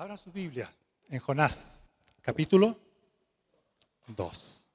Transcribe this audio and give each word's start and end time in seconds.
Abran 0.00 0.16
su 0.16 0.32
Biblia 0.32 0.72
en 1.10 1.18
Jonás, 1.18 1.84
capítulo 2.22 2.74
2. 4.06 4.66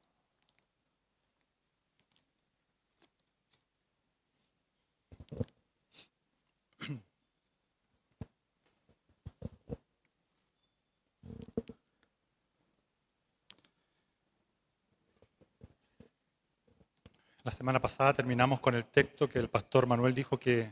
La 17.41 17.49
semana 17.49 17.81
pasada 17.81 18.13
terminamos 18.13 18.59
con 18.59 18.75
el 18.75 18.85
texto 18.85 19.27
que 19.27 19.39
el 19.39 19.49
pastor 19.49 19.87
Manuel 19.87 20.13
dijo 20.13 20.37
que 20.37 20.71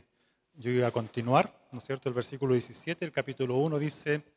yo 0.54 0.70
iba 0.70 0.86
a 0.86 0.92
continuar, 0.92 1.52
¿no 1.72 1.78
es 1.78 1.84
cierto? 1.84 2.08
El 2.08 2.14
versículo 2.14 2.52
17, 2.52 3.04
el 3.04 3.10
capítulo 3.10 3.56
1 3.56 3.80
dice, 3.80 4.33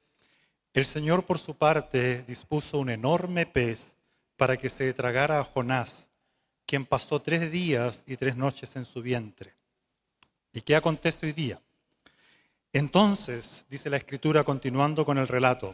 el 0.78 0.86
Señor 0.86 1.25
por 1.25 1.39
su 1.39 1.55
parte 1.55 2.21
dispuso 2.28 2.78
un 2.78 2.92
enorme 2.92 3.47
pez 3.47 3.96
para 4.36 4.57
que 4.57 4.70
se 4.70 4.93
tragara 4.93 5.39
a 5.39 5.43
Jonás, 5.43 6.11
quien 6.68 6.86
pasó 6.86 7.20
tres 7.20 7.51
días 7.51 8.04
y 8.06 8.15
tres 8.15 8.36
noches 8.36 8.75
en 8.75 8.86
su 8.86 9.01
vientre. 9.01 9.56
¿Y 10.54 10.61
qué 10.61 10.75
acontece 10.75 11.25
hoy 11.25 11.32
día? 11.32 11.60
Entonces, 12.74 13.65
dice 13.71 13.89
la 13.89 13.98
escritura 13.98 14.43
continuando 14.43 15.04
con 15.04 15.18
el 15.18 15.28
relato, 15.28 15.74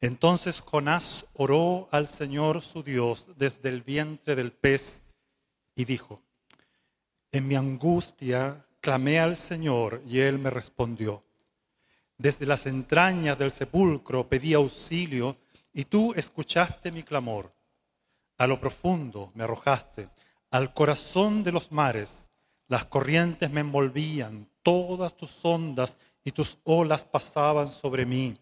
entonces 0.00 0.60
Jonás 0.60 1.26
oró 1.34 1.90
al 1.90 2.08
Señor 2.08 2.62
su 2.62 2.82
Dios 2.82 3.28
desde 3.36 3.68
el 3.68 3.82
vientre 3.82 4.34
del 4.34 4.52
pez 4.52 5.02
y 5.76 5.84
dijo, 5.84 6.22
en 7.30 7.46
mi 7.46 7.56
angustia 7.56 8.64
clamé 8.80 9.20
al 9.20 9.36
Señor 9.36 10.00
y 10.06 10.20
él 10.20 10.38
me 10.38 10.48
respondió. 10.48 11.24
Desde 12.24 12.46
las 12.46 12.64
entrañas 12.64 13.38
del 13.38 13.52
sepulcro 13.52 14.26
pedí 14.26 14.54
auxilio 14.54 15.36
y 15.74 15.84
tú 15.84 16.14
escuchaste 16.16 16.90
mi 16.90 17.02
clamor. 17.02 17.52
A 18.38 18.46
lo 18.46 18.58
profundo 18.58 19.30
me 19.34 19.44
arrojaste, 19.44 20.08
al 20.50 20.72
corazón 20.72 21.44
de 21.44 21.52
los 21.52 21.70
mares. 21.70 22.26
Las 22.66 22.86
corrientes 22.86 23.50
me 23.50 23.60
envolvían, 23.60 24.48
todas 24.62 25.14
tus 25.18 25.44
ondas 25.44 25.98
y 26.24 26.32
tus 26.32 26.56
olas 26.64 27.04
pasaban 27.04 27.68
sobre 27.68 28.06
mí. 28.06 28.32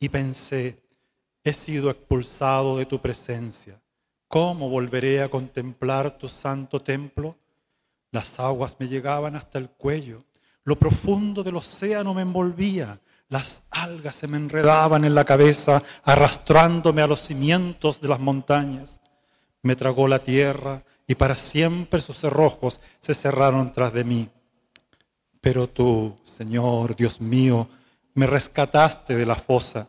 Y 0.00 0.08
pensé, 0.08 0.82
he 1.44 1.52
sido 1.52 1.90
expulsado 1.90 2.76
de 2.76 2.86
tu 2.86 3.00
presencia. 3.00 3.80
¿Cómo 4.26 4.68
volveré 4.68 5.22
a 5.22 5.30
contemplar 5.30 6.18
tu 6.18 6.28
santo 6.28 6.80
templo? 6.80 7.36
Las 8.10 8.40
aguas 8.40 8.78
me 8.80 8.88
llegaban 8.88 9.36
hasta 9.36 9.60
el 9.60 9.70
cuello, 9.70 10.24
lo 10.64 10.76
profundo 10.76 11.44
del 11.44 11.56
océano 11.56 12.14
me 12.14 12.22
envolvía, 12.22 13.00
las 13.32 13.62
algas 13.70 14.14
se 14.14 14.26
me 14.26 14.36
enredaban 14.36 15.06
en 15.06 15.14
la 15.14 15.24
cabeza, 15.24 15.82
arrastrándome 16.04 17.00
a 17.00 17.06
los 17.06 17.20
cimientos 17.20 17.98
de 18.02 18.08
las 18.08 18.20
montañas. 18.20 19.00
Me 19.62 19.74
tragó 19.74 20.06
la 20.06 20.18
tierra 20.18 20.84
y 21.06 21.14
para 21.14 21.34
siempre 21.34 22.02
sus 22.02 22.18
cerrojos 22.18 22.82
se 23.00 23.14
cerraron 23.14 23.72
tras 23.72 23.94
de 23.94 24.04
mí. 24.04 24.28
Pero 25.40 25.66
tú, 25.66 26.18
Señor, 26.24 26.94
Dios 26.94 27.22
mío, 27.22 27.70
me 28.12 28.26
rescataste 28.26 29.16
de 29.16 29.24
la 29.24 29.36
fosa. 29.36 29.88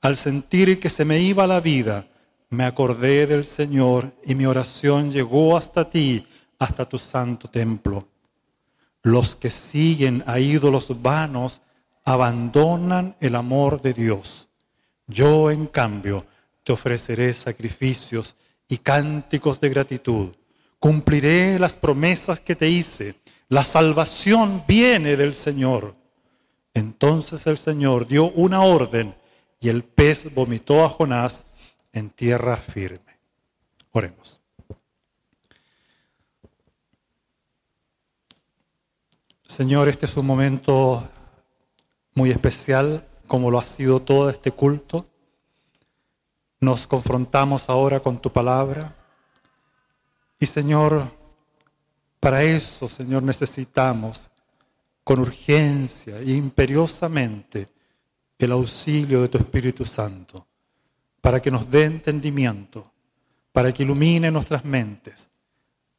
Al 0.00 0.14
sentir 0.14 0.78
que 0.78 0.88
se 0.88 1.04
me 1.04 1.18
iba 1.18 1.44
la 1.48 1.58
vida, 1.58 2.06
me 2.50 2.62
acordé 2.62 3.26
del 3.26 3.44
Señor 3.44 4.12
y 4.24 4.36
mi 4.36 4.46
oración 4.46 5.10
llegó 5.10 5.56
hasta 5.56 5.90
ti, 5.90 6.24
hasta 6.60 6.88
tu 6.88 6.98
santo 6.98 7.48
templo. 7.50 8.06
Los 9.02 9.34
que 9.34 9.50
siguen 9.50 10.22
a 10.24 10.38
ídolos 10.38 11.02
vanos 11.02 11.62
abandonan 12.06 13.16
el 13.20 13.34
amor 13.34 13.82
de 13.82 13.92
Dios. 13.92 14.48
Yo, 15.08 15.50
en 15.50 15.66
cambio, 15.66 16.24
te 16.62 16.72
ofreceré 16.72 17.32
sacrificios 17.34 18.36
y 18.68 18.78
cánticos 18.78 19.60
de 19.60 19.68
gratitud. 19.68 20.28
Cumpliré 20.78 21.58
las 21.58 21.76
promesas 21.76 22.38
que 22.40 22.54
te 22.54 22.70
hice. 22.70 23.16
La 23.48 23.64
salvación 23.64 24.62
viene 24.68 25.16
del 25.16 25.34
Señor. 25.34 25.96
Entonces 26.74 27.46
el 27.48 27.58
Señor 27.58 28.06
dio 28.06 28.30
una 28.30 28.62
orden 28.62 29.14
y 29.60 29.68
el 29.68 29.82
pez 29.82 30.32
vomitó 30.32 30.84
a 30.84 30.88
Jonás 30.88 31.44
en 31.92 32.10
tierra 32.10 32.56
firme. 32.56 33.18
Oremos. 33.90 34.40
Señor, 39.46 39.88
este 39.88 40.06
es 40.06 40.16
un 40.16 40.26
momento 40.26 41.08
muy 42.16 42.30
especial, 42.30 43.06
como 43.28 43.50
lo 43.50 43.60
ha 43.60 43.64
sido 43.64 44.00
todo 44.00 44.30
este 44.30 44.50
culto. 44.50 45.06
Nos 46.58 46.86
confrontamos 46.86 47.68
ahora 47.68 48.00
con 48.00 48.20
tu 48.20 48.30
palabra. 48.30 48.96
Y 50.40 50.46
Señor, 50.46 51.12
para 52.18 52.42
eso, 52.42 52.88
Señor, 52.88 53.22
necesitamos 53.22 54.30
con 55.04 55.20
urgencia 55.20 56.18
e 56.18 56.32
imperiosamente 56.32 57.68
el 58.38 58.50
auxilio 58.50 59.22
de 59.22 59.28
tu 59.28 59.38
Espíritu 59.38 59.84
Santo 59.84 60.46
para 61.20 61.40
que 61.40 61.50
nos 61.50 61.70
dé 61.70 61.84
entendimiento, 61.84 62.90
para 63.52 63.72
que 63.72 63.82
ilumine 63.82 64.30
nuestras 64.30 64.64
mentes, 64.64 65.28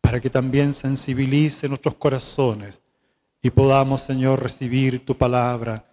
para 0.01 0.19
que 0.19 0.29
también 0.29 0.73
sensibilice 0.73 1.69
nuestros 1.69 1.95
corazones 1.95 2.81
y 3.41 3.51
podamos, 3.51 4.01
Señor, 4.01 4.41
recibir 4.41 5.05
tu 5.05 5.15
palabra 5.15 5.86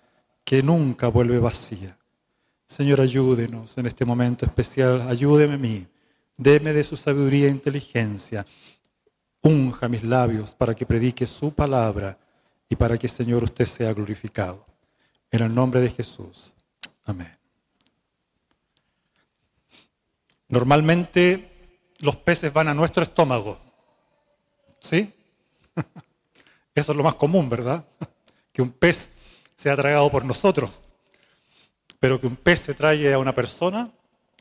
que 0.44 0.62
nunca 0.62 1.08
vuelve 1.08 1.38
vacía. 1.38 1.98
Señor, 2.66 3.00
ayúdenos 3.00 3.76
en 3.78 3.86
este 3.86 4.04
momento 4.04 4.46
especial, 4.46 5.08
ayúdeme 5.08 5.54
a 5.54 5.58
mí, 5.58 5.86
deme 6.36 6.72
de 6.72 6.84
su 6.84 6.96
sabiduría 6.96 7.46
e 7.46 7.50
inteligencia, 7.50 8.46
unja 9.42 9.88
mis 9.88 10.02
labios 10.02 10.54
para 10.54 10.74
que 10.74 10.86
predique 10.86 11.26
su 11.26 11.52
palabra 11.52 12.18
y 12.68 12.76
para 12.76 12.98
que, 12.98 13.08
Señor, 13.08 13.44
usted 13.44 13.66
sea 13.66 13.92
glorificado. 13.92 14.66
En 15.30 15.42
el 15.42 15.54
nombre 15.54 15.80
de 15.80 15.90
Jesús. 15.90 16.54
Amén. 17.04 17.36
Normalmente 20.48 21.76
los 21.98 22.16
peces 22.16 22.52
van 22.52 22.68
a 22.68 22.74
nuestro 22.74 23.02
estómago. 23.02 23.58
¿Sí? 24.80 25.12
Eso 26.74 26.92
es 26.92 26.96
lo 26.96 27.02
más 27.02 27.14
común, 27.14 27.48
¿verdad? 27.48 27.84
Que 28.52 28.62
un 28.62 28.70
pez 28.70 29.10
sea 29.56 29.76
tragado 29.76 30.10
por 30.10 30.24
nosotros. 30.24 30.82
Pero 32.00 32.20
que 32.20 32.26
un 32.26 32.36
pez 32.36 32.60
se 32.60 32.74
trague 32.74 33.12
a 33.12 33.18
una 33.18 33.34
persona, 33.34 33.90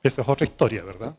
esa 0.02 0.22
es 0.22 0.28
otra 0.28 0.46
historia, 0.46 0.84
¿verdad? 0.84 1.16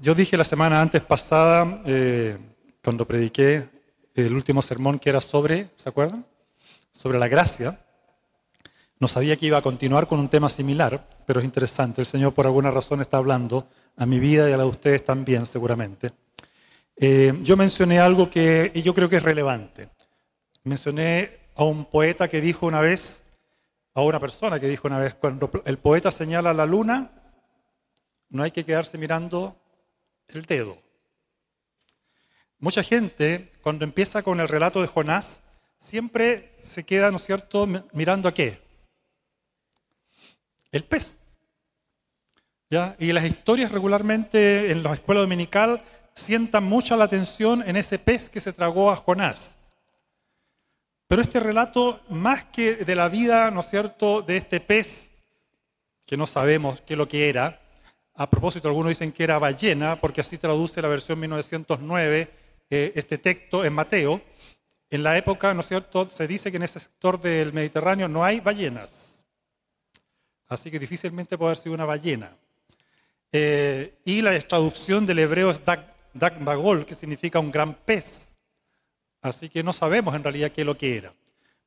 Yo 0.00 0.14
dije 0.14 0.36
la 0.36 0.44
semana 0.44 0.80
antes 0.80 1.02
pasada, 1.02 1.80
eh, 1.86 2.38
cuando 2.82 3.06
prediqué 3.06 3.68
el 4.14 4.34
último 4.34 4.62
sermón 4.62 4.98
que 4.98 5.10
era 5.10 5.20
sobre, 5.20 5.70
¿se 5.76 5.88
acuerdan? 5.88 6.24
Sobre 6.90 7.18
la 7.18 7.28
gracia. 7.28 7.80
No 8.98 9.08
sabía 9.08 9.36
que 9.36 9.46
iba 9.46 9.58
a 9.58 9.62
continuar 9.62 10.06
con 10.06 10.20
un 10.20 10.28
tema 10.28 10.48
similar, 10.48 11.08
pero 11.26 11.40
es 11.40 11.44
interesante. 11.44 12.02
El 12.02 12.06
Señor 12.06 12.34
por 12.34 12.46
alguna 12.46 12.70
razón 12.70 13.00
está 13.00 13.16
hablando 13.16 13.66
a 13.96 14.06
mi 14.06 14.18
vida 14.18 14.48
y 14.48 14.52
a 14.52 14.56
la 14.56 14.64
de 14.64 14.68
ustedes 14.68 15.04
también, 15.04 15.46
seguramente. 15.46 16.10
Eh, 16.96 17.32
yo 17.40 17.56
mencioné 17.56 17.98
algo 17.98 18.28
que 18.28 18.72
yo 18.84 18.94
creo 18.94 19.08
que 19.08 19.16
es 19.16 19.22
relevante. 19.22 19.88
Mencioné 20.64 21.39
a 21.54 21.64
un 21.64 21.84
poeta 21.84 22.28
que 22.28 22.40
dijo 22.40 22.66
una 22.66 22.80
vez, 22.80 23.24
a 23.94 24.02
una 24.02 24.20
persona 24.20 24.60
que 24.60 24.68
dijo 24.68 24.88
una 24.88 24.98
vez, 24.98 25.14
cuando 25.14 25.50
el 25.64 25.78
poeta 25.78 26.10
señala 26.10 26.54
la 26.54 26.66
luna, 26.66 27.10
no 28.28 28.42
hay 28.42 28.50
que 28.50 28.64
quedarse 28.64 28.98
mirando 28.98 29.56
el 30.28 30.44
dedo. 30.44 30.78
Mucha 32.58 32.82
gente, 32.82 33.52
cuando 33.62 33.84
empieza 33.84 34.22
con 34.22 34.38
el 34.40 34.48
relato 34.48 34.80
de 34.80 34.86
Jonás, 34.86 35.42
siempre 35.78 36.54
se 36.62 36.84
queda, 36.84 37.10
¿no 37.10 37.16
es 37.16 37.24
cierto?, 37.24 37.66
mirando 37.92 38.28
a 38.28 38.34
qué? 38.34 38.60
El 40.70 40.84
pez. 40.84 41.18
¿Ya? 42.68 42.94
Y 43.00 43.12
las 43.12 43.24
historias 43.24 43.72
regularmente 43.72 44.70
en 44.70 44.82
la 44.82 44.92
escuela 44.92 45.22
dominical 45.22 45.82
sientan 46.14 46.64
mucha 46.64 46.96
la 46.96 47.04
atención 47.04 47.66
en 47.66 47.76
ese 47.76 47.98
pez 47.98 48.28
que 48.28 48.40
se 48.40 48.52
tragó 48.52 48.90
a 48.90 48.96
Jonás. 48.96 49.56
Pero 51.10 51.22
este 51.22 51.40
relato, 51.40 51.98
más 52.08 52.44
que 52.44 52.76
de 52.76 52.94
la 52.94 53.08
vida, 53.08 53.50
¿no 53.50 53.64
cierto?, 53.64 54.22
de 54.22 54.36
este 54.36 54.60
pez, 54.60 55.10
que 56.06 56.16
no 56.16 56.24
sabemos 56.24 56.82
qué 56.82 56.94
es 56.94 56.98
lo 56.98 57.08
que 57.08 57.28
era, 57.28 57.60
a 58.14 58.30
propósito, 58.30 58.68
algunos 58.68 58.90
dicen 58.90 59.10
que 59.10 59.24
era 59.24 59.36
ballena, 59.40 60.00
porque 60.00 60.20
así 60.20 60.38
traduce 60.38 60.80
la 60.80 60.86
versión 60.86 61.18
1909 61.18 62.30
eh, 62.70 62.92
este 62.94 63.18
texto 63.18 63.64
en 63.64 63.72
Mateo. 63.72 64.22
En 64.88 65.02
la 65.02 65.18
época, 65.18 65.52
¿no 65.52 65.64
cierto?, 65.64 66.08
se 66.08 66.28
dice 66.28 66.52
que 66.52 66.58
en 66.58 66.62
ese 66.62 66.78
sector 66.78 67.20
del 67.20 67.52
Mediterráneo 67.52 68.06
no 68.06 68.24
hay 68.24 68.38
ballenas. 68.38 69.24
Así 70.46 70.70
que 70.70 70.78
difícilmente 70.78 71.36
puede 71.36 71.48
haber 71.48 71.58
sido 71.58 71.74
una 71.74 71.86
ballena. 71.86 72.36
Eh, 73.32 73.94
y 74.04 74.22
la 74.22 74.38
traducción 74.42 75.06
del 75.06 75.18
hebreo 75.18 75.50
es 75.50 75.60
Dagbagol, 76.14 76.86
que 76.86 76.94
significa 76.94 77.40
un 77.40 77.50
gran 77.50 77.74
pez. 77.74 78.29
Así 79.22 79.48
que 79.48 79.62
no 79.62 79.72
sabemos 79.72 80.14
en 80.14 80.22
realidad 80.22 80.50
qué 80.50 80.62
es 80.62 80.66
lo 80.66 80.76
que 80.76 80.96
era. 80.96 81.12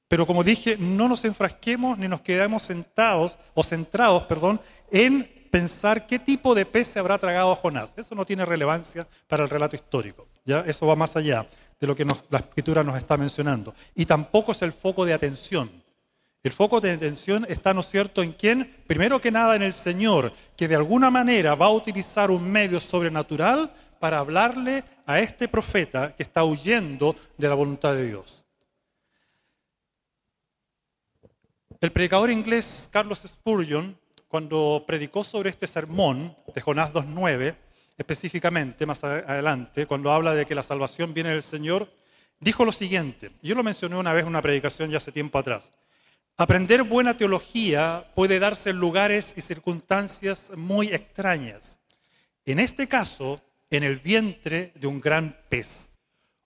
Pero 0.08 0.28
como 0.28 0.44
dije, 0.44 0.78
no 0.78 1.08
nos 1.08 1.26
enfrasquemos 1.26 1.98
ni 1.98 2.08
nos 2.08 2.22
quedemos 2.22 2.64
sentados 2.64 3.40
o 3.54 3.64
centrados, 3.64 4.24
perdón, 4.24 4.62
en 4.92 5.28
pensar 5.50 6.08
qué 6.08 6.20
tipo 6.20 6.56
de 6.56 6.66
pez 6.66 6.88
se 6.88 7.00
habrá 7.00 7.18
tragado 7.18 7.52
a 7.52 7.56
Jonás. 7.56 7.94
Eso 7.98 8.16
no 8.16 8.26
tiene 8.26 8.46
relevancia 8.46 9.08
para 9.28 9.44
el 9.44 9.50
relato 9.50 9.76
histórico. 9.76 10.28
¿ya? 10.46 10.62
Eso 10.62 10.88
va 10.88 10.96
más 10.96 11.16
allá 11.16 11.48
de 11.80 11.88
lo 11.88 11.96
que 11.96 12.06
la 12.06 12.40
escritura 12.40 12.84
nos 12.84 12.98
está 12.98 13.18
mencionando. 13.18 13.74
Y 13.94 14.06
tampoco 14.06 14.52
es 14.52 14.62
el 14.62 14.74
foco 14.74 15.06
de 15.06 15.14
atención. 15.14 15.70
El 16.44 16.52
foco 16.52 16.82
de 16.82 16.92
atención 16.92 17.46
está, 17.48 17.74
¿no 17.74 17.82
cierto?, 17.82 18.22
en 18.22 18.34
quién, 18.34 18.84
primero 18.86 19.22
que 19.22 19.32
nada 19.32 19.56
en 19.56 19.62
el 19.62 19.74
Señor, 19.74 20.34
que 20.58 20.68
de 20.68 20.76
alguna 20.76 21.10
manera 21.10 21.56
va 21.56 21.68
a 21.68 21.72
utilizar 21.72 22.32
un 22.32 22.52
medio 22.52 22.82
sobrenatural 22.82 23.72
para 24.04 24.20
hablarle 24.20 24.84
a 25.06 25.22
este 25.22 25.48
profeta 25.48 26.14
que 26.14 26.24
está 26.24 26.44
huyendo 26.44 27.16
de 27.38 27.48
la 27.48 27.56
voluntad 27.56 27.96
de 27.96 28.08
Dios. 28.08 28.44
El 31.80 31.90
predicador 31.90 32.30
inglés 32.30 32.90
Carlos 32.92 33.24
Spurgeon, 33.26 33.98
cuando 34.28 34.84
predicó 34.86 35.24
sobre 35.24 35.52
este 35.52 35.68
sermón 35.68 36.36
de 36.54 36.60
Jonás 36.60 36.92
2.9, 36.92 37.56
específicamente 37.98 38.86
más 38.86 39.02
adelante, 39.06 39.88
cuando 39.88 40.12
habla 40.12 40.36
de 40.36 40.46
que 40.46 40.54
la 40.54 40.64
salvación 40.64 41.14
viene 41.14 41.30
del 41.30 41.42
Señor, 41.42 41.90
dijo 42.42 42.66
lo 42.66 42.74
siguiente, 42.74 43.32
yo 43.42 43.56
lo 43.56 43.64
mencioné 43.64 43.96
una 43.96 44.12
vez 44.12 44.24
en 44.24 44.28
una 44.28 44.42
predicación 44.42 44.90
ya 44.90 44.98
hace 44.98 45.14
tiempo 45.14 45.40
atrás, 45.40 45.72
aprender 46.36 46.84
buena 46.84 47.16
teología 47.16 48.12
puede 48.16 48.40
darse 48.40 48.72
en 48.72 48.80
lugares 48.80 49.34
y 49.38 49.40
circunstancias 49.40 50.52
muy 50.58 50.88
extrañas. 50.88 51.80
En 52.44 52.60
este 52.60 52.90
caso, 52.90 53.42
en 53.78 53.84
el 53.84 53.98
vientre 53.98 54.72
de 54.76 54.88
un 54.88 55.00
gran 55.00 55.36
pez. 55.50 55.90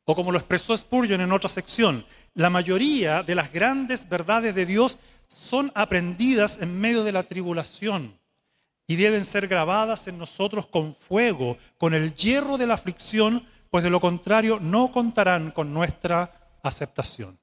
O 0.05 0.15
como 0.15 0.31
lo 0.31 0.37
expresó 0.37 0.75
Spurgeon 0.75 1.21
en 1.21 1.31
otra 1.31 1.49
sección, 1.49 2.05
la 2.33 2.49
mayoría 2.49 3.23
de 3.23 3.35
las 3.35 3.51
grandes 3.51 4.07
verdades 4.07 4.55
de 4.55 4.65
Dios 4.65 4.97
son 5.27 5.71
aprendidas 5.75 6.61
en 6.61 6.79
medio 6.79 7.03
de 7.03 7.11
la 7.11 7.23
tribulación 7.23 8.17
y 8.87 8.95
deben 8.95 9.25
ser 9.25 9.47
grabadas 9.47 10.07
en 10.07 10.17
nosotros 10.17 10.65
con 10.67 10.93
fuego, 10.93 11.57
con 11.77 11.93
el 11.93 12.15
hierro 12.15 12.57
de 12.57 12.67
la 12.67 12.75
aflicción, 12.75 13.45
pues 13.69 13.83
de 13.83 13.89
lo 13.89 13.99
contrario 13.99 14.59
no 14.61 14.91
contarán 14.91 15.51
con 15.51 15.73
nuestra 15.73 16.57
aceptación. 16.63 17.37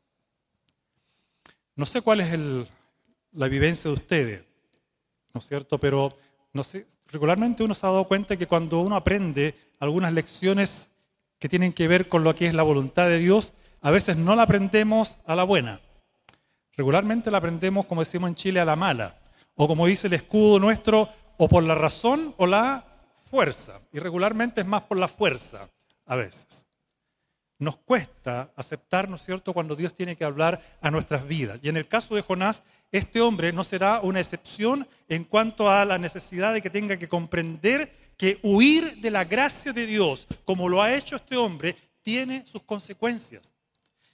No 1.76 1.84
sé 1.84 2.00
cuál 2.00 2.20
es 2.20 2.68
la 3.32 3.48
vivencia 3.48 3.90
de 3.90 3.94
ustedes, 3.94 4.44
¿no 5.34 5.40
es 5.40 5.46
cierto? 5.46 5.78
Pero 5.78 6.16
regularmente 7.08 7.62
uno 7.62 7.74
se 7.74 7.84
ha 7.84 7.90
dado 7.90 8.04
cuenta 8.04 8.36
que 8.36 8.46
cuando 8.46 8.80
uno 8.80 8.96
aprende 8.96 9.54
algunas 9.84 10.12
lecciones 10.12 10.90
que 11.38 11.48
tienen 11.48 11.72
que 11.72 11.88
ver 11.88 12.08
con 12.08 12.24
lo 12.24 12.34
que 12.34 12.46
es 12.46 12.54
la 12.54 12.62
voluntad 12.62 13.06
de 13.06 13.18
Dios, 13.18 13.52
a 13.80 13.90
veces 13.90 14.16
no 14.16 14.34
la 14.34 14.44
aprendemos 14.44 15.18
a 15.26 15.34
la 15.34 15.44
buena. 15.44 15.80
Regularmente 16.76 17.30
la 17.30 17.38
aprendemos, 17.38 17.86
como 17.86 18.00
decimos 18.00 18.28
en 18.28 18.34
Chile, 18.34 18.60
a 18.60 18.64
la 18.64 18.76
mala. 18.76 19.18
O 19.54 19.68
como 19.68 19.86
dice 19.86 20.06
el 20.08 20.14
escudo 20.14 20.58
nuestro, 20.58 21.08
o 21.36 21.48
por 21.48 21.62
la 21.62 21.74
razón 21.74 22.34
o 22.38 22.46
la 22.46 22.84
fuerza. 23.30 23.80
Y 23.92 23.98
regularmente 23.98 24.60
es 24.60 24.66
más 24.66 24.82
por 24.82 24.98
la 24.98 25.08
fuerza, 25.08 25.68
a 26.06 26.16
veces. 26.16 26.66
Nos 27.58 27.76
cuesta 27.76 28.52
aceptar, 28.56 29.08
¿no 29.08 29.16
es 29.16 29.22
cierto?, 29.22 29.52
cuando 29.52 29.76
Dios 29.76 29.94
tiene 29.94 30.16
que 30.16 30.24
hablar 30.24 30.60
a 30.80 30.90
nuestras 30.90 31.26
vidas. 31.26 31.60
Y 31.62 31.68
en 31.68 31.76
el 31.76 31.86
caso 31.86 32.14
de 32.14 32.22
Jonás, 32.22 32.64
este 32.90 33.20
hombre 33.20 33.52
no 33.52 33.64
será 33.64 34.00
una 34.00 34.20
excepción 34.20 34.88
en 35.08 35.24
cuanto 35.24 35.70
a 35.70 35.84
la 35.84 35.98
necesidad 35.98 36.52
de 36.52 36.62
que 36.62 36.70
tenga 36.70 36.96
que 36.96 37.08
comprender 37.08 38.03
que 38.16 38.38
huir 38.42 39.00
de 39.00 39.10
la 39.10 39.24
gracia 39.24 39.72
de 39.72 39.86
Dios, 39.86 40.26
como 40.44 40.68
lo 40.68 40.82
ha 40.82 40.94
hecho 40.94 41.16
este 41.16 41.36
hombre, 41.36 41.76
tiene 42.02 42.46
sus 42.46 42.62
consecuencias. 42.62 43.54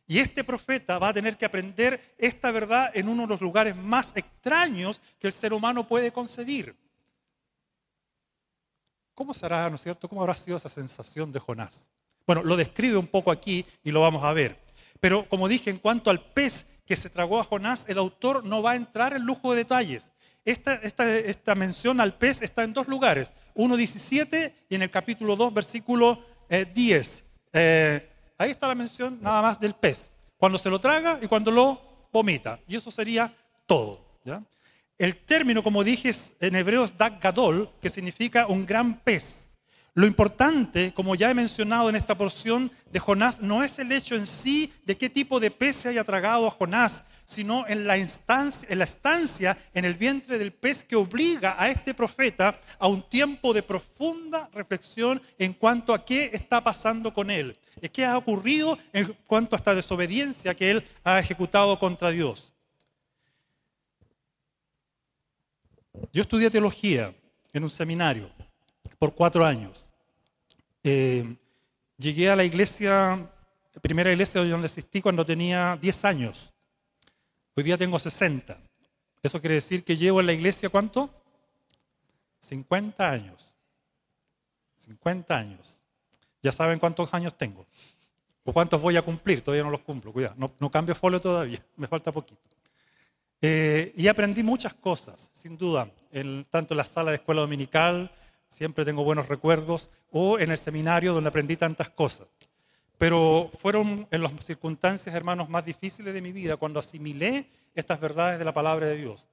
Y 0.06 0.18
este 0.18 0.42
profeta 0.42 0.98
va 0.98 1.10
a 1.10 1.14
tener 1.14 1.36
que 1.36 1.44
aprender 1.44 2.14
esta 2.18 2.50
verdad 2.50 2.90
en 2.94 3.08
uno 3.08 3.22
de 3.22 3.28
los 3.28 3.40
lugares 3.40 3.76
más 3.76 4.12
extraños 4.16 5.00
que 5.18 5.28
el 5.28 5.32
ser 5.32 5.52
humano 5.52 5.86
puede 5.86 6.12
concebir. 6.12 6.74
¿Cómo 9.14 9.34
será, 9.34 9.68
no 9.68 9.76
es 9.76 9.82
cierto? 9.82 10.08
¿Cómo 10.08 10.22
habrá 10.22 10.34
sido 10.34 10.56
esa 10.56 10.68
sensación 10.68 11.30
de 11.30 11.38
Jonás? 11.38 11.90
Bueno, 12.26 12.42
lo 12.42 12.56
describe 12.56 12.96
un 12.96 13.06
poco 13.06 13.30
aquí 13.30 13.66
y 13.84 13.90
lo 13.90 14.00
vamos 14.00 14.24
a 14.24 14.32
ver. 14.32 14.58
Pero 14.98 15.28
como 15.28 15.46
dije, 15.46 15.70
en 15.70 15.78
cuanto 15.78 16.10
al 16.10 16.24
pez 16.32 16.66
que 16.86 16.96
se 16.96 17.10
tragó 17.10 17.38
a 17.38 17.44
Jonás, 17.44 17.84
el 17.86 17.98
autor 17.98 18.44
no 18.44 18.62
va 18.62 18.72
a 18.72 18.76
entrar 18.76 19.14
en 19.14 19.22
lujo 19.22 19.52
de 19.52 19.58
detalles. 19.58 20.10
Esta, 20.44 21.54
mención 21.54 22.00
al 22.00 22.16
pez 22.16 22.42
está 22.42 22.62
en 22.62 22.72
dos 22.72 22.88
lugares, 22.88 23.32
1.17 23.54 24.52
y 24.68 24.74
en 24.74 24.82
el 24.82 24.90
capítulo 24.90 25.36
2, 25.36 25.52
versículo 25.52 26.24
10. 26.48 27.18
Eh, 27.18 27.22
eh, 27.52 28.10
ahí 28.38 28.50
está 28.50 28.68
la 28.68 28.74
mención 28.74 29.18
nada 29.20 29.42
más 29.42 29.60
del 29.60 29.74
pez, 29.74 30.10
cuando 30.36 30.58
se 30.58 30.70
lo 30.70 30.80
traga 30.80 31.18
y 31.20 31.26
cuando 31.26 31.50
lo 31.50 32.08
vomita. 32.12 32.58
Y 32.66 32.76
eso 32.76 32.90
sería 32.90 33.34
todo. 33.66 34.08
El 34.98 35.16
término, 35.16 35.62
como 35.62 35.82
dije, 35.82 36.10
en 36.40 36.56
hebreo 36.56 36.84
es 36.84 36.96
dag 36.96 37.18
gadol, 37.20 37.70
que 37.80 37.88
significa 37.88 38.46
un 38.46 38.66
gran 38.66 39.00
pez. 39.00 39.48
Lo 39.94 40.06
importante, 40.06 40.92
como 40.92 41.14
ya 41.14 41.30
he 41.30 41.34
mencionado 41.34 41.88
en 41.88 41.96
esta 41.96 42.16
porción 42.16 42.70
de 42.92 43.00
Jonás, 43.00 43.40
no 43.40 43.64
es 43.64 43.78
el 43.78 43.90
hecho 43.92 44.14
en 44.14 44.26
sí 44.26 44.72
de 44.84 44.96
qué 44.96 45.08
tipo 45.08 45.40
de 45.40 45.50
pez 45.50 45.76
se 45.76 45.88
haya 45.88 46.04
tragado 46.04 46.46
a 46.46 46.50
Jonás, 46.50 47.04
sino 47.30 47.64
en 47.68 47.86
la, 47.86 47.96
instancia, 47.96 48.68
en 48.68 48.78
la 48.78 48.84
estancia 48.84 49.56
en 49.72 49.84
el 49.84 49.94
vientre 49.94 50.36
del 50.36 50.52
pez 50.52 50.82
que 50.82 50.96
obliga 50.96 51.54
a 51.56 51.70
este 51.70 51.94
profeta 51.94 52.60
a 52.76 52.88
un 52.88 53.08
tiempo 53.08 53.52
de 53.52 53.62
profunda 53.62 54.50
reflexión 54.52 55.22
en 55.38 55.52
cuanto 55.52 55.94
a 55.94 56.04
qué 56.04 56.30
está 56.32 56.60
pasando 56.60 57.14
con 57.14 57.30
él, 57.30 57.56
qué 57.92 58.04
ha 58.04 58.18
ocurrido 58.18 58.76
en 58.92 59.16
cuanto 59.28 59.54
a 59.54 59.58
esta 59.58 59.76
desobediencia 59.76 60.56
que 60.56 60.72
él 60.72 60.84
ha 61.04 61.20
ejecutado 61.20 61.78
contra 61.78 62.10
Dios. 62.10 62.52
Yo 66.12 66.22
estudié 66.22 66.50
teología 66.50 67.14
en 67.52 67.62
un 67.62 67.70
seminario 67.70 68.28
por 68.98 69.14
cuatro 69.14 69.46
años. 69.46 69.88
Eh, 70.82 71.36
llegué 71.96 72.28
a 72.28 72.34
la 72.34 72.42
iglesia, 72.42 73.24
primera 73.80 74.10
iglesia 74.10 74.42
donde 74.42 74.66
asistí 74.66 75.00
cuando 75.00 75.24
tenía 75.24 75.78
10 75.80 76.04
años. 76.04 76.52
Hoy 77.60 77.64
día 77.64 77.76
tengo 77.76 77.98
60. 77.98 78.56
Eso 79.22 79.38
quiere 79.38 79.56
decir 79.56 79.84
que 79.84 79.94
llevo 79.94 80.20
en 80.20 80.26
la 80.28 80.32
iglesia 80.32 80.70
cuánto? 80.70 81.10
50 82.40 83.10
años. 83.10 83.54
50 84.78 85.36
años. 85.36 85.78
Ya 86.42 86.52
saben 86.52 86.78
cuántos 86.78 87.12
años 87.12 87.36
tengo. 87.36 87.66
O 88.44 88.54
cuántos 88.54 88.80
voy 88.80 88.96
a 88.96 89.02
cumplir. 89.02 89.42
Todavía 89.42 89.62
no 89.62 89.68
los 89.68 89.82
cumplo. 89.82 90.10
Cuidado. 90.10 90.36
No, 90.58 90.70
cambio 90.70 90.94
folio 90.94 91.20
todavía. 91.20 91.62
Me 91.76 91.86
falta 91.86 92.10
poquito. 92.10 92.40
Eh, 93.42 93.92
y 93.94 94.08
aprendí 94.08 94.42
muchas 94.42 94.72
cosas, 94.72 95.30
sin 95.34 95.58
duda. 95.58 95.90
tanto 96.48 96.72
en 96.72 96.78
la 96.78 96.84
sala 96.84 97.10
de 97.10 97.18
escuela 97.18 97.42
dominical, 97.42 98.10
siempre 98.48 98.86
tengo 98.86 99.04
buenos 99.04 99.28
recuerdos, 99.28 99.90
o 100.10 100.38
en 100.38 100.50
el 100.50 100.56
seminario 100.56 101.12
donde 101.12 101.28
aprendí 101.28 101.58
tantas 101.58 101.90
cosas. 101.90 102.26
Pero 103.00 103.50
fueron 103.58 104.06
en 104.10 104.22
las 104.22 104.30
circunstancias, 104.44 105.14
hermanos, 105.14 105.48
más 105.48 105.64
difíciles 105.64 106.12
de 106.12 106.20
mi 106.20 106.32
vida 106.32 106.58
cuando 106.58 106.78
asimilé 106.78 107.46
estas 107.74 107.98
verdades 107.98 108.38
de 108.38 108.44
la 108.44 108.52
palabra 108.52 108.84
de 108.88 108.96
Dios. 108.96 109.26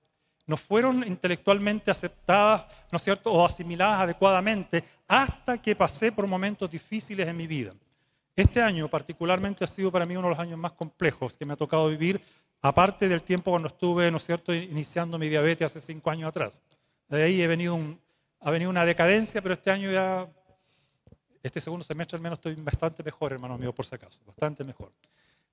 No 0.45 0.55
fueron 0.55 1.05
intelectualmente 1.05 1.91
aceptadas, 1.91 2.65
¿no 2.89 2.95
es 2.95 3.03
cierto?, 3.03 3.29
o 3.29 3.45
asimiladas 3.45 3.99
adecuadamente 3.99 4.85
hasta 5.05 5.61
que 5.61 5.75
pasé 5.75 6.13
por 6.13 6.25
momentos 6.27 6.71
difíciles 6.71 7.27
en 7.27 7.35
mi 7.35 7.45
vida. 7.45 7.73
Este 8.37 8.61
año 8.61 8.87
particularmente 8.87 9.65
ha 9.65 9.67
sido 9.67 9.91
para 9.91 10.05
mí 10.05 10.15
uno 10.15 10.29
de 10.29 10.35
los 10.35 10.39
años 10.39 10.57
más 10.57 10.71
complejos 10.71 11.35
que 11.35 11.45
me 11.45 11.51
ha 11.51 11.57
tocado 11.57 11.89
vivir, 11.89 12.21
aparte 12.61 13.09
del 13.09 13.21
tiempo 13.21 13.51
cuando 13.51 13.67
estuve, 13.67 14.09
¿no 14.09 14.15
es 14.15 14.25
cierto?, 14.25 14.53
iniciando 14.53 15.19
mi 15.19 15.27
diabetes 15.27 15.65
hace 15.65 15.81
cinco 15.81 16.09
años 16.09 16.29
atrás. 16.29 16.61
De 17.09 17.21
ahí 17.21 17.43
ha 17.43 17.47
venido 17.47 17.75
una 18.69 18.85
decadencia, 18.85 19.41
pero 19.41 19.55
este 19.55 19.71
año 19.71 19.91
ya, 19.91 20.25
este 21.43 21.61
segundo 21.61 21.83
semestre 21.85 22.17
al 22.17 22.21
menos 22.21 22.39
estoy 22.39 22.55
bastante 22.55 23.03
mejor, 23.03 23.33
hermano 23.33 23.57
mío, 23.57 23.73
por 23.73 23.85
si 23.85 23.95
acaso, 23.95 24.19
bastante 24.25 24.63
mejor. 24.63 24.91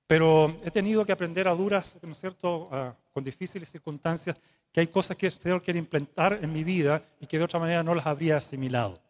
Pero 0.07 0.57
he 0.63 0.71
tenido 0.71 1.05
que 1.05 1.11
aprender 1.11 1.47
a 1.47 1.55
duras, 1.55 1.97
¿no 2.01 2.11
es 2.11 2.19
cierto?, 2.19 2.69
con 3.11 3.23
difíciles 3.23 3.69
circunstancias, 3.69 4.39
que 4.71 4.81
hay 4.81 4.87
cosas 4.87 5.17
que 5.17 5.27
el 5.27 5.31
Señor 5.31 5.61
quiere 5.61 5.79
implantar 5.79 6.39
en 6.41 6.51
mi 6.51 6.63
vida 6.63 7.01
y 7.19 7.25
que 7.25 7.37
de 7.37 7.45
otra 7.45 7.59
manera 7.59 7.81
no 7.81 7.95
las 7.95 8.05
habría 8.05 8.37
asimilado. 8.37 9.01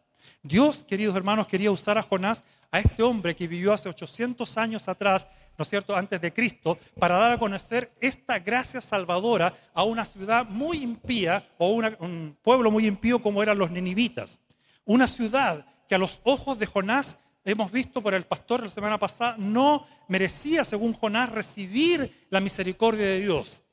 Dios, 0.41 0.83
queridos 0.83 1.15
hermanos, 1.15 1.47
quería 1.47 1.71
usar 1.71 1.97
a 1.97 2.03
Jonás, 2.03 2.43
a 2.71 2.79
este 2.79 3.01
hombre 3.03 3.35
que 3.35 3.47
vivió 3.47 3.73
hace 3.73 3.89
800 3.89 4.57
años 4.57 4.87
atrás, 4.87 5.27
¿no 5.57 5.63
es 5.63 5.69
cierto?, 5.69 5.95
antes 5.95 6.21
de 6.21 6.31
Cristo, 6.31 6.77
para 6.99 7.17
dar 7.17 7.31
a 7.31 7.39
conocer 7.39 7.91
esta 7.99 8.39
gracia 8.39 8.79
salvadora 8.79 9.53
a 9.73 9.83
una 9.83 10.05
ciudad 10.05 10.45
muy 10.45 10.83
impía 10.83 11.47
o 11.57 11.69
un 11.71 12.37
pueblo 12.41 12.69
muy 12.69 12.85
impío 12.85 13.21
como 13.21 13.41
eran 13.41 13.57
los 13.57 13.71
ninivitas. 13.71 14.39
Una 14.85 15.07
ciudad 15.07 15.65
que 15.87 15.95
a 15.95 15.99
los 15.99 16.21
ojos 16.23 16.57
de 16.57 16.65
Jonás, 16.65 17.19
hemos 17.43 17.71
visto 17.71 18.01
por 18.01 18.13
el 18.13 18.23
pastor 18.23 18.63
la 18.63 18.69
semana 18.69 18.97
pasada, 18.97 19.35
no 19.37 19.85
merecía, 20.07 20.63
según 20.63 20.93
Jonás, 20.93 21.31
recibir 21.31 22.25
la 22.29 22.39
misericordia 22.39 23.05
de 23.05 23.19
Dios. 23.19 23.63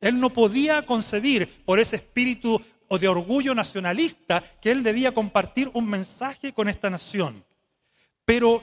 Él 0.00 0.18
no 0.18 0.30
podía 0.30 0.84
concebir 0.84 1.64
por 1.64 1.78
ese 1.78 1.96
espíritu 1.96 2.60
o 2.88 2.98
de 2.98 3.08
orgullo 3.08 3.54
nacionalista 3.54 4.42
que 4.60 4.70
él 4.70 4.82
debía 4.82 5.14
compartir 5.14 5.70
un 5.72 5.88
mensaje 5.88 6.52
con 6.52 6.68
esta 6.68 6.90
nación. 6.90 7.44
Pero 8.24 8.62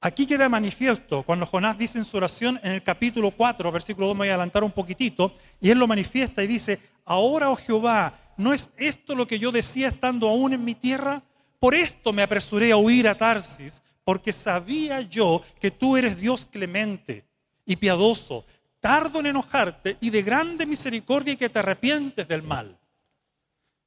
Aquí 0.00 0.26
queda 0.26 0.48
manifiesto 0.48 1.24
cuando 1.24 1.44
Jonás 1.44 1.76
dice 1.76 1.98
en 1.98 2.04
su 2.04 2.16
oración 2.16 2.60
en 2.62 2.70
el 2.70 2.84
capítulo 2.84 3.32
4, 3.32 3.72
versículo 3.72 4.06
2, 4.06 4.14
me 4.14 4.20
voy 4.20 4.28
a 4.28 4.34
adelantar 4.34 4.62
un 4.62 4.70
poquitito, 4.70 5.34
y 5.60 5.70
él 5.70 5.78
lo 5.78 5.88
manifiesta 5.88 6.44
y 6.44 6.46
dice, 6.46 6.80
ahora, 7.04 7.50
oh 7.50 7.56
Jehová, 7.56 8.14
¿no 8.36 8.52
es 8.52 8.70
esto 8.76 9.16
lo 9.16 9.26
que 9.26 9.40
yo 9.40 9.50
decía 9.50 9.88
estando 9.88 10.28
aún 10.28 10.52
en 10.52 10.64
mi 10.64 10.76
tierra? 10.76 11.22
Por 11.58 11.74
esto 11.74 12.12
me 12.12 12.22
apresuré 12.22 12.72
a 12.72 12.76
huir 12.76 13.08
a 13.08 13.16
Tarsis, 13.16 13.82
porque 14.04 14.32
sabía 14.32 15.00
yo 15.00 15.42
que 15.60 15.70
tú 15.70 15.96
eres 15.96 16.16
Dios 16.16 16.46
clemente 16.46 17.24
y 17.66 17.76
piadoso, 17.76 18.44
tardo 18.80 19.20
en 19.20 19.26
enojarte 19.26 19.96
y 20.00 20.10
de 20.10 20.22
grande 20.22 20.64
misericordia 20.64 21.34
y 21.34 21.36
que 21.36 21.48
te 21.48 21.58
arrepientes 21.58 22.26
del 22.26 22.42
mal. 22.42 22.78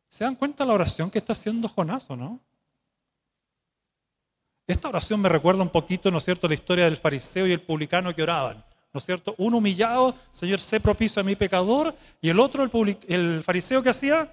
¿Se 0.10 0.24
dan 0.24 0.36
cuenta 0.36 0.66
la 0.66 0.74
oración 0.74 1.10
que 1.10 1.20
está 1.20 1.34
haciendo 1.34 1.68
Jonás 1.70 2.10
o 2.10 2.16
no? 2.16 2.40
Esta 4.68 4.90
oración 4.90 5.22
me 5.22 5.30
recuerda 5.30 5.63
un 5.63 5.70
poquito, 5.70 6.12
¿no 6.12 6.20
es 6.20 6.25
cierto?, 6.25 6.48
la 6.48 6.54
historia 6.54 6.86
del 6.86 6.98
fariseo 6.98 7.48
y 7.48 7.51
el 7.54 7.62
publicano 7.62 8.13
que 8.13 8.22
oraban. 8.22 8.63
¿No 8.94 8.98
es 8.98 9.06
cierto? 9.06 9.34
Uno 9.38 9.58
humillado, 9.58 10.16
Señor, 10.32 10.60
sé 10.60 10.80
propicio 10.82 11.22
a 11.22 11.24
mi 11.24 11.36
pecador. 11.36 11.96
Y 12.22 12.30
el 12.30 12.40
otro, 12.40 12.63
el, 12.63 12.98
el 13.08 13.44
fariseo 13.44 13.82
que 13.82 13.90
hacía, 13.90 14.32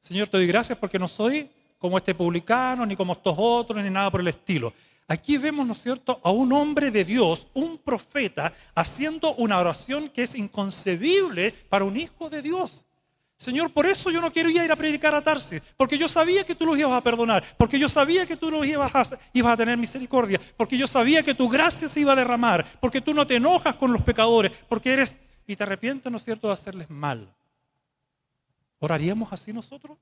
Señor, 0.00 0.28
te 0.28 0.36
doy 0.36 0.46
gracias 0.46 0.78
porque 0.78 0.98
no 0.98 1.08
soy 1.08 1.50
como 1.78 1.98
este 1.98 2.14
publicano, 2.14 2.84
ni 2.86 2.96
como 2.96 3.12
estos 3.12 3.34
otros, 3.36 3.82
ni 3.82 3.90
nada 3.90 4.10
por 4.10 4.20
el 4.20 4.28
estilo. 4.28 4.72
Aquí 5.08 5.38
vemos, 5.38 5.66
¿no 5.66 5.72
es 5.72 5.82
cierto?, 5.82 6.20
a 6.24 6.30
un 6.30 6.52
hombre 6.52 6.90
de 6.90 7.04
Dios, 7.04 7.46
un 7.54 7.78
profeta, 7.78 8.52
haciendo 8.74 9.34
una 9.34 9.58
oración 9.58 10.08
que 10.08 10.22
es 10.22 10.34
inconcebible 10.34 11.52
para 11.68 11.84
un 11.84 11.96
hijo 11.96 12.28
de 12.28 12.42
Dios. 12.42 12.86
Señor, 13.38 13.70
por 13.72 13.86
eso 13.86 14.10
yo 14.10 14.20
no 14.20 14.32
quiero 14.32 14.48
ir 14.48 14.72
a 14.72 14.76
predicar 14.76 15.14
a 15.14 15.22
Tarsis, 15.22 15.62
porque 15.76 15.98
yo 15.98 16.08
sabía 16.08 16.44
que 16.44 16.54
tú 16.54 16.64
los 16.64 16.78
ibas 16.78 16.92
a 16.92 17.02
perdonar, 17.02 17.44
porque 17.58 17.78
yo 17.78 17.88
sabía 17.88 18.26
que 18.26 18.36
tú 18.36 18.50
los 18.50 18.66
ibas 18.66 18.94
a, 18.94 19.18
ibas 19.34 19.52
a 19.52 19.56
tener 19.58 19.76
misericordia, 19.76 20.40
porque 20.56 20.78
yo 20.78 20.86
sabía 20.86 21.22
que 21.22 21.34
tu 21.34 21.48
gracia 21.48 21.88
se 21.88 22.00
iba 22.00 22.14
a 22.14 22.16
derramar, 22.16 22.66
porque 22.80 23.02
tú 23.02 23.12
no 23.12 23.26
te 23.26 23.36
enojas 23.36 23.74
con 23.76 23.92
los 23.92 24.02
pecadores, 24.02 24.50
porque 24.68 24.92
eres 24.92 25.20
y 25.46 25.54
te 25.54 25.62
arrepientes, 25.62 26.10
¿no 26.10 26.18
es 26.18 26.24
cierto?, 26.24 26.48
de 26.48 26.54
hacerles 26.54 26.88
mal. 26.90 27.32
¿Oraríamos 28.78 29.32
así 29.32 29.52
nosotros? 29.52 29.98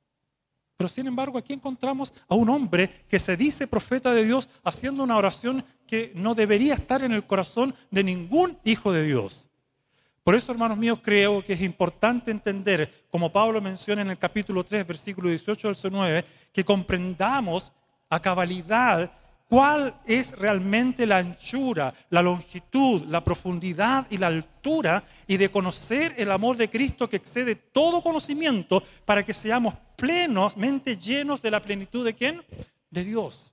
Pero 0.76 0.88
sin 0.88 1.07
embargo 1.07 1.38
aquí 1.38 1.52
encontramos 1.52 2.12
a 2.28 2.35
un 2.35 2.49
hombre 2.49 3.04
que 3.09 3.19
se 3.19 3.37
dice 3.37 3.66
profeta 3.66 4.12
de 4.12 4.25
Dios 4.25 4.49
haciendo 4.64 5.02
una 5.02 5.16
oración 5.16 5.64
que 5.87 6.12
no 6.14 6.35
debería 6.35 6.75
estar 6.75 7.02
en 7.02 7.12
el 7.12 7.26
corazón 7.26 7.75
de 7.90 8.02
ningún 8.04 8.59
hijo 8.64 8.93
de 8.93 9.04
Dios. 9.04 9.49
Por 10.25 10.35
eso, 10.35 10.52
hermanos 10.52 10.78
míos, 10.78 11.00
creo 11.02 11.45
que 11.45 11.52
es 11.52 11.61
importante 11.61 12.31
entender, 12.31 13.07
como 13.11 13.31
Pablo 13.31 13.61
menciona 13.61 14.00
en 14.00 14.11
el 14.11 14.19
capítulo 14.19 14.64
3, 14.64 14.87
versículo 14.87 15.28
18 15.28 15.69
al 15.69 15.76
9, 15.90 16.25
que 16.50 16.64
comprendamos 16.64 17.73
a 18.09 18.21
cabalidad 18.21 19.12
cuál 19.49 19.95
es 20.07 20.37
realmente 20.38 21.07
la 21.07 21.19
anchura, 21.19 21.93
la 22.09 22.23
longitud, 22.23 23.02
la 23.07 23.23
profundidad 23.23 24.07
y 24.09 24.16
la 24.16 24.28
altura 24.28 25.04
y 25.26 25.37
de 25.37 25.50
conocer 25.50 26.14
el 26.16 26.31
amor 26.31 26.57
de 26.57 26.71
Cristo 26.71 27.09
que 27.09 27.16
excede 27.16 27.54
todo 27.54 28.02
conocimiento 28.02 28.83
para 29.04 29.23
que 29.25 29.35
seamos 29.35 29.75
plenamente 29.96 30.96
llenos 30.96 31.42
de 31.42 31.50
la 31.50 31.60
plenitud 31.60 32.04
de 32.04 32.14
quién? 32.14 32.42
De 32.90 33.04
Dios. 33.04 33.52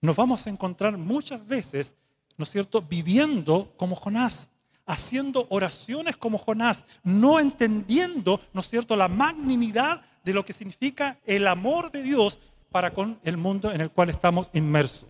Nos 0.00 0.16
vamos 0.16 0.46
a 0.46 0.50
encontrar 0.50 0.96
muchas 0.96 1.46
veces, 1.46 1.94
¿no 2.36 2.44
es 2.44 2.50
cierto?, 2.50 2.82
viviendo 2.82 3.72
como 3.76 3.94
Jonás 3.94 4.50
haciendo 4.86 5.46
oraciones 5.50 6.16
como 6.16 6.38
Jonás, 6.38 6.84
no 7.02 7.38
entendiendo, 7.40 8.40
¿no 8.52 8.60
es 8.60 8.68
cierto?, 8.68 8.96
la 8.96 9.08
magnanimidad 9.08 10.02
de 10.24 10.32
lo 10.32 10.44
que 10.44 10.52
significa 10.52 11.18
el 11.24 11.46
amor 11.46 11.90
de 11.90 12.02
Dios 12.02 12.38
para 12.70 12.92
con 12.92 13.18
el 13.22 13.36
mundo 13.36 13.72
en 13.72 13.80
el 13.80 13.90
cual 13.90 14.10
estamos 14.10 14.50
inmersos. 14.52 15.08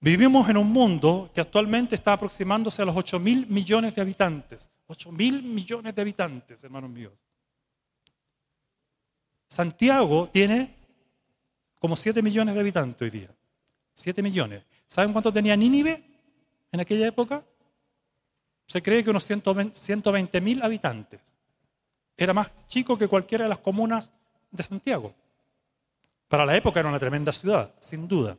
Vivimos 0.00 0.48
en 0.48 0.56
un 0.56 0.68
mundo 0.72 1.30
que 1.32 1.40
actualmente 1.40 1.94
está 1.94 2.14
aproximándose 2.14 2.82
a 2.82 2.84
los 2.84 2.96
8 2.96 3.20
mil 3.20 3.46
millones 3.46 3.94
de 3.94 4.02
habitantes. 4.02 4.68
8 4.88 5.12
mil 5.12 5.42
millones 5.44 5.94
de 5.94 6.02
habitantes, 6.02 6.64
hermanos 6.64 6.90
míos. 6.90 7.12
Santiago 9.52 10.30
tiene 10.32 10.74
como 11.78 11.94
7 11.94 12.22
millones 12.22 12.54
de 12.54 12.60
habitantes 12.62 13.02
hoy 13.02 13.10
día. 13.10 13.28
7 13.92 14.22
millones. 14.22 14.64
¿Saben 14.86 15.12
cuánto 15.12 15.30
tenía 15.30 15.54
Nínive 15.54 16.02
en 16.72 16.80
aquella 16.80 17.06
época? 17.06 17.44
se 18.66 18.80
cree 18.80 19.04
que 19.04 19.10
unos 19.10 19.24
120 19.24 20.40
mil 20.40 20.62
habitantes. 20.62 21.20
Era 22.16 22.32
más 22.32 22.66
chico 22.66 22.96
que 22.96 23.08
cualquiera 23.08 23.44
de 23.44 23.50
las 23.50 23.58
comunas 23.58 24.14
de 24.50 24.62
Santiago. 24.62 25.12
Para 26.28 26.46
la 26.46 26.56
época 26.56 26.80
era 26.80 26.88
una 26.88 26.98
tremenda 26.98 27.32
ciudad, 27.32 27.74
sin 27.78 28.08
duda. 28.08 28.38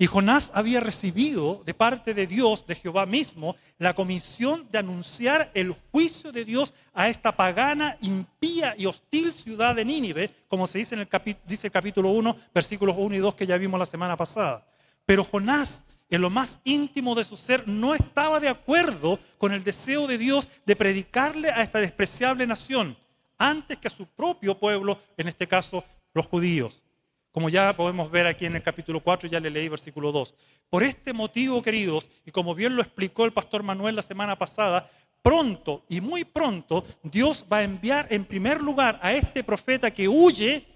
Y 0.00 0.06
Jonás 0.06 0.50
había 0.54 0.80
recibido 0.80 1.62
de 1.66 1.74
parte 1.74 2.14
de 2.14 2.26
Dios, 2.26 2.66
de 2.66 2.74
Jehová 2.74 3.04
mismo, 3.04 3.56
la 3.76 3.92
comisión 3.92 4.66
de 4.70 4.78
anunciar 4.78 5.50
el 5.52 5.76
juicio 5.92 6.32
de 6.32 6.46
Dios 6.46 6.72
a 6.94 7.10
esta 7.10 7.36
pagana, 7.36 7.98
impía 8.00 8.74
y 8.78 8.86
hostil 8.86 9.34
ciudad 9.34 9.74
de 9.74 9.84
Nínive, 9.84 10.30
como 10.48 10.66
se 10.66 10.78
dice 10.78 10.94
en 10.94 11.02
el, 11.02 11.36
dice 11.46 11.66
el 11.66 11.72
capítulo 11.72 12.12
1, 12.12 12.34
versículos 12.54 12.96
1 12.98 13.14
y 13.14 13.18
2 13.18 13.34
que 13.34 13.46
ya 13.46 13.58
vimos 13.58 13.78
la 13.78 13.84
semana 13.84 14.16
pasada. 14.16 14.66
Pero 15.04 15.22
Jonás 15.22 15.84
en 16.08 16.22
lo 16.22 16.30
más 16.30 16.60
íntimo 16.64 17.14
de 17.14 17.24
su 17.24 17.36
ser, 17.36 17.68
no 17.68 17.94
estaba 17.94 18.40
de 18.40 18.48
acuerdo 18.48 19.18
con 19.36 19.52
el 19.52 19.62
deseo 19.62 20.06
de 20.06 20.16
Dios 20.16 20.48
de 20.64 20.76
predicarle 20.76 21.50
a 21.50 21.60
esta 21.60 21.78
despreciable 21.78 22.46
nación, 22.46 22.96
antes 23.36 23.76
que 23.76 23.88
a 23.88 23.90
su 23.90 24.06
propio 24.06 24.58
pueblo, 24.58 24.98
en 25.18 25.28
este 25.28 25.46
caso 25.46 25.84
los 26.14 26.26
judíos. 26.26 26.82
Como 27.32 27.48
ya 27.48 27.72
podemos 27.76 28.10
ver 28.10 28.26
aquí 28.26 28.46
en 28.46 28.56
el 28.56 28.62
capítulo 28.62 29.00
4, 29.00 29.28
ya 29.28 29.38
le 29.38 29.50
leí 29.50 29.68
versículo 29.68 30.10
2. 30.10 30.34
Por 30.68 30.82
este 30.82 31.12
motivo, 31.12 31.62
queridos, 31.62 32.08
y 32.26 32.30
como 32.30 32.54
bien 32.54 32.74
lo 32.74 32.82
explicó 32.82 33.24
el 33.24 33.32
pastor 33.32 33.62
Manuel 33.62 33.96
la 33.96 34.02
semana 34.02 34.36
pasada, 34.36 34.90
pronto 35.22 35.84
y 35.88 36.00
muy 36.00 36.24
pronto 36.24 36.84
Dios 37.02 37.44
va 37.52 37.58
a 37.58 37.62
enviar 37.62 38.06
en 38.10 38.24
primer 38.24 38.62
lugar 38.62 38.98
a 39.02 39.12
este 39.12 39.44
profeta 39.44 39.90
que 39.90 40.08
huye 40.08 40.66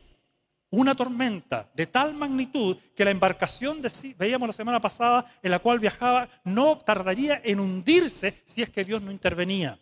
una 0.70 0.94
tormenta 0.94 1.70
de 1.75 1.87
tal 1.87 2.14
magnitud 2.14 2.76
que 2.96 3.04
la 3.04 3.11
embarcación, 3.11 3.80
de, 3.80 3.90
veíamos 4.18 4.49
la 4.49 4.52
semana 4.52 4.80
pasada, 4.80 5.25
en 5.42 5.50
la 5.50 5.61
cual 5.61 5.78
viajaba, 5.78 6.28
no 6.44 6.78
tardaría 6.78 7.40
en 7.44 7.61
hundirse 7.61 8.42
si 8.44 8.62
es 8.62 8.70
que 8.70 8.84
Dios 8.84 9.00
no 9.00 9.12
intervenía. 9.12 9.78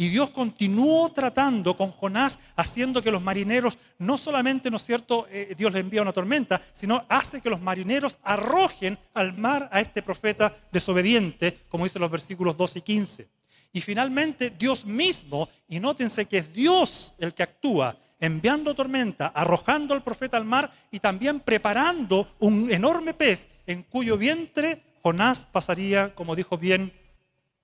Y 0.00 0.10
Dios 0.10 0.30
continuó 0.30 1.10
tratando 1.10 1.76
con 1.76 1.90
Jonás, 1.90 2.38
haciendo 2.54 3.02
que 3.02 3.10
los 3.10 3.20
marineros, 3.20 3.76
no 3.98 4.16
solamente, 4.16 4.70
¿no 4.70 4.76
es 4.76 4.84
cierto?, 4.84 5.26
eh, 5.28 5.56
Dios 5.58 5.72
le 5.72 5.80
envía 5.80 6.02
una 6.02 6.12
tormenta, 6.12 6.62
sino 6.72 7.04
hace 7.08 7.40
que 7.40 7.50
los 7.50 7.60
marineros 7.60 8.16
arrojen 8.22 8.96
al 9.12 9.36
mar 9.36 9.68
a 9.72 9.80
este 9.80 10.00
profeta 10.00 10.56
desobediente, 10.70 11.58
como 11.68 11.82
dice 11.82 11.98
los 11.98 12.12
versículos 12.12 12.56
12 12.56 12.78
y 12.78 12.82
15. 12.82 13.28
Y 13.72 13.80
finalmente 13.80 14.50
Dios 14.56 14.86
mismo, 14.86 15.48
y 15.68 15.80
nótense 15.80 16.26
que 16.26 16.38
es 16.38 16.52
Dios 16.52 17.12
el 17.18 17.34
que 17.34 17.42
actúa, 17.42 17.96
enviando 18.20 18.76
tormenta, 18.76 19.26
arrojando 19.26 19.94
al 19.94 20.04
profeta 20.04 20.36
al 20.36 20.44
mar 20.44 20.70
y 20.92 21.00
también 21.00 21.40
preparando 21.40 22.28
un 22.38 22.70
enorme 22.70 23.14
pez 23.14 23.48
en 23.66 23.82
cuyo 23.82 24.16
vientre 24.16 24.80
Jonás 25.02 25.44
pasaría, 25.44 26.14
como 26.14 26.36
dijo 26.36 26.56
bien 26.56 26.92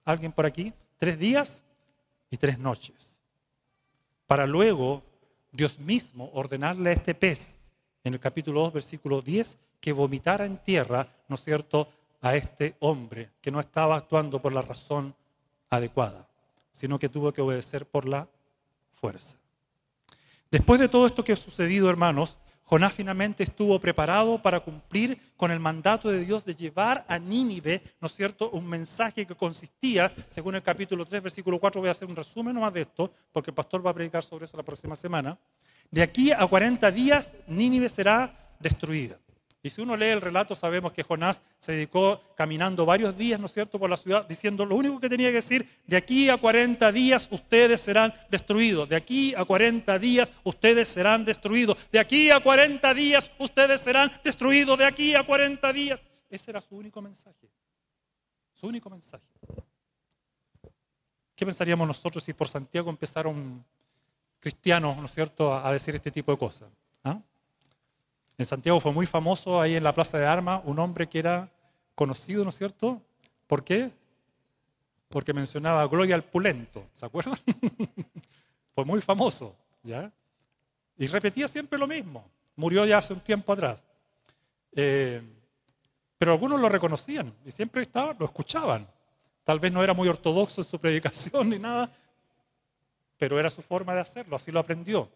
alguien 0.05 0.33
por 0.33 0.47
aquí, 0.47 0.73
tres 0.99 1.17
días 1.17 1.63
y 2.35 2.37
tres 2.37 2.59
noches. 2.59 3.17
Para 4.27 4.45
luego 4.47 5.05
Dios 5.53 5.79
mismo 5.79 6.31
ordenarle 6.35 6.91
a 6.91 6.93
este 6.95 7.15
pez, 7.15 7.57
en 8.03 8.15
el 8.15 8.21
capítulo 8.21 8.61
2, 8.63 8.73
versículo 8.73 9.23
10, 9.23 9.57
que 9.81 9.93
vomitara 9.93 10.45
en 10.45 10.59
tierra, 10.59 11.07
¿no 11.29 11.37
es 11.37 11.45
cierto?, 11.45 11.89
a 12.21 12.35
este 12.35 12.75
hombre 12.81 13.31
que 13.41 13.53
no 13.53 13.61
estaba 13.61 13.97
actuando 13.97 14.43
por 14.43 14.53
la 14.53 14.63
razón 14.63 15.15
adecuada, 15.71 16.27
sino 16.73 16.99
que 16.99 17.09
tuvo 17.09 17.33
que 17.33 17.41
obedecer 17.41 17.87
por 17.87 18.09
la 18.09 18.29
fuerza. 18.95 19.39
Después 20.51 20.81
de 20.81 20.89
todo 20.89 21.07
esto 21.07 21.23
que 21.23 21.35
ha 21.35 21.37
sucedido, 21.37 21.89
hermanos, 21.89 22.39
Jonás 22.65 22.95
finalmente 22.95 23.43
estuvo 23.43 23.79
preparado 23.79 24.41
para 24.41 24.61
cumplir 24.61 25.19
con 25.37 25.51
el 25.51 25.61
mandato 25.61 26.09
de 26.11 26.25
Dios 26.25 26.45
de 26.45 26.55
llevar 26.55 27.05
a 27.09 27.19
Nínive, 27.19 27.83
¿no 28.01 28.07
es 28.07 28.15
cierto?, 28.15 28.51
un 28.51 28.67
mensaje 28.67 29.27
que 29.27 29.35
consistía, 29.35 30.11
según 30.29 30.55
el 30.55 30.63
capítulo 30.63 31.05
3, 31.05 31.23
versículo 31.23 31.61
4, 31.61 31.81
voy 31.81 31.89
a 31.89 31.93
hacer 31.93 32.09
un 32.09 32.17
resumen 32.17 32.55
nomás 32.55 32.73
de 32.73 32.83
esto, 32.83 33.13
porque 33.33 33.51
el 33.51 33.55
pastor 33.55 33.87
va 33.87 33.91
a 33.91 33.95
predicar 33.95 34.23
sobre 34.23 34.47
eso 34.47 34.57
la 34.57 34.63
próxima 34.63 34.97
semana. 34.97 35.39
De 35.91 36.03
aquí 36.03 36.33
a 36.33 36.47
40 36.47 36.91
días, 36.91 37.35
Nínive 37.47 37.89
será 37.89 38.57
destruida. 38.59 39.19
Y 39.65 39.71
si 39.71 39.81
uno 39.81 39.97
lee 39.97 40.11
el 40.11 40.21
relato, 40.21 40.55
sabemos 40.55 40.93
que 40.93 41.03
Jonás 41.03 41.41
se 41.59 41.73
dedicó 41.73 42.21
caminando 42.37 42.85
varios 42.85 43.17
días, 43.17 43.41
¿no 43.41 43.47
es 43.47 43.53
cierto?, 43.55 43.79
por 43.79 43.89
la 43.89 43.97
ciudad, 43.97 44.29
diciendo 44.29 44.67
lo 44.67 44.77
único 44.77 45.01
que 45.01 45.09
tenía 45.09 45.31
que 45.31 45.37
decir, 45.37 45.67
de 45.87 45.97
aquí 45.97 46.29
a 46.29 46.37
40 46.37 46.93
días 46.93 47.27
ustedes 47.31 47.81
serán 47.81 48.13
destruidos, 48.31 48.91
de 48.91 48.97
aquí 48.97 49.35
a 49.35 49.47
40 49.47 49.99
días 49.99 50.31
ustedes 50.45 50.87
serán 50.89 51.25
destruidos, 51.25 51.79
de 51.91 51.99
aquí 51.99 52.31
a 52.31 52.41
40 52.41 52.93
días 52.93 53.31
ustedes 53.39 53.81
serán 53.81 54.13
destruidos, 54.23 54.79
de 54.79 54.85
aquí 54.85 55.15
a 55.15 55.23
40 55.23 55.73
días. 55.73 56.03
Ese 56.29 56.51
era 56.51 56.61
su 56.61 56.77
único 56.77 57.01
mensaje, 57.01 57.49
su 58.53 58.67
único 58.67 58.91
mensaje. 58.91 59.25
¿Qué 61.35 61.47
pensaríamos 61.47 61.89
nosotros 61.89 62.23
si 62.23 62.35
por 62.35 62.49
Santiago 62.49 62.91
empezaron 62.91 63.65
cristianos, 64.41 64.99
¿no 64.99 65.07
es 65.07 65.15
cierto?, 65.15 65.55
a 65.55 65.73
decir 65.73 65.95
este 65.95 66.11
tipo 66.11 66.33
de 66.33 66.37
cosas? 66.37 66.69
¿Ah? 67.03 67.19
En 68.37 68.47
Santiago 68.47 68.81
fue 68.81 68.93
muy 68.93 69.07
famoso 69.07 69.61
ahí 69.61 69.77
en 69.77 69.85
la 69.85 69.95
Plaza 69.95 70.19
de 70.19 70.27
Armas 70.27 70.63
un 70.65 70.79
hombre 70.79 71.09
que 71.09 71.21
era 71.21 71.51
conocido, 71.95 72.43
¿no 72.43 72.49
es 72.49 72.57
cierto? 72.57 73.01
¿Por 73.47 73.63
qué? 73.63 73.91
Porque 75.09 75.33
mencionaba 75.33 75.87
Gloria 75.87 76.17
al 76.17 76.25
Pulento, 76.25 76.87
¿se 76.95 77.07
acuerdan? 77.07 77.39
fue 78.75 78.85
muy 78.85 79.01
famoso, 79.01 79.55
¿ya? 79.85 80.11
Y 80.99 81.07
repetía 81.07 81.47
siempre 81.47 81.79
lo 81.79 81.87
mismo. 81.87 82.25
Murió 82.57 82.85
ya 82.85 82.99
hace 82.99 83.13
un 83.13 83.21
tiempo 83.21 83.53
atrás. 83.53 83.87
Eh, 84.73 85.23
pero 86.19 86.33
algunos 86.33 86.61
lo 86.61 86.69
reconocían 86.69 87.33
y 87.45 87.53
siempre 87.53 87.83
estaban, 87.83 88.17
lo 88.19 88.27
escuchaban. 88.27 88.89
Tal 89.45 89.61
vez 89.61 89.73
no 89.73 89.85
era 89.85 89.95
muy 89.95 90.09
ortodoxo 90.09 90.61
en 90.63 90.65
su 90.65 90.81
predicación 90.81 91.49
ni 91.51 91.59
nada, 91.59 91.93
pero 93.17 93.39
era 93.39 93.51
su 93.51 93.63
forma 93.63 93.95
de 93.95 94.01
hacerlo, 94.01 94.35
así 94.35 94.51
lo 94.51 94.59
aprendió. 94.59 95.09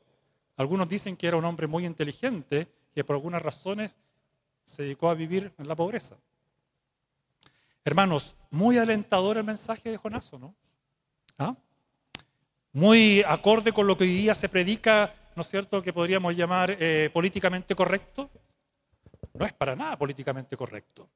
Algunos 0.56 0.88
dicen 0.88 1.16
que 1.16 1.26
era 1.26 1.36
un 1.36 1.44
hombre 1.44 1.66
muy 1.66 1.84
inteligente 1.84 2.68
que 2.94 3.04
por 3.04 3.16
algunas 3.16 3.42
razones 3.42 3.94
se 4.64 4.82
dedicó 4.82 5.10
a 5.10 5.14
vivir 5.14 5.52
en 5.58 5.68
la 5.68 5.76
pobreza. 5.76 6.16
Hermanos, 7.84 8.36
muy 8.50 8.76
alentador 8.76 9.38
el 9.38 9.44
mensaje 9.44 9.90
de 9.90 9.96
Jonás, 9.96 10.30
¿no? 10.34 10.54
¿Ah? 11.38 11.56
Muy 12.72 13.22
acorde 13.26 13.72
con 13.72 13.86
lo 13.86 13.96
que 13.96 14.04
hoy 14.04 14.10
día 14.10 14.34
se 14.34 14.48
predica, 14.48 15.14
¿no 15.34 15.42
es 15.42 15.48
cierto?, 15.48 15.80
que 15.80 15.92
podríamos 15.92 16.36
llamar 16.36 16.76
eh, 16.78 17.08
políticamente 17.12 17.74
correcto. 17.74 18.30
No 19.32 19.46
es 19.46 19.52
para 19.52 19.74
nada 19.74 19.96
políticamente 19.96 20.56
correcto. 20.56 21.08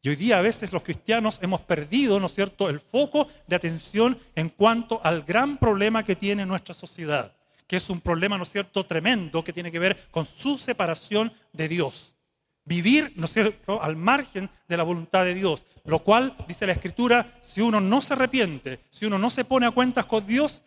Y 0.00 0.08
hoy 0.08 0.16
día 0.16 0.38
a 0.38 0.42
veces 0.42 0.72
los 0.72 0.82
cristianos 0.82 1.38
hemos 1.42 1.60
perdido, 1.60 2.18
¿no 2.18 2.26
es 2.26 2.34
cierto?, 2.34 2.68
el 2.70 2.80
foco 2.80 3.28
de 3.46 3.56
atención 3.56 4.18
en 4.34 4.48
cuanto 4.48 5.00
al 5.04 5.22
gran 5.22 5.58
problema 5.58 6.04
que 6.04 6.16
tiene 6.16 6.46
nuestra 6.46 6.74
sociedad, 6.74 7.36
que 7.72 7.78
es 7.78 7.88
un 7.88 8.02
problema, 8.02 8.36
¿no 8.36 8.42
es 8.42 8.50
cierto?, 8.50 8.84
tremendo 8.84 9.42
que 9.42 9.54
tiene 9.54 9.72
que 9.72 9.78
ver 9.78 9.98
con 10.10 10.26
su 10.26 10.58
separación 10.58 11.32
de 11.54 11.68
Dios. 11.68 12.14
Vivir, 12.66 13.14
¿no 13.16 13.24
es 13.24 13.32
cierto?, 13.32 13.82
al 13.82 13.96
margen 13.96 14.50
de 14.68 14.76
la 14.76 14.82
voluntad 14.82 15.24
de 15.24 15.32
Dios, 15.32 15.64
lo 15.86 16.00
cual, 16.00 16.36
dice 16.46 16.66
la 16.66 16.74
Escritura, 16.74 17.38
si 17.40 17.62
uno 17.62 17.80
no 17.80 18.02
se 18.02 18.12
arrepiente, 18.12 18.80
si 18.90 19.06
uno 19.06 19.18
no 19.18 19.30
se 19.30 19.46
pone 19.46 19.64
a 19.64 19.70
cuentas 19.70 20.04
con 20.04 20.26
Dios, 20.26 20.60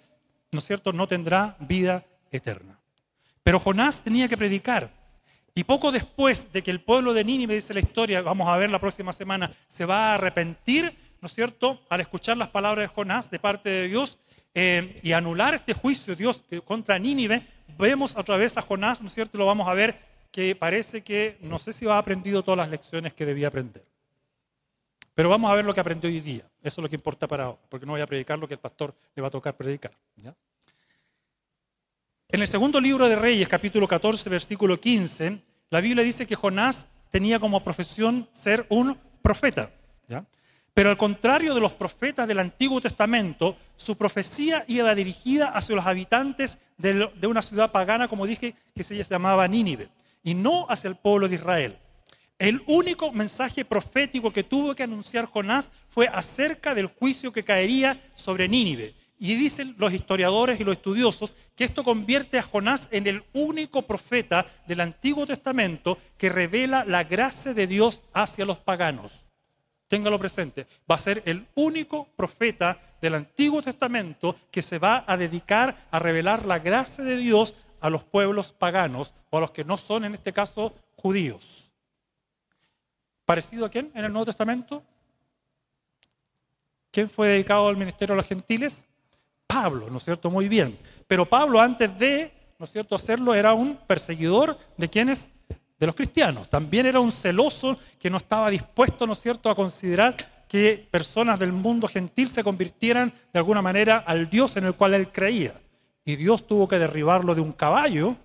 ¿no 0.51 0.57
es 0.57 0.65
cierto?, 0.65 0.93
no 0.93 1.07
tendrá 1.07 1.55
vida 1.59 2.03
eterna. 2.31 2.79
Pero 3.43 3.59
Jonás 3.59 4.03
tenía 4.03 4.27
que 4.27 4.35
predicar, 4.35 4.89
y 5.53 5.63
poco 5.63 5.91
después 5.91 6.51
de 6.51 6.63
que 6.63 6.71
el 6.71 6.81
pueblo 6.81 7.13
de 7.13 7.23
Nínive, 7.23 7.53
dice 7.53 7.75
la 7.75 7.81
historia, 7.81 8.23
vamos 8.23 8.47
a 8.47 8.57
ver 8.57 8.71
la 8.71 8.79
próxima 8.79 9.13
semana, 9.13 9.53
se 9.67 9.85
va 9.85 10.09
a 10.09 10.15
arrepentir, 10.15 10.91
¿no 11.21 11.27
es 11.27 11.35
cierto?, 11.35 11.81
al 11.87 12.01
escuchar 12.01 12.35
las 12.35 12.49
palabras 12.49 12.89
de 12.89 12.95
Jonás 12.95 13.29
de 13.29 13.37
parte 13.37 13.69
de 13.69 13.89
Dios 13.89 14.17
eh, 14.55 14.99
y 15.03 15.11
anular 15.11 15.53
este 15.53 15.73
juicio 15.73 16.15
de 16.15 16.23
Dios 16.23 16.43
contra 16.63 16.97
Nínive, 16.97 17.45
vemos 17.77 18.15
otra 18.15 18.37
vez 18.37 18.57
a 18.57 18.61
Jonás, 18.61 19.01
¿no 19.01 19.09
es 19.09 19.13
cierto?, 19.13 19.37
lo 19.37 19.45
vamos 19.45 19.67
a 19.67 19.73
ver 19.73 19.99
que 20.31 20.55
parece 20.55 21.03
que 21.03 21.37
no 21.41 21.59
sé 21.59 21.73
si 21.73 21.87
ha 21.87 21.97
aprendido 21.97 22.41
todas 22.43 22.57
las 22.57 22.69
lecciones 22.69 23.13
que 23.13 23.25
debía 23.25 23.49
aprender. 23.49 23.85
Pero 25.13 25.29
vamos 25.29 25.49
a 25.49 25.55
ver 25.55 25.63
lo 25.63 25.73
que 25.73 25.79
aprendió 25.79 26.09
hoy 26.09 26.19
día. 26.19 26.43
Eso 26.61 26.81
es 26.81 26.83
lo 26.83 26.89
que 26.89 26.95
importa 26.95 27.27
para 27.27 27.49
hoy, 27.49 27.57
porque 27.69 27.85
no 27.85 27.93
voy 27.93 28.01
a 28.01 28.07
predicar 28.07 28.37
lo 28.37 28.47
que 28.47 28.55
el 28.55 28.59
pastor 28.59 28.93
le 29.15 29.21
va 29.21 29.29
a 29.29 29.31
tocar 29.31 29.55
predicar. 29.55 29.91
En 32.27 32.41
el 32.41 32.47
segundo 32.47 32.81
libro 32.81 33.07
de 33.07 33.15
Reyes, 33.15 33.47
capítulo 33.47 33.87
14, 33.87 34.29
versículo 34.29 34.79
15, 34.79 35.41
la 35.69 35.79
Biblia 35.79 36.03
dice 36.03 36.25
que 36.27 36.35
Jonás 36.35 36.87
tenía 37.11 37.39
como 37.39 37.63
profesión 37.63 38.27
ser 38.33 38.65
un 38.69 38.97
profeta. 39.21 39.71
Pero 40.75 40.89
al 40.89 40.97
contrario 40.97 41.53
de 41.55 41.61
los 41.61 41.71
profetas 41.71 42.27
del 42.27 42.37
Antiguo 42.37 42.81
Testamento, 42.81 43.55
su 43.77 43.95
profecía 43.95 44.65
iba 44.67 44.93
dirigida 44.93 45.47
hacia 45.47 45.73
los 45.73 45.85
habitantes 45.85 46.57
de 46.77 47.27
una 47.27 47.41
ciudad 47.41 47.71
pagana, 47.71 48.09
como 48.09 48.27
dije, 48.27 48.55
que 48.75 48.83
se 48.83 49.01
llamaba 49.01 49.47
Nínive, 49.47 49.87
y 50.21 50.33
no 50.33 50.65
hacia 50.69 50.89
el 50.89 50.97
pueblo 50.97 51.29
de 51.29 51.35
Israel. 51.35 51.77
El 52.37 52.61
único 52.67 53.13
mensaje 53.13 53.63
profético 53.63 54.33
que 54.33 54.43
tuvo 54.43 54.75
que 54.75 54.83
anunciar 54.83 55.27
Jonás 55.27 55.71
fue 55.87 56.09
acerca 56.09 56.75
del 56.75 56.87
juicio 56.87 57.31
que 57.31 57.45
caería 57.45 58.11
sobre 58.15 58.49
Nínive. 58.49 58.95
Y 59.17 59.35
dicen 59.35 59.75
los 59.77 59.93
historiadores 59.93 60.59
y 60.59 60.65
los 60.65 60.75
estudiosos 60.75 61.35
que 61.55 61.63
esto 61.63 61.85
convierte 61.85 62.37
a 62.37 62.43
Jonás 62.43 62.89
en 62.91 63.07
el 63.07 63.23
único 63.31 63.83
profeta 63.83 64.45
del 64.67 64.81
Antiguo 64.81 65.25
Testamento 65.25 65.97
que 66.17 66.27
revela 66.27 66.83
la 66.83 67.05
gracia 67.05 67.53
de 67.53 67.65
Dios 67.65 68.01
hacia 68.11 68.43
los 68.43 68.57
paganos. 68.57 69.24
Téngalo 69.87 70.17
presente, 70.19 70.67
va 70.89 70.95
a 70.95 70.99
ser 70.99 71.21
el 71.25 71.47
único 71.55 72.07
profeta 72.15 72.79
del 73.01 73.15
Antiguo 73.15 73.61
Testamento 73.61 74.35
que 74.49 74.61
se 74.61 74.79
va 74.79 75.03
a 75.07 75.15
dedicar 75.15 75.87
a 75.91 75.99
revelar 75.99 76.45
la 76.45 76.59
gracia 76.59 77.03
de 77.03 77.17
Dios 77.17 77.53
a 77.79 77.89
los 77.89 78.03
pueblos 78.03 78.51
paganos 78.51 79.13
o 79.29 79.37
a 79.37 79.41
los 79.41 79.51
que 79.51 79.63
no 79.63 79.77
son 79.77 80.05
en 80.05 80.15
este 80.15 80.33
caso 80.33 80.73
judíos. 80.95 81.71
¿Parecido 83.25 83.65
a 83.65 83.69
quién 83.69 83.91
en 83.93 84.05
el 84.05 84.11
Nuevo 84.11 84.25
Testamento? 84.25 84.83
¿Quién 86.91 87.09
fue 87.09 87.27
dedicado 87.27 87.67
al 87.67 87.77
ministerio 87.77 88.13
de 88.13 88.17
los 88.17 88.27
gentiles? 88.27 88.87
Pablo, 89.45 89.89
¿no 89.89 89.97
es 89.97 90.03
cierto? 90.03 90.31
Muy 90.31 90.47
bien. 90.47 90.77
Pero 91.07 91.25
Pablo 91.27 91.59
antes 91.59 91.97
de, 91.99 92.31
¿no 92.57 92.65
es 92.65 92.71
cierto?, 92.71 92.95
hacerlo 92.95 93.35
era 93.35 93.53
un 93.53 93.77
perseguidor 93.77 94.57
de 94.77 94.89
quienes, 94.89 95.31
de 95.79 95.85
los 95.85 95.95
cristianos. 95.95 96.49
También 96.49 96.85
era 96.85 96.99
un 96.99 97.11
celoso 97.11 97.77
que 97.99 98.09
no 98.09 98.17
estaba 98.17 98.49
dispuesto, 98.49 99.05
¿no 99.05 99.13
es 99.13 99.19
cierto?, 99.19 99.49
a 99.49 99.55
considerar 99.55 100.15
que 100.47 100.87
personas 100.89 101.39
del 101.39 101.51
mundo 101.51 101.87
gentil 101.87 102.29
se 102.29 102.43
convirtieran 102.43 103.13
de 103.33 103.39
alguna 103.39 103.61
manera 103.61 103.97
al 103.97 104.29
Dios 104.29 104.55
en 104.57 104.65
el 104.65 104.75
cual 104.75 104.93
él 104.93 105.11
creía. 105.11 105.53
Y 106.05 106.15
Dios 106.15 106.45
tuvo 106.45 106.67
que 106.67 106.77
derribarlo 106.77 107.33
de 107.33 107.41
un 107.41 107.51
caballo. 107.51 108.15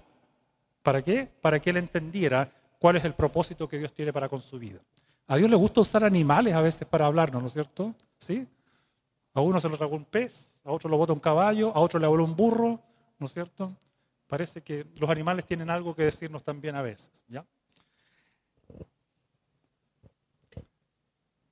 ¿Para 0.82 1.02
qué? 1.02 1.28
Para 1.40 1.60
que 1.60 1.70
él 1.70 1.78
entendiera 1.78 2.50
cuál 2.78 2.96
es 2.96 3.04
el 3.04 3.14
propósito 3.14 3.68
que 3.68 3.78
Dios 3.78 3.92
tiene 3.92 4.12
para 4.12 4.28
con 4.28 4.42
su 4.42 4.58
vida. 4.58 4.80
A 5.26 5.36
Dios 5.36 5.48
le 5.48 5.56
gusta 5.56 5.80
usar 5.80 6.04
animales 6.04 6.54
a 6.54 6.60
veces 6.60 6.86
para 6.86 7.06
hablarnos, 7.06 7.40
¿no 7.40 7.48
es 7.48 7.54
cierto? 7.54 7.94
¿Sí? 8.18 8.46
A 9.32 9.40
uno 9.40 9.60
se 9.60 9.68
lo 9.68 9.76
tragó 9.76 9.96
un 9.96 10.04
pez, 10.04 10.50
a 10.64 10.72
otro 10.72 10.90
lo 10.90 10.96
bota 10.96 11.12
un 11.12 11.20
caballo, 11.20 11.72
a 11.74 11.80
otro 11.80 12.00
le 12.00 12.06
voló 12.06 12.24
un 12.24 12.34
burro, 12.34 12.80
¿no 13.18 13.26
es 13.26 13.32
cierto? 13.32 13.72
Parece 14.31 14.62
que 14.62 14.87
los 14.95 15.11
animales 15.11 15.45
tienen 15.45 15.71
algo 15.71 15.93
que 15.93 16.05
decirnos 16.05 16.45
también 16.45 16.77
a 16.77 16.83
veces, 16.83 17.25
¿ya? 17.27 17.45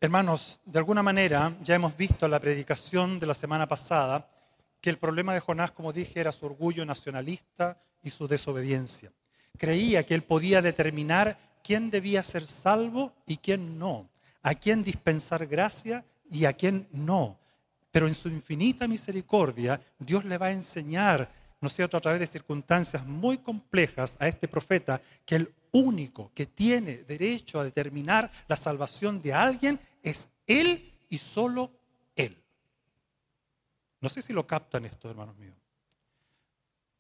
Hermanos, 0.00 0.60
de 0.64 0.78
alguna 0.78 1.02
manera 1.02 1.56
ya 1.60 1.74
hemos 1.74 1.96
visto 1.96 2.24
en 2.24 2.30
la 2.30 2.38
predicación 2.38 3.18
de 3.18 3.26
la 3.26 3.34
semana 3.34 3.66
pasada 3.66 4.30
que 4.80 4.90
el 4.90 4.98
problema 4.98 5.34
de 5.34 5.40
Jonás, 5.40 5.72
como 5.72 5.92
dije, 5.92 6.20
era 6.20 6.30
su 6.30 6.46
orgullo 6.46 6.86
nacionalista 6.86 7.82
y 8.00 8.10
su 8.10 8.28
desobediencia. 8.28 9.10
Creía 9.58 10.06
que 10.06 10.14
él 10.14 10.22
podía 10.22 10.62
determinar 10.62 11.36
quién 11.64 11.90
debía 11.90 12.22
ser 12.22 12.46
salvo 12.46 13.12
y 13.26 13.38
quién 13.38 13.76
no, 13.76 14.08
a 14.44 14.54
quién 14.54 14.84
dispensar 14.84 15.48
gracia 15.48 16.04
y 16.30 16.44
a 16.44 16.52
quién 16.52 16.86
no, 16.92 17.40
pero 17.90 18.06
en 18.06 18.14
su 18.14 18.28
infinita 18.28 18.86
misericordia, 18.86 19.80
Dios 19.98 20.24
le 20.24 20.38
va 20.38 20.46
a 20.46 20.52
enseñar, 20.52 21.28
¿no 21.60 21.68
es 21.68 21.74
cierto?, 21.74 21.96
a 21.96 22.00
través 22.00 22.20
de 22.20 22.26
circunstancias 22.26 23.06
muy 23.06 23.38
complejas 23.38 24.16
a 24.20 24.28
este 24.28 24.48
profeta 24.48 25.00
que 25.24 25.36
el 25.36 25.54
único 25.72 26.30
que 26.34 26.46
tiene 26.46 26.98
derecho 26.98 27.60
a 27.60 27.64
determinar 27.64 28.30
la 28.48 28.56
salvación 28.56 29.20
de 29.20 29.34
alguien 29.34 29.78
es 30.02 30.28
Él 30.46 30.92
y 31.08 31.18
solo 31.18 31.70
Él. 32.16 32.36
No 34.00 34.08
sé 34.08 34.22
si 34.22 34.32
lo 34.32 34.46
captan 34.46 34.84
esto, 34.84 35.10
hermanos 35.10 35.36
míos. 35.36 35.56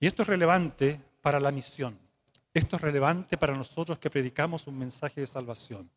Y 0.00 0.06
esto 0.06 0.22
es 0.22 0.28
relevante 0.28 1.00
para 1.22 1.40
la 1.40 1.50
misión. 1.50 1.98
Esto 2.54 2.76
es 2.76 2.82
relevante 2.82 3.36
para 3.36 3.56
nosotros 3.56 3.98
que 3.98 4.10
predicamos 4.10 4.66
un 4.66 4.78
mensaje 4.78 5.20
de 5.20 5.26
salvación. 5.26 5.90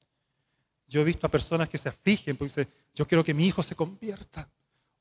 Yo 0.87 1.01
he 1.01 1.05
visto 1.05 1.25
a 1.25 1.31
personas 1.31 1.69
que 1.69 1.77
se 1.77 1.89
afligen 1.89 2.35
porque 2.35 2.49
dicen, 2.49 2.69
yo 2.93 3.07
quiero 3.07 3.23
que 3.23 3.33
mi 3.33 3.47
hijo 3.47 3.63
se 3.63 3.75
convierta. 3.75 4.47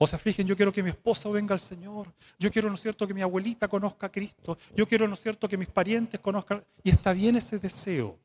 O 0.02 0.06
se 0.06 0.16
afligen, 0.16 0.46
yo 0.46 0.56
quiero 0.56 0.72
que 0.72 0.82
mi 0.82 0.88
esposa 0.88 1.28
venga 1.28 1.52
al 1.52 1.60
Señor. 1.60 2.10
Yo 2.38 2.50
quiero, 2.50 2.70
¿no 2.70 2.74
es 2.74 2.80
cierto?, 2.80 3.06
que 3.06 3.12
mi 3.12 3.20
abuelita 3.20 3.68
conozca 3.68 4.06
a 4.06 4.10
Cristo. 4.10 4.56
Yo 4.74 4.86
quiero, 4.86 5.06
¿no 5.06 5.12
es 5.12 5.20
cierto?, 5.20 5.46
que 5.46 5.58
mis 5.58 5.68
parientes 5.68 6.18
conozcan. 6.20 6.64
Y 6.82 6.88
está 6.88 7.12
bien 7.12 7.36
ese 7.36 7.58
deseo. 7.58 8.18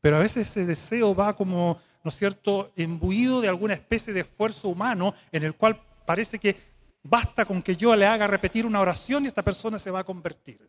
Pero 0.00 0.16
a 0.16 0.18
veces 0.18 0.48
ese 0.48 0.66
deseo 0.66 1.14
va 1.14 1.36
como, 1.36 1.78
¿no 2.02 2.08
es 2.08 2.16
cierto?, 2.16 2.72
imbuido 2.74 3.40
de 3.40 3.48
alguna 3.48 3.74
especie 3.74 4.12
de 4.12 4.22
esfuerzo 4.22 4.68
humano 4.68 5.14
en 5.30 5.44
el 5.44 5.54
cual 5.54 5.80
parece 6.04 6.40
que 6.40 6.56
basta 7.04 7.44
con 7.44 7.62
que 7.62 7.76
yo 7.76 7.94
le 7.94 8.04
haga 8.04 8.26
repetir 8.26 8.66
una 8.66 8.80
oración 8.80 9.22
y 9.24 9.28
esta 9.28 9.44
persona 9.44 9.78
se 9.78 9.92
va 9.92 10.00
a 10.00 10.04
convertir. 10.04 10.68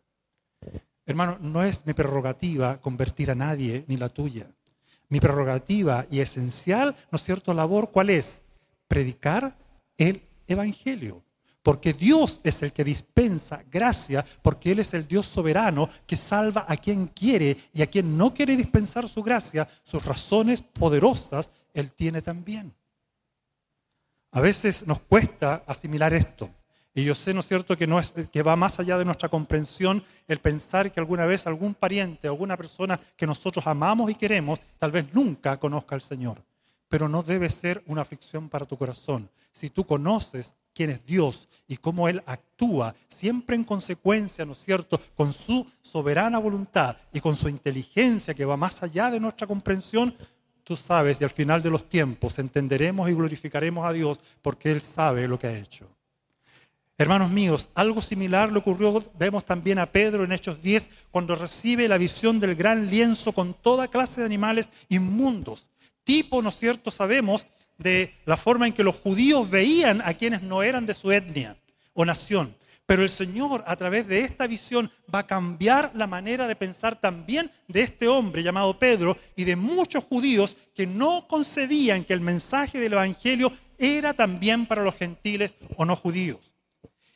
Hermano, 1.04 1.36
no 1.40 1.64
es 1.64 1.84
mi 1.84 1.94
prerrogativa 1.94 2.80
convertir 2.80 3.32
a 3.32 3.34
nadie, 3.34 3.84
ni 3.88 3.96
la 3.96 4.08
tuya. 4.08 4.46
Mi 5.08 5.18
prerrogativa 5.18 6.06
y 6.12 6.20
esencial, 6.20 6.94
¿no 7.10 7.16
es 7.16 7.24
cierto?, 7.24 7.52
labor, 7.54 7.90
¿cuál 7.90 8.10
es? 8.10 8.42
Predicar 8.86 9.56
el 9.98 10.22
evangelio. 10.46 11.22
Porque 11.62 11.94
Dios 11.94 12.40
es 12.44 12.62
el 12.62 12.72
que 12.72 12.84
dispensa 12.84 13.64
gracia, 13.70 14.24
porque 14.42 14.72
Él 14.72 14.80
es 14.80 14.92
el 14.92 15.08
Dios 15.08 15.26
soberano 15.26 15.88
que 16.06 16.14
salva 16.14 16.66
a 16.68 16.76
quien 16.76 17.06
quiere 17.06 17.56
y 17.72 17.80
a 17.80 17.86
quien 17.86 18.18
no 18.18 18.34
quiere 18.34 18.54
dispensar 18.54 19.08
su 19.08 19.22
gracia, 19.22 19.66
sus 19.82 20.04
razones 20.04 20.60
poderosas, 20.60 21.50
Él 21.72 21.90
tiene 21.92 22.20
también. 22.20 22.74
A 24.32 24.42
veces 24.42 24.86
nos 24.86 24.98
cuesta 25.00 25.62
asimilar 25.66 26.12
esto. 26.12 26.50
Y 26.92 27.02
yo 27.02 27.14
sé, 27.14 27.32
¿no 27.32 27.40
es 27.40 27.46
cierto?, 27.46 27.76
que, 27.76 27.86
no 27.86 27.98
es, 27.98 28.12
que 28.30 28.42
va 28.42 28.56
más 28.56 28.78
allá 28.78 28.98
de 28.98 29.04
nuestra 29.04 29.28
comprensión 29.28 30.04
el 30.28 30.38
pensar 30.38 30.92
que 30.92 31.00
alguna 31.00 31.24
vez 31.24 31.46
algún 31.46 31.74
pariente, 31.74 32.28
alguna 32.28 32.56
persona 32.56 33.00
que 33.16 33.26
nosotros 33.26 33.66
amamos 33.66 34.10
y 34.10 34.14
queremos, 34.14 34.60
tal 34.78 34.92
vez 34.92 35.12
nunca 35.14 35.56
conozca 35.58 35.94
al 35.94 36.02
Señor. 36.02 36.44
Pero 36.88 37.08
no 37.08 37.22
debe 37.22 37.48
ser 37.48 37.82
una 37.86 38.02
aflicción 38.02 38.48
para 38.48 38.66
tu 38.66 38.76
corazón. 38.76 39.30
Si 39.54 39.70
tú 39.70 39.86
conoces 39.86 40.56
quién 40.74 40.90
es 40.90 41.06
Dios 41.06 41.48
y 41.68 41.76
cómo 41.76 42.08
Él 42.08 42.24
actúa, 42.26 42.96
siempre 43.06 43.54
en 43.54 43.62
consecuencia, 43.62 44.44
¿no 44.44 44.52
es 44.52 44.58
cierto?, 44.58 45.00
con 45.14 45.32
su 45.32 45.70
soberana 45.80 46.40
voluntad 46.40 46.96
y 47.12 47.20
con 47.20 47.36
su 47.36 47.48
inteligencia 47.48 48.34
que 48.34 48.44
va 48.44 48.56
más 48.56 48.82
allá 48.82 49.12
de 49.12 49.20
nuestra 49.20 49.46
comprensión, 49.46 50.12
tú 50.64 50.76
sabes 50.76 51.20
y 51.20 51.24
al 51.24 51.30
final 51.30 51.62
de 51.62 51.70
los 51.70 51.88
tiempos 51.88 52.40
entenderemos 52.40 53.08
y 53.08 53.14
glorificaremos 53.14 53.86
a 53.86 53.92
Dios 53.92 54.18
porque 54.42 54.72
Él 54.72 54.80
sabe 54.80 55.28
lo 55.28 55.38
que 55.38 55.46
ha 55.46 55.56
hecho. 55.56 55.88
Hermanos 56.98 57.30
míos, 57.30 57.70
algo 57.74 58.02
similar 58.02 58.50
le 58.50 58.58
ocurrió, 58.58 59.00
vemos 59.16 59.44
también 59.44 59.78
a 59.78 59.86
Pedro 59.86 60.24
en 60.24 60.32
Hechos 60.32 60.60
10, 60.62 60.88
cuando 61.12 61.36
recibe 61.36 61.86
la 61.86 61.98
visión 61.98 62.40
del 62.40 62.56
gran 62.56 62.88
lienzo 62.88 63.32
con 63.32 63.54
toda 63.54 63.86
clase 63.86 64.20
de 64.20 64.26
animales 64.26 64.68
inmundos. 64.88 65.70
Tipo, 66.02 66.42
¿no 66.42 66.48
es 66.48 66.56
cierto?, 66.56 66.90
sabemos 66.90 67.46
de 67.78 68.14
la 68.24 68.36
forma 68.36 68.66
en 68.66 68.72
que 68.72 68.84
los 68.84 68.96
judíos 68.96 69.48
veían 69.48 70.00
a 70.04 70.14
quienes 70.14 70.42
no 70.42 70.62
eran 70.62 70.86
de 70.86 70.94
su 70.94 71.10
etnia 71.12 71.56
o 71.92 72.04
nación. 72.04 72.54
Pero 72.86 73.02
el 73.02 73.08
Señor, 73.08 73.64
a 73.66 73.76
través 73.76 74.06
de 74.06 74.20
esta 74.20 74.46
visión, 74.46 74.90
va 75.12 75.20
a 75.20 75.26
cambiar 75.26 75.92
la 75.94 76.06
manera 76.06 76.46
de 76.46 76.54
pensar 76.54 77.00
también 77.00 77.50
de 77.66 77.80
este 77.80 78.08
hombre 78.08 78.42
llamado 78.42 78.78
Pedro 78.78 79.16
y 79.36 79.44
de 79.44 79.56
muchos 79.56 80.04
judíos 80.04 80.56
que 80.74 80.86
no 80.86 81.26
concebían 81.26 82.04
que 82.04 82.12
el 82.12 82.20
mensaje 82.20 82.78
del 82.80 82.92
Evangelio 82.92 83.50
era 83.78 84.12
también 84.12 84.66
para 84.66 84.82
los 84.82 84.96
gentiles 84.96 85.56
o 85.76 85.86
no 85.86 85.96
judíos. 85.96 86.52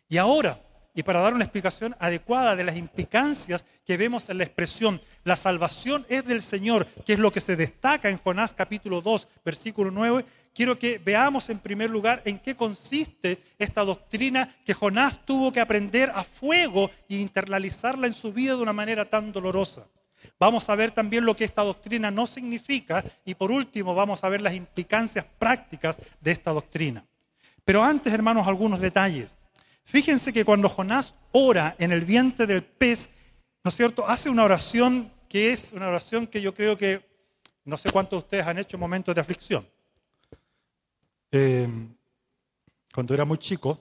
Y 0.08 0.16
ahora, 0.16 0.58
y 0.94 1.02
para 1.02 1.20
dar 1.20 1.34
una 1.34 1.44
explicación 1.44 1.94
adecuada 2.00 2.56
de 2.56 2.64
las 2.64 2.76
implicancias 2.76 3.66
que 3.86 3.98
vemos 3.98 4.28
en 4.30 4.38
la 4.38 4.44
expresión, 4.44 5.00
la 5.22 5.36
salvación 5.36 6.06
es 6.08 6.24
del 6.24 6.42
Señor, 6.42 6.86
que 7.04 7.12
es 7.12 7.18
lo 7.18 7.30
que 7.30 7.40
se 7.40 7.56
destaca 7.56 8.08
en 8.08 8.18
Jonás 8.18 8.54
capítulo 8.54 9.02
2, 9.02 9.28
versículo 9.44 9.90
9, 9.90 10.24
quiero 10.58 10.76
que 10.76 10.98
veamos 10.98 11.50
en 11.50 11.60
primer 11.60 11.88
lugar 11.88 12.20
en 12.24 12.36
qué 12.36 12.56
consiste 12.56 13.38
esta 13.60 13.84
doctrina 13.84 14.56
que 14.64 14.74
Jonás 14.74 15.24
tuvo 15.24 15.52
que 15.52 15.60
aprender 15.60 16.10
a 16.12 16.24
fuego 16.24 16.90
e 17.08 17.14
internalizarla 17.14 18.08
en 18.08 18.12
su 18.12 18.32
vida 18.32 18.56
de 18.56 18.62
una 18.62 18.72
manera 18.72 19.08
tan 19.08 19.30
dolorosa. 19.30 19.86
Vamos 20.36 20.68
a 20.68 20.74
ver 20.74 20.90
también 20.90 21.24
lo 21.24 21.36
que 21.36 21.44
esta 21.44 21.62
doctrina 21.62 22.10
no 22.10 22.26
significa 22.26 23.04
y 23.24 23.36
por 23.36 23.52
último 23.52 23.94
vamos 23.94 24.24
a 24.24 24.28
ver 24.28 24.40
las 24.40 24.52
implicancias 24.52 25.24
prácticas 25.38 26.00
de 26.20 26.32
esta 26.32 26.50
doctrina. 26.50 27.06
Pero 27.64 27.84
antes, 27.84 28.12
hermanos, 28.12 28.48
algunos 28.48 28.80
detalles. 28.80 29.38
Fíjense 29.84 30.32
que 30.32 30.44
cuando 30.44 30.68
Jonás 30.68 31.14
ora 31.30 31.76
en 31.78 31.92
el 31.92 32.00
vientre 32.00 32.48
del 32.48 32.64
pez, 32.64 33.10
¿no 33.62 33.68
es 33.68 33.76
cierto? 33.76 34.08
Hace 34.08 34.28
una 34.28 34.42
oración 34.42 35.12
que 35.28 35.52
es 35.52 35.70
una 35.72 35.86
oración 35.86 36.26
que 36.26 36.42
yo 36.42 36.52
creo 36.52 36.76
que 36.76 37.06
no 37.64 37.76
sé 37.76 37.92
cuántos 37.92 38.18
de 38.18 38.24
ustedes 38.24 38.46
han 38.48 38.58
hecho 38.58 38.76
en 38.76 38.80
momentos 38.80 39.14
de 39.14 39.20
aflicción. 39.20 39.77
Eh, 41.30 41.68
cuando 42.92 43.14
era 43.14 43.24
muy 43.24 43.38
chico, 43.38 43.80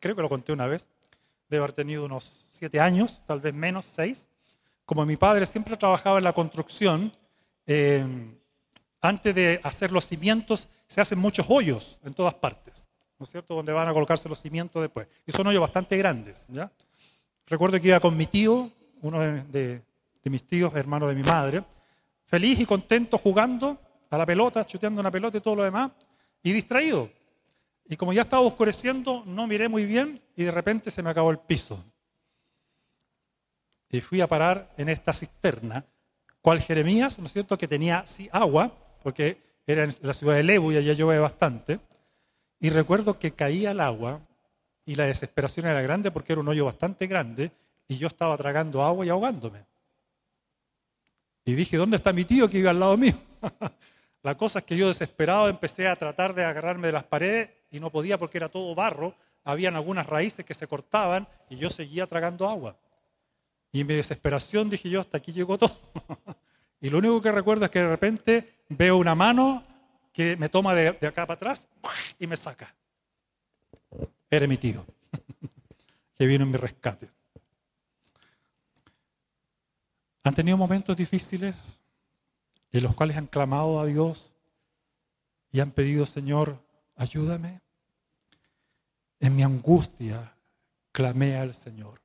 creo 0.00 0.16
que 0.16 0.22
lo 0.22 0.28
conté 0.28 0.52
una 0.52 0.66
vez, 0.66 0.88
debe 1.48 1.62
haber 1.62 1.74
tenido 1.74 2.04
unos 2.04 2.24
siete 2.52 2.80
años, 2.80 3.22
tal 3.26 3.40
vez 3.40 3.54
menos, 3.54 3.86
seis. 3.86 4.28
Como 4.84 5.04
mi 5.06 5.16
padre 5.16 5.46
siempre 5.46 5.76
trabajaba 5.76 6.18
en 6.18 6.24
la 6.24 6.32
construcción, 6.32 7.12
eh, 7.66 8.04
antes 9.00 9.34
de 9.34 9.60
hacer 9.62 9.92
los 9.92 10.06
cimientos 10.06 10.68
se 10.86 11.00
hacen 11.00 11.18
muchos 11.18 11.46
hoyos 11.48 11.98
en 12.04 12.14
todas 12.14 12.34
partes. 12.34 12.86
¿no 13.18 13.24
es 13.24 13.30
cierto?, 13.30 13.54
donde 13.54 13.72
van 13.72 13.88
a 13.88 13.92
colocarse 13.92 14.28
los 14.28 14.40
cimientos 14.40 14.82
después. 14.82 15.06
Y 15.26 15.32
son 15.32 15.46
hoyos 15.46 15.60
bastante 15.60 15.96
grandes, 15.96 16.46
¿ya? 16.48 16.70
Recuerdo 17.46 17.80
que 17.80 17.88
iba 17.88 18.00
con 18.00 18.16
mi 18.16 18.26
tío, 18.26 18.70
uno 19.02 19.20
de, 19.20 19.82
mis 20.24 20.44
tíos, 20.44 20.74
hermano 20.74 21.06
de 21.06 21.14
mi 21.14 21.22
madre, 21.22 21.62
feliz 22.24 22.58
y 22.58 22.66
contento 22.66 23.18
jugando 23.18 23.78
a 24.10 24.18
la 24.18 24.24
pelota, 24.24 24.64
chuteando 24.64 25.00
una 25.00 25.10
pelota 25.10 25.38
y 25.38 25.40
todo 25.40 25.56
lo 25.56 25.62
demás, 25.62 25.90
y 26.44 26.52
distraído. 26.52 27.10
Y 27.86 27.96
como 27.96 28.12
ya 28.12 28.22
estaba 28.22 28.42
oscureciendo, 28.42 29.24
no 29.26 29.48
miré 29.48 29.68
muy 29.68 29.84
bien 29.84 30.20
y 30.36 30.44
de 30.44 30.52
repente 30.52 30.92
se 30.92 31.02
me 31.02 31.10
acabó 31.10 31.32
el 31.32 31.38
piso. 31.38 31.82
Y 33.90 34.00
fui 34.00 34.20
a 34.20 34.28
parar 34.28 34.72
en 34.76 34.88
esta 34.88 35.12
cisterna, 35.12 35.84
cual 36.40 36.60
Jeremías, 36.60 37.18
¿no 37.18 37.26
es 37.26 37.32
cierto?, 37.32 37.58
que 37.58 37.66
tenía 37.66 38.04
agua, 38.30 38.72
porque 39.02 39.38
era 39.66 39.84
en 39.84 39.90
la 40.02 40.14
ciudad 40.14 40.34
de 40.34 40.42
Lebu 40.42 40.72
y 40.72 40.76
allá 40.76 40.92
llueve 40.92 41.20
bastante. 41.20 41.80
Y 42.60 42.70
recuerdo 42.70 43.18
que 43.18 43.32
caía 43.32 43.72
el 43.72 43.80
agua 43.80 44.20
y 44.86 44.96
la 44.96 45.06
desesperación 45.06 45.66
era 45.66 45.80
grande 45.82 46.10
porque 46.10 46.32
era 46.32 46.40
un 46.40 46.48
hoyo 46.48 46.64
bastante 46.66 47.06
grande 47.06 47.52
y 47.88 47.96
yo 47.96 48.08
estaba 48.08 48.36
tragando 48.36 48.82
agua 48.82 49.06
y 49.06 49.08
ahogándome. 49.08 49.64
Y 51.46 51.54
dije, 51.54 51.76
¿dónde 51.76 51.96
está 51.96 52.12
mi 52.12 52.24
tío 52.24 52.48
que 52.48 52.58
iba 52.58 52.70
al 52.70 52.80
lado 52.80 52.96
mío? 52.96 53.14
la 54.24 54.38
cosa 54.38 54.60
es 54.60 54.64
que 54.64 54.78
yo 54.78 54.88
desesperado 54.88 55.50
empecé 55.50 55.86
a 55.86 55.96
tratar 55.96 56.34
de 56.34 56.44
agarrarme 56.44 56.86
de 56.86 56.94
las 56.94 57.04
paredes 57.04 57.50
y 57.70 57.78
no 57.78 57.90
podía 57.90 58.16
porque 58.16 58.38
era 58.38 58.48
todo 58.48 58.74
barro, 58.74 59.14
habían 59.44 59.76
algunas 59.76 60.06
raíces 60.06 60.46
que 60.46 60.54
se 60.54 60.66
cortaban 60.66 61.28
y 61.50 61.56
yo 61.56 61.68
seguía 61.68 62.06
tragando 62.06 62.48
agua. 62.48 62.74
Y 63.70 63.82
en 63.82 63.86
mi 63.86 63.92
desesperación 63.92 64.70
dije 64.70 64.88
yo, 64.88 65.02
hasta 65.02 65.18
aquí 65.18 65.30
llegó 65.34 65.58
todo. 65.58 65.78
y 66.80 66.88
lo 66.88 66.98
único 66.98 67.20
que 67.20 67.32
recuerdo 67.32 67.66
es 67.66 67.70
que 67.70 67.80
de 67.80 67.88
repente 67.88 68.64
veo 68.70 68.96
una 68.96 69.14
mano 69.14 69.62
que 70.10 70.36
me 70.38 70.48
toma 70.48 70.74
de, 70.74 70.88
acá 70.88 71.26
para 71.26 71.34
atrás 71.34 71.68
y 72.18 72.26
me 72.26 72.38
saca. 72.38 72.74
Era 74.30 74.46
mi 74.46 74.56
tío, 74.56 74.86
que 76.16 76.26
vino 76.26 76.44
en 76.44 76.50
mi 76.50 76.56
rescate. 76.56 77.10
Han 80.22 80.34
tenido 80.34 80.56
momentos 80.56 80.96
difíciles 80.96 81.78
en 82.78 82.82
los 82.82 82.94
cuales 82.94 83.16
han 83.16 83.28
clamado 83.28 83.78
a 83.78 83.86
Dios 83.86 84.34
y 85.52 85.60
han 85.60 85.70
pedido, 85.70 86.06
Señor, 86.06 86.58
ayúdame. 86.96 87.60
En 89.20 89.36
mi 89.36 89.44
angustia 89.44 90.34
clamé 90.90 91.36
al 91.36 91.54
Señor, 91.54 92.02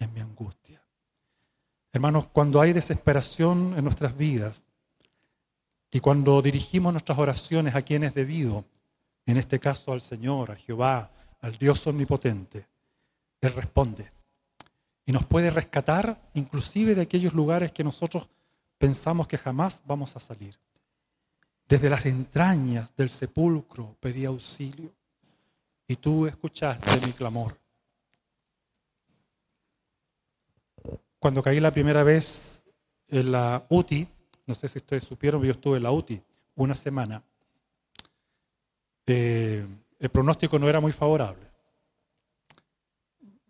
en 0.00 0.12
mi 0.12 0.20
angustia. 0.20 0.82
Hermanos, 1.92 2.26
cuando 2.26 2.60
hay 2.60 2.72
desesperación 2.72 3.74
en 3.76 3.84
nuestras 3.84 4.16
vidas, 4.16 4.66
y 5.92 6.00
cuando 6.00 6.42
dirigimos 6.42 6.92
nuestras 6.92 7.18
oraciones 7.18 7.76
a 7.76 7.82
quien 7.82 8.02
es 8.02 8.12
debido, 8.12 8.64
en 9.24 9.36
este 9.36 9.60
caso 9.60 9.92
al 9.92 10.00
Señor, 10.00 10.50
a 10.50 10.56
Jehová, 10.56 11.12
al 11.40 11.56
Dios 11.56 11.86
omnipotente, 11.86 12.66
Él 13.40 13.52
responde. 13.52 14.10
Y 15.06 15.12
nos 15.12 15.24
puede 15.24 15.50
rescatar 15.50 16.28
inclusive 16.34 16.96
de 16.96 17.02
aquellos 17.02 17.34
lugares 17.34 17.70
que 17.70 17.84
nosotros 17.84 18.28
pensamos 18.78 19.26
que 19.26 19.38
jamás 19.38 19.82
vamos 19.86 20.16
a 20.16 20.20
salir. 20.20 20.58
Desde 21.68 21.90
las 21.90 22.06
entrañas 22.06 22.94
del 22.96 23.10
sepulcro 23.10 23.96
pedí 24.00 24.24
auxilio 24.24 24.92
y 25.88 25.96
tú 25.96 26.26
escuchaste 26.26 27.06
mi 27.06 27.12
clamor. 27.12 27.58
Cuando 31.18 31.42
caí 31.42 31.58
la 31.58 31.72
primera 31.72 32.04
vez 32.04 32.64
en 33.08 33.32
la 33.32 33.66
UTI, 33.68 34.06
no 34.46 34.54
sé 34.54 34.68
si 34.68 34.78
ustedes 34.78 35.04
supieron, 35.04 35.42
yo 35.42 35.52
estuve 35.52 35.78
en 35.78 35.82
la 35.82 35.90
UTI 35.90 36.22
una 36.54 36.74
semana. 36.74 37.22
Eh, 39.06 39.66
el 39.98 40.08
pronóstico 40.10 40.58
no 40.58 40.68
era 40.68 40.80
muy 40.80 40.92
favorable. 40.92 41.46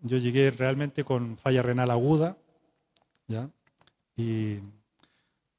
Yo 0.01 0.19
llegué 0.19 0.51
realmente 0.51 1.05
con 1.05 1.37
falla 1.37 1.63
renal 1.63 1.91
aguda, 1.91 2.37
¿ya? 3.27 3.51
Y 4.17 4.61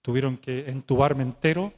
tuvieron 0.08 0.38
que 0.38 0.70
entubarme 0.70 1.22
entero. 1.22 1.74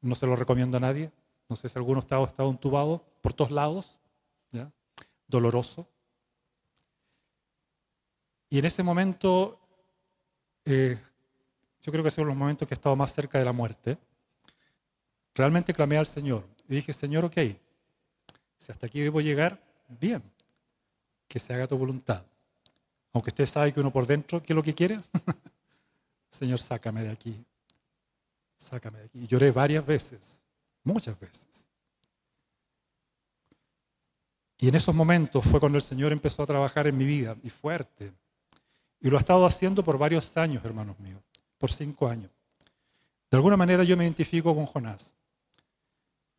No 0.00 0.16
se 0.16 0.26
lo 0.26 0.34
recomiendo 0.34 0.78
a 0.78 0.80
nadie. 0.80 1.12
No 1.48 1.54
sé 1.54 1.68
si 1.68 1.78
alguno 1.78 2.00
estaba 2.00 2.26
estado 2.26 2.50
entubado 2.50 3.04
por 3.22 3.34
todos 3.34 3.52
lados, 3.52 4.00
¿ya? 4.50 4.72
Doloroso. 5.28 5.86
Y 8.50 8.58
en 8.58 8.64
ese 8.64 8.82
momento 8.82 9.60
eh, 10.64 10.98
yo 11.82 11.92
creo 11.92 12.02
que 12.02 12.10
son 12.10 12.26
los 12.26 12.34
momentos 12.34 12.66
que 12.66 12.74
he 12.74 12.78
estado 12.78 12.96
más 12.96 13.14
cerca 13.14 13.38
de 13.38 13.44
la 13.44 13.52
muerte, 13.52 13.96
realmente 15.36 15.72
clamé 15.72 15.98
al 15.98 16.08
Señor 16.08 16.48
y 16.68 16.74
dije, 16.74 16.92
Señor, 16.92 17.26
ok, 17.26 17.36
si 18.58 18.72
hasta 18.72 18.88
aquí 18.88 19.02
debo 19.02 19.20
llegar, 19.20 19.62
bien, 19.88 20.20
que 21.28 21.38
se 21.38 21.54
haga 21.54 21.68
tu 21.68 21.78
voluntad. 21.78 22.24
Aunque 23.12 23.30
usted 23.30 23.46
sabe 23.46 23.72
que 23.72 23.78
uno 23.78 23.92
por 23.92 24.04
dentro, 24.04 24.42
¿qué 24.42 24.52
es 24.52 24.56
lo 24.56 24.64
que 24.64 24.74
quiere? 24.74 24.98
Señor, 26.36 26.58
sácame 26.58 27.02
de 27.02 27.10
aquí. 27.10 27.44
Sácame 28.58 28.98
de 28.98 29.04
aquí. 29.06 29.18
Y 29.24 29.26
lloré 29.26 29.50
varias 29.50 29.84
veces, 29.84 30.40
muchas 30.84 31.18
veces. 31.18 31.66
Y 34.58 34.68
en 34.68 34.74
esos 34.74 34.94
momentos 34.94 35.44
fue 35.44 35.60
cuando 35.60 35.76
el 35.76 35.82
Señor 35.82 36.12
empezó 36.12 36.42
a 36.42 36.46
trabajar 36.46 36.86
en 36.86 36.96
mi 36.96 37.04
vida, 37.04 37.36
y 37.42 37.50
fuerte. 37.50 38.12
Y 39.00 39.10
lo 39.10 39.16
ha 39.16 39.20
estado 39.20 39.44
haciendo 39.44 39.84
por 39.84 39.98
varios 39.98 40.36
años, 40.36 40.64
hermanos 40.64 40.98
míos 40.98 41.22
por 41.58 41.72
cinco 41.72 42.08
años. 42.08 42.30
De 43.30 43.36
alguna 43.36 43.56
manera 43.56 43.84
yo 43.84 43.96
me 43.96 44.04
identifico 44.04 44.54
con 44.54 44.66
Jonás. 44.66 45.14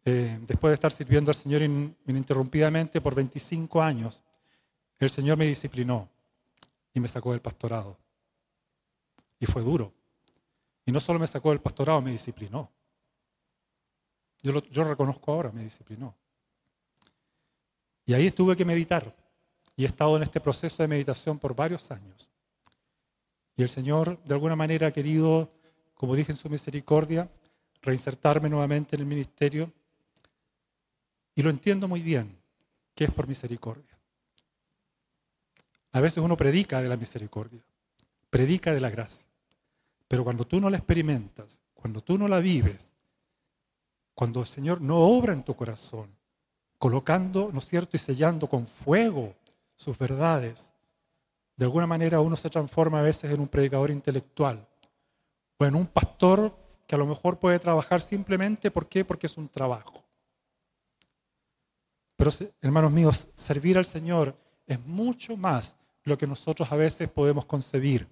eh, 0.06 0.40
después 0.48 0.72
de 0.72 0.76
estar 0.76 0.92
sirviendo 0.94 1.32
al 1.32 1.36
Señor 1.36 1.62
ininterrumpidamente 1.62 3.02
por 3.02 3.14
25 3.14 3.82
años, 3.82 4.24
el 5.00 5.10
Señor 5.10 5.38
me 5.38 5.46
disciplinó 5.46 6.08
y 6.94 7.02
me 7.02 7.10
sacó 7.10 7.32
del 7.32 7.42
pastorado. 7.42 7.98
Y 9.40 9.46
fue 9.46 9.62
duro. 9.62 9.94
Y 10.86 10.92
no 10.92 11.00
solo 11.00 11.20
me 11.20 11.28
sacó 11.28 11.50
del 11.50 11.60
pastorado, 11.60 12.02
me 12.02 12.12
disciplinó. 12.12 12.72
Yo 14.42 14.54
lo, 14.54 14.84
reconozco 14.84 15.32
ahora, 15.32 15.52
me 15.52 15.64
disciplinó. 15.64 16.16
Y 18.06 18.14
ahí 18.14 18.32
tuve 18.32 18.56
que 18.56 18.64
meditar. 18.64 19.16
Y 19.76 19.84
he 19.84 19.88
estado 19.88 20.16
en 20.16 20.24
este 20.24 20.40
proceso 20.40 20.82
de 20.82 20.88
meditación 20.88 21.38
por 21.38 21.56
varios 21.56 21.92
años. 21.92 22.30
Y 23.56 23.64
el 23.64 23.70
Señor, 23.70 24.22
de 24.24 24.34
alguna 24.34 24.56
manera, 24.56 24.88
ha 24.88 24.92
querido, 24.92 25.52
como 25.96 26.16
dije 26.16 26.32
en 26.32 26.38
su 26.38 26.50
misericordia, 26.50 27.30
reinsertarme 27.82 28.50
nuevamente 28.50 28.96
en 28.96 29.02
el 29.02 29.08
ministerio. 29.08 29.72
Y 31.36 31.42
lo 31.42 31.50
entiendo 31.50 31.88
muy 31.88 32.02
bien, 32.02 32.38
que 32.96 33.04
es 33.04 33.12
por 33.12 33.28
misericordia. 33.28 33.98
A 35.92 36.00
veces 36.00 36.24
uno 36.24 36.38
predica 36.38 36.82
de 36.82 36.90
la 36.90 36.96
misericordia, 36.96 37.62
predica 38.30 38.74
de 38.74 38.82
la 38.82 38.90
gracia. 38.90 39.28
Pero 40.08 40.24
cuando 40.24 40.46
tú 40.46 40.60
no 40.60 40.70
la 40.70 40.78
experimentas, 40.78 41.60
cuando 41.74 42.02
tú 42.02 42.18
no 42.18 42.28
la 42.28 42.40
vives, 42.40 42.94
cuando 44.14 44.40
el 44.40 44.46
Señor 44.46 44.82
no 44.82 45.00
obra 45.00 45.34
en 45.34 45.44
tu 45.44 45.56
corazón, 45.56 46.10
colocando, 46.78 47.50
¿no 47.52 47.60
es 47.60 47.68
cierto?, 47.68 47.98
y 47.98 48.00
sellando 48.00 48.48
con 48.48 48.66
fuego 48.66 49.36
sus 49.76 49.98
verdades, 49.98 50.74
de 51.56 51.66
alguna 51.66 51.88
manera 51.88 52.22
uno 52.22 52.36
se 52.36 52.50
transforma 52.50 53.00
a 53.00 53.04
veces 53.04 53.32
en 53.32 53.40
un 53.40 53.48
predicador 53.48 53.92
intelectual 53.92 54.68
o 55.58 55.66
en 55.66 55.76
un 55.76 55.88
pastor 55.88 56.56
que 56.88 56.96
a 56.96 56.98
lo 56.98 57.06
mejor 57.06 57.38
puede 57.38 57.60
trabajar 57.60 58.02
simplemente, 58.02 58.72
¿por 58.72 58.88
qué? 58.88 59.04
Porque 59.04 59.28
es 59.28 59.38
un 59.38 59.50
trabajo. 59.50 60.04
Pero 62.16 62.32
hermanos 62.62 62.92
míos, 62.92 63.28
servir 63.36 63.78
al 63.78 63.86
Señor 63.86 64.36
es 64.66 64.80
mucho 64.86 65.38
más 65.38 65.76
lo 66.04 66.18
que 66.18 66.26
nosotros 66.26 66.72
a 66.72 66.76
veces 66.76 67.10
podemos 67.10 67.46
concebir. 67.46 68.08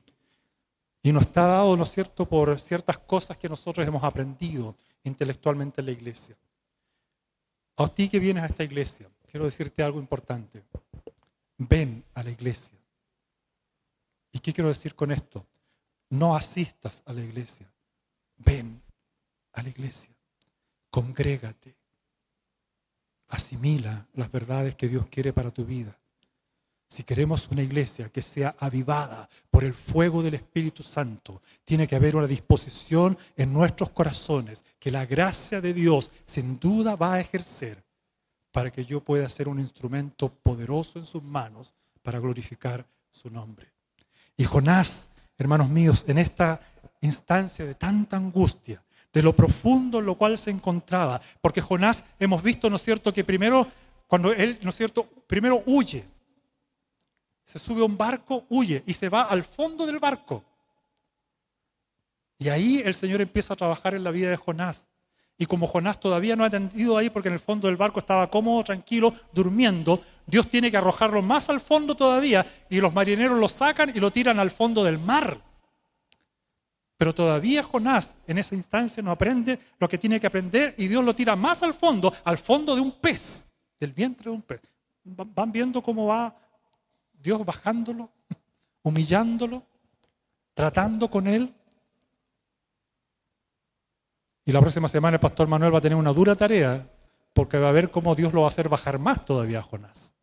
Y 1.06 1.14
nos 1.14 1.22
está 1.22 1.46
dado, 1.46 1.78
¿no 1.78 1.84
es 1.84 1.92
cierto?, 1.92 2.28
por 2.28 2.60
ciertas 2.60 2.98
cosas 2.98 3.38
que 3.38 3.48
nosotros 3.48 3.86
hemos 3.86 4.04
aprendido 4.04 4.76
intelectualmente 5.04 5.80
en 5.80 5.86
la 5.86 5.92
iglesia. 5.92 6.36
A 7.78 7.88
ti 7.88 8.10
que 8.10 8.18
vienes 8.18 8.42
a 8.42 8.48
esta 8.48 8.64
iglesia, 8.64 9.08
quiero 9.30 9.46
decirte 9.46 9.84
algo 9.84 10.00
importante. 10.00 10.64
Ven 11.60 12.04
a 12.16 12.24
la 12.24 12.32
iglesia. 12.32 12.80
¿Y 14.32 14.40
qué 14.40 14.52
quiero 14.52 14.70
decir 14.70 14.96
con 14.96 15.12
esto? 15.12 15.46
No 16.10 16.36
asistas 16.36 17.04
a 17.06 17.14
la 17.14 17.22
iglesia. 17.22 17.72
Ven 18.38 18.82
a 19.54 19.62
la 19.62 19.70
iglesia. 19.70 20.16
Congrégate. 20.90 21.76
Asimila 23.30 24.08
las 24.14 24.32
verdades 24.32 24.74
que 24.74 24.88
Dios 24.88 25.06
quiere 25.06 25.34
para 25.34 25.52
tu 25.52 25.66
vida. 25.66 25.96
Si 26.88 27.04
queremos 27.04 27.50
una 27.50 27.64
iglesia 27.64 28.10
que 28.10 28.22
sea 28.22 28.56
avivada 28.60 29.28
por 29.50 29.64
el 29.64 29.74
fuego 29.74 30.22
del 30.22 30.36
Espíritu 30.36 30.84
Santo, 30.84 31.42
tiene 31.64 31.88
que 31.88 31.96
haber 31.96 32.16
una 32.16 32.28
disposición 32.28 33.18
en 33.36 33.52
nuestros 33.52 33.90
corazones 33.90 34.64
que 34.80 34.92
la 34.92 35.06
gracia 35.06 35.62
de 35.62 35.74
Dios 35.74 36.12
sin 36.26 36.60
duda 36.60 36.96
va 36.96 37.16
a 37.16 37.20
ejercer 37.20 37.84
para 38.52 38.72
que 38.72 38.86
yo 38.86 39.02
pueda 39.02 39.28
ser 39.28 39.48
un 39.48 39.60
instrumento 39.60 40.30
poderoso 40.30 41.00
en 41.00 41.06
sus 41.06 41.24
manos 41.24 41.74
para 42.02 42.20
glorificar 42.20 42.86
su 43.10 43.30
nombre. 43.30 43.72
Y 44.38 44.46
Jonás, 44.46 45.10
hermanos 45.38 45.70
míos, 45.70 46.06
en 46.08 46.20
esta 46.20 46.62
instancia 47.02 47.66
de 47.66 47.76
tanta 47.76 48.16
angustia, 48.16 48.84
de 49.12 49.22
lo 49.22 49.36
profundo 49.36 50.00
en 50.00 50.06
lo 50.06 50.18
cual 50.18 50.38
se 50.38 50.52
encontraba, 50.52 51.20
porque 51.42 51.62
Jonás 51.62 52.04
hemos 52.20 52.44
visto, 52.44 52.70
¿no 52.70 52.76
es 52.76 52.84
cierto?, 52.84 53.12
que 53.12 53.24
primero, 53.24 53.68
cuando 54.08 54.32
él, 54.32 54.60
¿no 54.62 54.70
es 54.70 54.76
cierto?, 54.76 55.06
primero 55.28 55.64
huye, 55.66 56.06
se 57.46 57.60
sube 57.60 57.82
a 57.82 57.86
un 57.86 57.96
barco, 57.96 58.46
huye 58.50 58.84
y 58.86 58.94
se 58.94 59.08
va 59.08 59.22
al 59.22 59.44
fondo 59.44 59.86
del 59.86 60.00
barco. 60.00 60.44
Y 62.40 62.50
ahí 62.50 62.82
el 62.84 62.96
Señor 62.96 63.22
empieza 63.22 63.54
a 63.54 63.58
trabajar 63.58 63.94
en 63.94 64.04
la 64.04 64.12
vida 64.12 64.30
de 64.30 64.36
Jonás. 64.36 64.88
Y 65.38 65.46
como 65.46 65.68
Jonás 65.68 66.00
todavía 66.00 66.36
no 66.36 66.44
ha 66.44 66.48
atendido 66.48 66.98
ahí 66.98 67.10
porque 67.10 67.28
en 67.28 67.34
el 67.34 67.40
fondo 67.40 67.68
del 67.68 67.78
barco 67.78 68.00
estaba 68.00 68.30
cómodo, 68.30 68.64
tranquilo, 68.64 69.14
durmiendo, 69.32 70.02
Dios 70.26 70.50
tiene 70.50 70.72
que 70.72 70.78
arrojarlo 70.78 71.22
más 71.22 71.50
al 71.50 71.60
fondo 71.60 71.94
todavía 71.94 72.46
y 72.70 72.80
los 72.80 72.94
marineros 72.94 73.38
lo 73.38 73.48
sacan 73.48 73.92
y 73.96 74.00
lo 74.00 74.12
tiran 74.12 74.40
al 74.40 74.50
fondo 74.50 74.84
del 74.84 74.98
mar. 74.98 75.40
Pero 76.98 77.14
todavía 77.14 77.64
Jonás 77.64 78.18
en 78.26 78.38
esa 78.38 78.56
instancia 78.56 79.04
no 79.04 79.12
aprende 79.12 79.60
lo 79.78 79.88
que 79.88 79.98
tiene 79.98 80.20
que 80.20 80.28
aprender 80.28 80.74
y 80.78 80.88
Dios 80.88 81.04
lo 81.04 81.14
tira 81.14 81.36
más 81.36 81.62
al 81.62 81.74
fondo, 81.74 82.12
al 82.24 82.38
fondo 82.38 82.74
de 82.74 82.82
un 82.82 82.94
pez, 82.94 83.48
del 83.80 83.92
vientre 83.92 84.32
de 84.32 84.36
un 84.36 84.42
pez. 84.42 84.62
Van 85.04 85.52
viendo 85.52 85.84
cómo 85.84 86.08
va 86.08 86.34
Dios 87.26 87.44
bajándolo, 87.44 88.12
humillándolo, 88.84 89.64
tratando 90.54 91.10
con 91.10 91.26
él. 91.26 91.52
Y 94.46 94.52
la 94.52 94.62
próxima 94.62 94.88
semana 94.88 95.16
el 95.16 95.20
pastor 95.20 95.48
Manuel 95.48 95.74
va 95.74 95.80
a 95.80 95.82
tener 95.82 95.98
una 95.98 96.14
dura 96.14 96.36
tarea 96.36 96.88
porque 97.34 97.58
va 97.58 97.70
a 97.70 97.72
ver 97.72 97.90
cómo 97.90 98.14
Dios 98.14 98.32
lo 98.32 98.42
va 98.42 98.48
a 98.48 98.50
hacer 98.50 98.70
bajar 98.70 99.00
más 99.00 99.26
todavía 99.26 99.58
a 99.58 99.64
Jonás. 99.64 100.14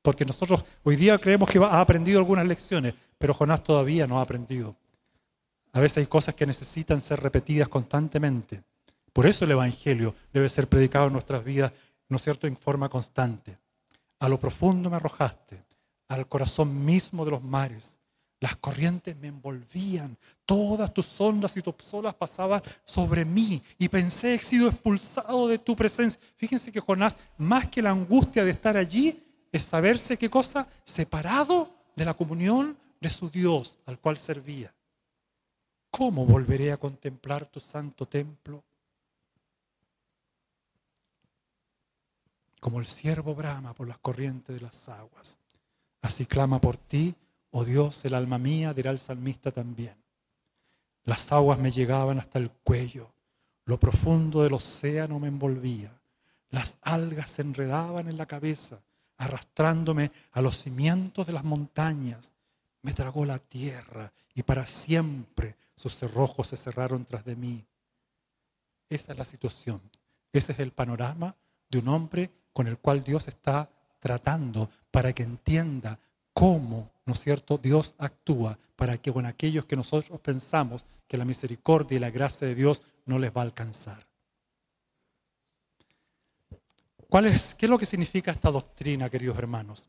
Porque 0.00 0.24
nosotros 0.24 0.64
hoy 0.84 0.96
día 0.96 1.18
creemos 1.18 1.50
que 1.50 1.58
ha 1.58 1.80
aprendido 1.80 2.18
algunas 2.18 2.46
lecciones, 2.46 2.94
pero 3.18 3.34
Jonás 3.34 3.62
todavía 3.62 4.06
no 4.06 4.20
ha 4.20 4.22
aprendido. 4.22 4.74
A 5.72 5.80
veces 5.80 5.98
hay 5.98 6.06
cosas 6.06 6.34
que 6.34 6.46
necesitan 6.46 7.02
ser 7.02 7.20
repetidas 7.20 7.68
constantemente. 7.68 8.62
Por 9.12 9.26
eso 9.26 9.44
el 9.44 9.50
Evangelio 9.50 10.14
debe 10.32 10.48
ser 10.48 10.66
predicado 10.66 11.08
en 11.08 11.12
nuestras 11.12 11.44
vidas, 11.44 11.72
¿no 12.08 12.16
es 12.16 12.22
cierto?, 12.22 12.46
en 12.46 12.56
forma 12.56 12.88
constante. 12.88 13.58
A 14.20 14.28
lo 14.28 14.38
profundo 14.38 14.90
me 14.90 14.96
arrojaste, 14.96 15.64
al 16.08 16.26
corazón 16.26 16.84
mismo 16.84 17.24
de 17.24 17.30
los 17.30 17.42
mares. 17.42 17.98
Las 18.40 18.56
corrientes 18.56 19.16
me 19.16 19.26
envolvían, 19.26 20.16
todas 20.46 20.94
tus 20.94 21.20
ondas 21.20 21.56
y 21.56 21.62
tus 21.62 21.92
olas 21.92 22.14
pasaban 22.14 22.62
sobre 22.84 23.24
mí 23.24 23.60
y 23.78 23.88
pensé 23.88 24.34
he 24.34 24.38
sido 24.38 24.68
expulsado 24.68 25.48
de 25.48 25.58
tu 25.58 25.74
presencia. 25.74 26.20
Fíjense 26.36 26.70
que 26.70 26.80
Jonás, 26.80 27.18
más 27.36 27.68
que 27.68 27.82
la 27.82 27.90
angustia 27.90 28.44
de 28.44 28.52
estar 28.52 28.76
allí, 28.76 29.24
es 29.50 29.64
saberse 29.64 30.16
qué 30.16 30.30
cosa, 30.30 30.68
separado 30.84 31.70
de 31.96 32.04
la 32.04 32.14
comunión 32.14 32.76
de 33.00 33.10
su 33.10 33.28
Dios 33.28 33.78
al 33.86 33.98
cual 33.98 34.16
servía. 34.18 34.72
¿Cómo 35.90 36.24
volveré 36.24 36.70
a 36.70 36.76
contemplar 36.76 37.46
tu 37.46 37.58
santo 37.58 38.06
templo? 38.06 38.62
Como 42.60 42.80
el 42.80 42.86
siervo 42.86 43.34
brama 43.34 43.74
por 43.74 43.88
las 43.88 43.98
corrientes 43.98 44.54
de 44.54 44.62
las 44.62 44.88
aguas. 44.88 45.38
Así 46.02 46.26
clama 46.26 46.60
por 46.60 46.76
ti, 46.76 47.14
oh 47.50 47.64
Dios, 47.64 48.04
el 48.04 48.14
alma 48.14 48.38
mía, 48.38 48.74
dirá 48.74 48.90
el 48.90 48.98
salmista 48.98 49.50
también. 49.50 49.96
Las 51.04 51.32
aguas 51.32 51.58
me 51.58 51.70
llegaban 51.70 52.18
hasta 52.18 52.38
el 52.38 52.50
cuello, 52.50 53.12
lo 53.64 53.78
profundo 53.78 54.42
del 54.42 54.54
océano 54.54 55.18
me 55.18 55.28
envolvía, 55.28 55.92
las 56.50 56.78
algas 56.82 57.30
se 57.30 57.42
enredaban 57.42 58.08
en 58.08 58.16
la 58.16 58.26
cabeza, 58.26 58.80
arrastrándome 59.16 60.12
a 60.32 60.40
los 60.40 60.56
cimientos 60.56 61.26
de 61.26 61.32
las 61.32 61.44
montañas. 61.44 62.32
Me 62.82 62.92
tragó 62.92 63.24
la 63.24 63.38
tierra 63.38 64.12
y 64.34 64.42
para 64.42 64.64
siempre 64.66 65.56
sus 65.74 65.94
cerrojos 65.96 66.48
se 66.48 66.56
cerraron 66.56 67.04
tras 67.04 67.24
de 67.24 67.36
mí. 67.36 67.64
Esa 68.88 69.12
es 69.12 69.18
la 69.18 69.24
situación, 69.24 69.80
ese 70.32 70.52
es 70.52 70.58
el 70.60 70.72
panorama 70.72 71.34
de 71.68 71.78
un 71.78 71.88
hombre 71.88 72.30
con 72.58 72.66
el 72.66 72.76
cual 72.76 73.04
Dios 73.04 73.28
está 73.28 73.70
tratando 74.00 74.68
para 74.90 75.12
que 75.12 75.22
entienda 75.22 75.96
cómo, 76.32 76.90
¿no 77.06 77.12
es 77.12 77.20
cierto?, 77.20 77.56
Dios 77.56 77.94
actúa 77.98 78.58
para 78.74 78.98
que 78.98 79.12
con 79.12 79.26
aquellos 79.26 79.64
que 79.64 79.76
nosotros 79.76 80.20
pensamos 80.20 80.84
que 81.06 81.16
la 81.16 81.24
misericordia 81.24 81.94
y 81.94 82.00
la 82.00 82.10
gracia 82.10 82.48
de 82.48 82.56
Dios 82.56 82.82
no 83.06 83.20
les 83.20 83.30
va 83.30 83.42
a 83.42 83.44
alcanzar. 83.44 84.04
¿Cuál 87.08 87.26
es, 87.26 87.54
¿Qué 87.54 87.66
es 87.66 87.70
lo 87.70 87.78
que 87.78 87.86
significa 87.86 88.32
esta 88.32 88.50
doctrina, 88.50 89.08
queridos 89.08 89.38
hermanos? 89.38 89.88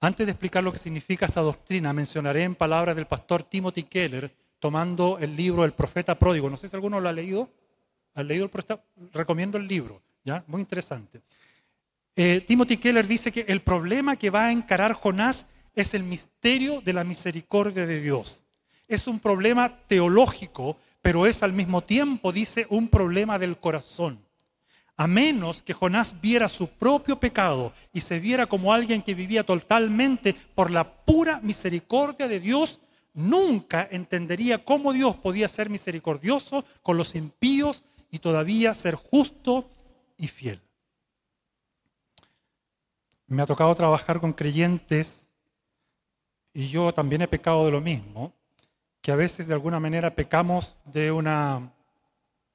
Antes 0.00 0.26
de 0.26 0.32
explicar 0.32 0.64
lo 0.64 0.72
que 0.72 0.80
significa 0.80 1.26
esta 1.26 1.40
doctrina, 1.40 1.92
mencionaré 1.92 2.42
en 2.42 2.56
palabras 2.56 2.96
del 2.96 3.06
pastor 3.06 3.44
Timothy 3.44 3.84
Keller, 3.84 4.34
tomando 4.58 5.18
el 5.20 5.36
libro 5.36 5.64
El 5.64 5.72
profeta 5.72 6.18
pródigo. 6.18 6.50
No 6.50 6.56
sé 6.56 6.66
si 6.66 6.74
alguno 6.74 6.98
lo 6.98 7.08
ha 7.08 7.12
leído. 7.12 7.48
¿Ha 8.14 8.24
leído 8.24 8.42
el 8.42 8.50
profeta? 8.50 8.82
Recomiendo 9.12 9.56
el 9.56 9.68
libro, 9.68 10.02
¿ya? 10.24 10.42
Muy 10.48 10.62
interesante. 10.62 11.22
Eh, 12.18 12.42
Timothy 12.46 12.78
Keller 12.78 13.06
dice 13.06 13.30
que 13.30 13.44
el 13.46 13.60
problema 13.60 14.16
que 14.16 14.30
va 14.30 14.46
a 14.46 14.52
encarar 14.52 14.94
Jonás 14.94 15.44
es 15.74 15.92
el 15.92 16.02
misterio 16.02 16.80
de 16.80 16.94
la 16.94 17.04
misericordia 17.04 17.86
de 17.86 18.00
Dios. 18.00 18.42
Es 18.88 19.06
un 19.06 19.20
problema 19.20 19.80
teológico, 19.86 20.78
pero 21.02 21.26
es 21.26 21.42
al 21.42 21.52
mismo 21.52 21.84
tiempo, 21.84 22.32
dice, 22.32 22.66
un 22.70 22.88
problema 22.88 23.38
del 23.38 23.58
corazón. 23.58 24.24
A 24.96 25.06
menos 25.06 25.62
que 25.62 25.74
Jonás 25.74 26.22
viera 26.22 26.48
su 26.48 26.70
propio 26.70 27.20
pecado 27.20 27.74
y 27.92 28.00
se 28.00 28.18
viera 28.18 28.46
como 28.46 28.72
alguien 28.72 29.02
que 29.02 29.14
vivía 29.14 29.44
totalmente 29.44 30.34
por 30.54 30.70
la 30.70 30.90
pura 31.04 31.40
misericordia 31.42 32.28
de 32.28 32.40
Dios, 32.40 32.80
nunca 33.12 33.86
entendería 33.90 34.64
cómo 34.64 34.94
Dios 34.94 35.16
podía 35.16 35.48
ser 35.48 35.68
misericordioso 35.68 36.64
con 36.82 36.96
los 36.96 37.14
impíos 37.14 37.84
y 38.10 38.20
todavía 38.20 38.72
ser 38.72 38.94
justo 38.94 39.68
y 40.16 40.28
fiel. 40.28 40.65
Me 43.28 43.42
ha 43.42 43.46
tocado 43.46 43.74
trabajar 43.74 44.20
con 44.20 44.32
creyentes 44.32 45.28
y 46.52 46.68
yo 46.68 46.94
también 46.94 47.22
he 47.22 47.28
pecado 47.28 47.66
de 47.66 47.72
lo 47.72 47.80
mismo, 47.80 48.32
que 49.02 49.12
a 49.12 49.16
veces 49.16 49.46
de 49.46 49.54
alguna 49.54 49.78
manera 49.80 50.14
pecamos 50.14 50.78
de 50.84 51.12
una 51.12 51.72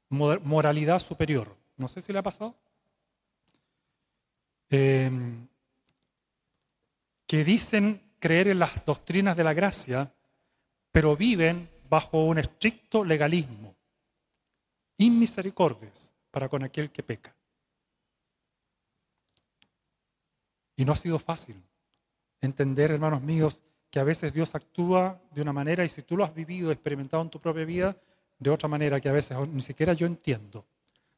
moralidad 0.10 1.00
superior. 1.00 1.56
No 1.78 1.88
sé 1.88 2.02
si 2.02 2.12
le 2.12 2.20
ha 2.20 2.24
pasado. 2.24 2.56
Em, 4.70 5.48
que 7.28 7.44
dicen 7.44 8.02
creer 8.20 8.48
en 8.48 8.60
las 8.60 8.86
doctrinas 8.86 9.36
de 9.36 9.44
la 9.44 9.54
gracia, 9.54 10.14
pero 10.92 11.16
viven 11.16 11.70
bajo 11.90 12.24
un 12.26 12.40
estricto 12.40 13.04
legalismo, 13.04 13.76
inmisericordias 14.98 16.14
para 16.32 16.50
con 16.50 16.64
aquel 16.64 16.92
que 16.92 17.04
peca. 17.04 17.36
Y 20.82 20.86
no 20.86 20.94
ha 20.94 20.96
sido 20.96 21.20
fácil 21.20 21.62
entender, 22.42 22.90
hermanos 22.90 23.22
míos, 23.22 23.62
que 23.92 24.00
a 24.00 24.04
veces 24.04 24.34
Dios 24.34 24.56
actúa 24.56 25.22
de 25.30 25.44
una 25.44 25.54
manera 25.54 25.86
y 25.86 25.90
si 25.90 26.02
tú 26.02 26.18
lo 26.18 26.24
has 26.24 26.34
vivido, 26.34 26.72
experimentado 26.72 27.22
en 27.22 27.30
tu 27.30 27.40
propia 27.40 27.66
vida, 27.66 27.96
de 28.40 28.50
otra 28.50 28.68
manera 28.68 29.00
que 29.00 29.08
a 29.08 29.12
veces 29.12 29.38
ni 29.50 29.62
siquiera 29.62 29.94
yo 29.94 30.08
entiendo. 30.08 30.66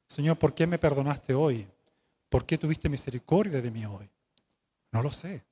Señor, 0.05 0.37
¿por 0.37 0.53
qué 0.53 0.67
me 0.67 0.77
perdonaste 0.77 1.33
hoy? 1.33 1.65
¿Por 2.27 2.45
qué 2.45 2.57
tuviste 2.57 2.89
misericordia 2.89 3.61
de 3.61 3.71
mí 3.71 3.85
hoy? 3.85 4.09
No 4.91 5.01
lo 5.01 5.13
sé. 5.13 5.45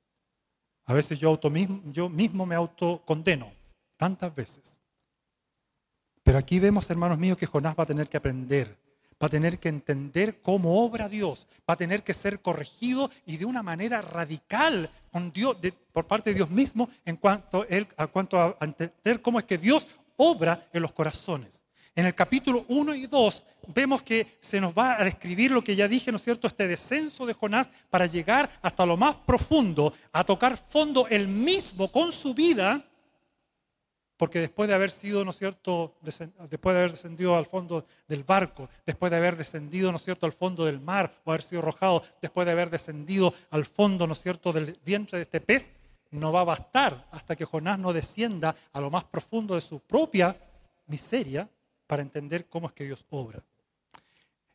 A 0.88 0.94
veces 0.94 1.18
yo, 1.18 1.40
yo 1.86 2.10
mismo 2.10 2.46
me 2.46 2.56
autocondeno, 2.56 3.54
tantas 3.96 4.36
veces. 4.36 4.78
Pero 6.22 6.38
aquí 6.38 6.60
vemos, 6.60 6.90
hermanos 6.90 7.18
míos, 7.18 7.38
que 7.38 7.46
Jonás 7.46 7.80
va 7.80 7.84
a 7.84 7.88
tener 7.88 8.10
que 8.10 8.18
aprender, 8.18 8.78
va 9.22 9.28
a 9.28 9.30
tener 9.30 9.60
que 9.60 9.70
entender 9.70 10.42
cómo 10.42 10.84
obra 10.84 11.08
Dios, 11.08 11.48
va 11.70 11.76
a 11.76 11.78
tener 11.78 12.04
que 12.04 12.14
ser 12.14 12.42
corregido 12.42 13.12
y 13.26 13.38
de 13.38 13.46
una 13.46 13.62
manera 13.62 14.02
radical 14.02 14.90
con 15.12 15.32
Dios, 15.32 15.58
por 15.94 16.08
parte 16.08 16.32
de 16.32 16.36
Dios 16.38 16.50
mismo 16.50 16.90
en 17.06 17.18
cuanto, 17.18 17.66
a 17.98 18.08
cuanto 18.08 18.40
a 18.40 18.58
entender 18.62 19.22
cómo 19.22 19.40
es 19.40 19.46
que 19.46 19.58
Dios 19.58 19.88
obra 20.18 20.68
en 20.74 20.82
los 20.82 20.92
corazones. 20.92 21.62
En 21.94 22.06
el 22.06 22.16
capítulo 22.16 22.64
1 22.70 22.96
y 22.96 23.08
2 23.08 23.44
vemos 23.68 24.02
que 24.02 24.38
se 24.40 24.62
nos 24.62 24.74
va 24.74 25.00
a 25.00 25.04
describir 25.04 25.52
lo 25.52 25.64
que 25.64 25.76
ya 25.76 25.90
dije, 25.90 26.10
¿no 26.10 26.16
es 26.16 26.24
cierto?, 26.24 26.48
este 26.48 26.68
descenso 26.68 27.26
de 27.26 27.34
Jonás 27.34 27.70
para 27.90 28.06
llegar 28.06 28.50
hasta 28.62 28.86
lo 28.86 28.96
más 28.96 29.16
profundo, 29.16 29.94
a 30.14 30.24
tocar 30.24 30.58
fondo 30.58 31.08
él 31.10 31.28
mismo 31.28 31.92
con 31.92 32.14
su 32.14 32.34
vida, 32.34 32.82
porque 34.22 34.40
después 34.40 34.70
de 34.70 34.76
haber 34.76 34.92
sido, 34.92 35.26
¿no 35.26 35.32
es 35.32 35.38
cierto?, 35.40 35.96
después 36.04 36.76
de 36.76 36.80
haber 36.80 36.92
descendido 36.92 37.36
al 37.36 37.48
fondo 37.48 37.88
del 38.08 38.24
barco, 38.24 38.70
después 38.86 39.10
de 39.10 39.18
haber 39.18 39.36
descendido, 39.36 39.90
¿no 39.90 39.98
es 39.98 40.04
cierto?, 40.04 40.28
al 40.28 40.32
fondo 40.32 40.64
del 40.64 40.80
mar 40.80 41.12
o 41.24 41.32
haber 41.32 41.42
sido 41.42 41.64
arrojado, 41.64 42.04
después 42.22 42.46
de 42.46 42.52
haber 42.52 42.70
descendido 42.70 43.34
al 43.50 43.66
fondo, 43.66 44.06
¿no 44.06 44.14
es 44.14 44.22
cierto?, 44.22 44.54
del 44.54 44.78
vientre 44.86 45.18
de 45.18 45.24
este 45.24 45.42
pez, 45.42 45.72
no 46.12 46.32
va 46.32 46.42
a 46.42 46.44
bastar 46.44 47.08
hasta 47.10 47.36
que 47.36 47.46
Jonás 47.46 47.80
no 47.80 47.94
descienda 47.94 48.56
a 48.72 48.80
lo 48.80 48.92
más 48.92 49.06
profundo 49.06 49.56
de 49.56 49.62
su 49.62 49.80
propia 49.80 50.38
miseria 50.86 51.50
para 51.88 52.04
entender 52.04 52.46
cómo 52.46 52.68
es 52.68 52.74
que 52.74 52.84
Dios 52.84 53.04
obra. 53.10 53.42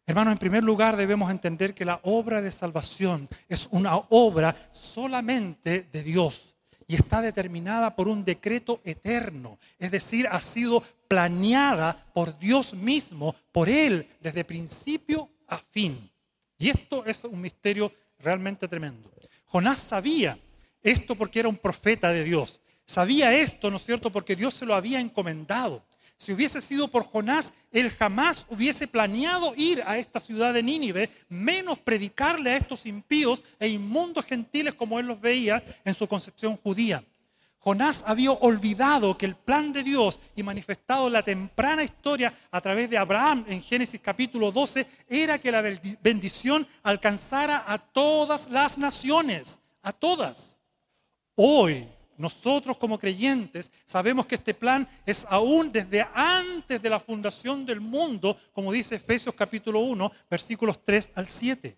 Hermanos, 0.06 0.30
en 0.30 0.38
primer 0.38 0.62
lugar 0.62 0.96
debemos 0.96 1.28
entender 1.28 1.74
que 1.74 1.84
la 1.84 1.98
obra 2.04 2.40
de 2.40 2.52
salvación 2.52 3.28
es 3.48 3.66
una 3.72 3.96
obra 3.96 4.68
solamente 4.70 5.88
de 5.90 6.04
Dios 6.04 6.55
y 6.88 6.94
está 6.94 7.20
determinada 7.20 7.96
por 7.96 8.08
un 8.08 8.24
decreto 8.24 8.80
eterno, 8.84 9.58
es 9.78 9.90
decir, 9.90 10.28
ha 10.30 10.40
sido 10.40 10.82
planeada 11.08 12.06
por 12.12 12.38
Dios 12.38 12.74
mismo, 12.74 13.34
por 13.52 13.68
Él, 13.68 14.08
desde 14.20 14.44
principio 14.44 15.28
a 15.48 15.58
fin. 15.58 16.10
Y 16.58 16.70
esto 16.70 17.04
es 17.04 17.24
un 17.24 17.40
misterio 17.40 17.92
realmente 18.18 18.68
tremendo. 18.68 19.10
Jonás 19.46 19.80
sabía 19.80 20.38
esto 20.82 21.14
porque 21.14 21.40
era 21.40 21.48
un 21.48 21.56
profeta 21.56 22.12
de 22.12 22.24
Dios. 22.24 22.60
Sabía 22.84 23.34
esto, 23.34 23.70
¿no 23.70 23.76
es 23.76 23.84
cierto?, 23.84 24.10
porque 24.10 24.36
Dios 24.36 24.54
se 24.54 24.66
lo 24.66 24.74
había 24.74 25.00
encomendado. 25.00 25.82
Si 26.16 26.32
hubiese 26.32 26.60
sido 26.60 26.88
por 26.88 27.04
Jonás, 27.04 27.52
él 27.70 27.90
jamás 27.90 28.46
hubiese 28.48 28.88
planeado 28.88 29.54
ir 29.56 29.82
a 29.86 29.98
esta 29.98 30.18
ciudad 30.18 30.54
de 30.54 30.62
Nínive, 30.62 31.10
menos 31.28 31.78
predicarle 31.78 32.50
a 32.50 32.56
estos 32.56 32.86
impíos 32.86 33.42
e 33.60 33.68
inmundos 33.68 34.24
gentiles 34.24 34.74
como 34.74 34.98
él 34.98 35.06
los 35.06 35.20
veía 35.20 35.62
en 35.84 35.94
su 35.94 36.08
concepción 36.08 36.56
judía. 36.56 37.04
Jonás 37.58 38.04
había 38.06 38.30
olvidado 38.30 39.18
que 39.18 39.26
el 39.26 39.34
plan 39.34 39.72
de 39.72 39.82
Dios 39.82 40.20
y 40.36 40.42
manifestado 40.44 41.10
la 41.10 41.24
temprana 41.24 41.82
historia 41.82 42.32
a 42.50 42.60
través 42.60 42.88
de 42.88 42.96
Abraham 42.96 43.44
en 43.48 43.60
Génesis 43.60 44.00
capítulo 44.00 44.52
12 44.52 44.86
era 45.08 45.38
que 45.40 45.50
la 45.50 45.62
bendición 46.00 46.66
alcanzara 46.84 47.64
a 47.66 47.78
todas 47.78 48.48
las 48.50 48.78
naciones, 48.78 49.58
a 49.82 49.92
todas. 49.92 50.58
Hoy 51.34 51.88
nosotros 52.18 52.76
como 52.76 52.98
creyentes 52.98 53.70
sabemos 53.84 54.26
que 54.26 54.36
este 54.36 54.54
plan 54.54 54.88
es 55.04 55.26
aún 55.28 55.70
desde 55.72 56.06
antes 56.14 56.80
de 56.80 56.90
la 56.90 57.00
fundación 57.00 57.66
del 57.66 57.80
mundo, 57.80 58.36
como 58.52 58.72
dice 58.72 58.96
Efesios 58.96 59.34
capítulo 59.34 59.80
1, 59.80 60.10
versículos 60.30 60.78
3 60.84 61.10
al 61.14 61.28
7. 61.28 61.76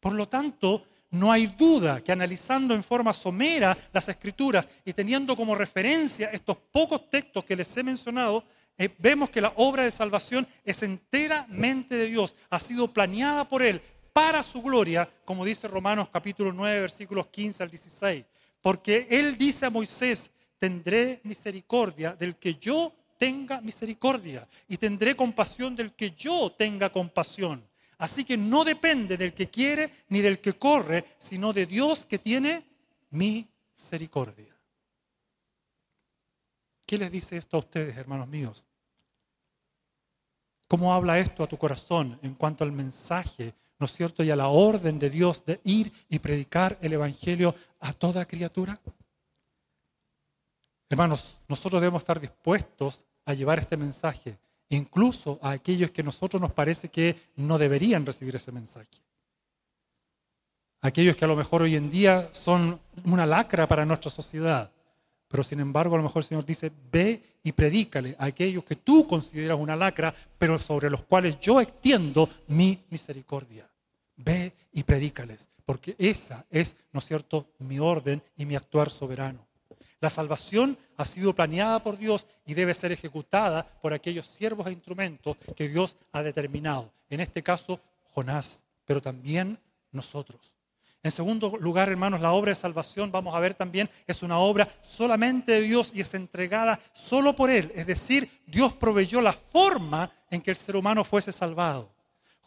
Por 0.00 0.14
lo 0.14 0.28
tanto, 0.28 0.84
no 1.10 1.32
hay 1.32 1.46
duda 1.46 2.00
que 2.00 2.12
analizando 2.12 2.74
en 2.74 2.84
forma 2.84 3.12
somera 3.12 3.76
las 3.92 4.08
escrituras 4.08 4.68
y 4.84 4.92
teniendo 4.92 5.34
como 5.36 5.54
referencia 5.54 6.30
estos 6.30 6.56
pocos 6.56 7.10
textos 7.10 7.44
que 7.44 7.56
les 7.56 7.76
he 7.76 7.82
mencionado, 7.82 8.44
eh, 8.78 8.88
vemos 8.98 9.28
que 9.28 9.40
la 9.40 9.52
obra 9.56 9.84
de 9.84 9.90
salvación 9.90 10.46
es 10.64 10.82
enteramente 10.82 11.96
de 11.96 12.06
Dios, 12.06 12.34
ha 12.48 12.58
sido 12.58 12.88
planeada 12.88 13.44
por 13.44 13.62
Él 13.62 13.82
para 14.12 14.42
su 14.42 14.62
gloria, 14.62 15.08
como 15.24 15.44
dice 15.44 15.68
Romanos 15.68 16.08
capítulo 16.12 16.52
9, 16.52 16.80
versículos 16.80 17.26
15 17.26 17.62
al 17.62 17.70
16. 17.70 18.24
Porque 18.60 19.06
Él 19.10 19.38
dice 19.38 19.66
a 19.66 19.70
Moisés, 19.70 20.30
tendré 20.58 21.20
misericordia 21.24 22.14
del 22.14 22.36
que 22.36 22.56
yo 22.56 22.94
tenga 23.18 23.60
misericordia 23.60 24.48
y 24.68 24.76
tendré 24.76 25.14
compasión 25.14 25.76
del 25.76 25.92
que 25.92 26.12
yo 26.12 26.52
tenga 26.52 26.90
compasión. 26.90 27.62
Así 27.98 28.24
que 28.24 28.36
no 28.36 28.64
depende 28.64 29.16
del 29.16 29.34
que 29.34 29.50
quiere 29.50 29.92
ni 30.08 30.20
del 30.20 30.40
que 30.40 30.54
corre, 30.54 31.04
sino 31.18 31.52
de 31.52 31.66
Dios 31.66 32.06
que 32.06 32.18
tiene 32.18 32.64
misericordia. 33.10 34.56
¿Qué 36.86 36.96
les 36.96 37.12
dice 37.12 37.36
esto 37.36 37.58
a 37.58 37.60
ustedes, 37.60 37.96
hermanos 37.96 38.26
míos? 38.26 38.66
¿Cómo 40.66 40.94
habla 40.94 41.18
esto 41.18 41.42
a 41.42 41.46
tu 41.46 41.58
corazón 41.58 42.18
en 42.22 42.34
cuanto 42.34 42.64
al 42.64 42.72
mensaje 42.72 43.54
¿no 43.80 43.86
es 43.86 43.92
cierto? 43.92 44.22
Y 44.22 44.30
a 44.30 44.36
la 44.36 44.48
orden 44.48 44.98
de 44.98 45.08
Dios 45.08 45.42
de 45.44 45.58
ir 45.64 45.90
y 46.10 46.18
predicar 46.18 46.78
el 46.82 46.92
Evangelio 46.92 47.54
a 47.80 47.94
toda 47.94 48.26
criatura. 48.26 48.78
Hermanos, 50.90 51.40
nosotros 51.48 51.80
debemos 51.80 52.02
estar 52.02 52.20
dispuestos 52.20 53.06
a 53.24 53.32
llevar 53.32 53.58
este 53.58 53.78
mensaje, 53.78 54.38
incluso 54.68 55.38
a 55.40 55.52
aquellos 55.52 55.90
que 55.92 56.02
a 56.02 56.04
nosotros 56.04 56.42
nos 56.42 56.52
parece 56.52 56.90
que 56.90 57.16
no 57.36 57.56
deberían 57.56 58.04
recibir 58.04 58.36
ese 58.36 58.52
mensaje. 58.52 59.00
Aquellos 60.82 61.16
que 61.16 61.24
a 61.24 61.28
lo 61.28 61.36
mejor 61.36 61.62
hoy 61.62 61.74
en 61.74 61.90
día 61.90 62.28
son 62.32 62.78
una 63.04 63.24
lacra 63.24 63.66
para 63.66 63.86
nuestra 63.86 64.10
sociedad, 64.10 64.70
pero 65.26 65.42
sin 65.42 65.60
embargo 65.60 65.94
a 65.94 65.98
lo 65.98 66.04
mejor 66.04 66.20
el 66.20 66.28
Señor 66.28 66.44
dice, 66.44 66.70
ve 66.92 67.22
y 67.42 67.52
predícale 67.52 68.14
a 68.18 68.26
aquellos 68.26 68.64
que 68.64 68.76
tú 68.76 69.06
consideras 69.06 69.58
una 69.58 69.76
lacra, 69.76 70.12
pero 70.36 70.58
sobre 70.58 70.90
los 70.90 71.02
cuales 71.04 71.38
yo 71.40 71.60
extiendo 71.60 72.28
mi 72.48 72.84
misericordia. 72.90 73.69
Ve 74.22 74.52
y 74.72 74.82
predícales, 74.82 75.48
porque 75.64 75.96
esa 75.98 76.44
es, 76.50 76.76
¿no 76.92 76.98
es 76.98 77.06
cierto?, 77.06 77.46
mi 77.58 77.78
orden 77.78 78.22
y 78.36 78.44
mi 78.44 78.54
actuar 78.54 78.90
soberano. 78.90 79.46
La 80.00 80.10
salvación 80.10 80.78
ha 80.96 81.04
sido 81.04 81.34
planeada 81.34 81.82
por 81.82 81.98
Dios 81.98 82.26
y 82.46 82.54
debe 82.54 82.74
ser 82.74 82.92
ejecutada 82.92 83.66
por 83.82 83.92
aquellos 83.92 84.26
siervos 84.26 84.66
e 84.66 84.72
instrumentos 84.72 85.36
que 85.56 85.68
Dios 85.68 85.96
ha 86.12 86.22
determinado. 86.22 86.92
En 87.08 87.20
este 87.20 87.42
caso, 87.42 87.80
Jonás, 88.10 88.62
pero 88.84 89.00
también 89.00 89.58
nosotros. 89.92 90.54
En 91.02 91.10
segundo 91.10 91.56
lugar, 91.58 91.88
hermanos, 91.88 92.20
la 92.20 92.32
obra 92.32 92.50
de 92.50 92.56
salvación, 92.56 93.10
vamos 93.10 93.34
a 93.34 93.40
ver 93.40 93.54
también, 93.54 93.88
es 94.06 94.22
una 94.22 94.38
obra 94.38 94.68
solamente 94.82 95.52
de 95.52 95.60
Dios 95.62 95.92
y 95.94 96.00
es 96.00 96.12
entregada 96.12 96.78
solo 96.92 97.34
por 97.34 97.50
Él. 97.50 97.72
Es 97.74 97.86
decir, 97.86 98.42
Dios 98.46 98.74
proveyó 98.74 99.22
la 99.22 99.32
forma 99.32 100.12
en 100.30 100.42
que 100.42 100.50
el 100.50 100.56
ser 100.56 100.76
humano 100.76 101.04
fuese 101.04 101.32
salvado. 101.32 101.90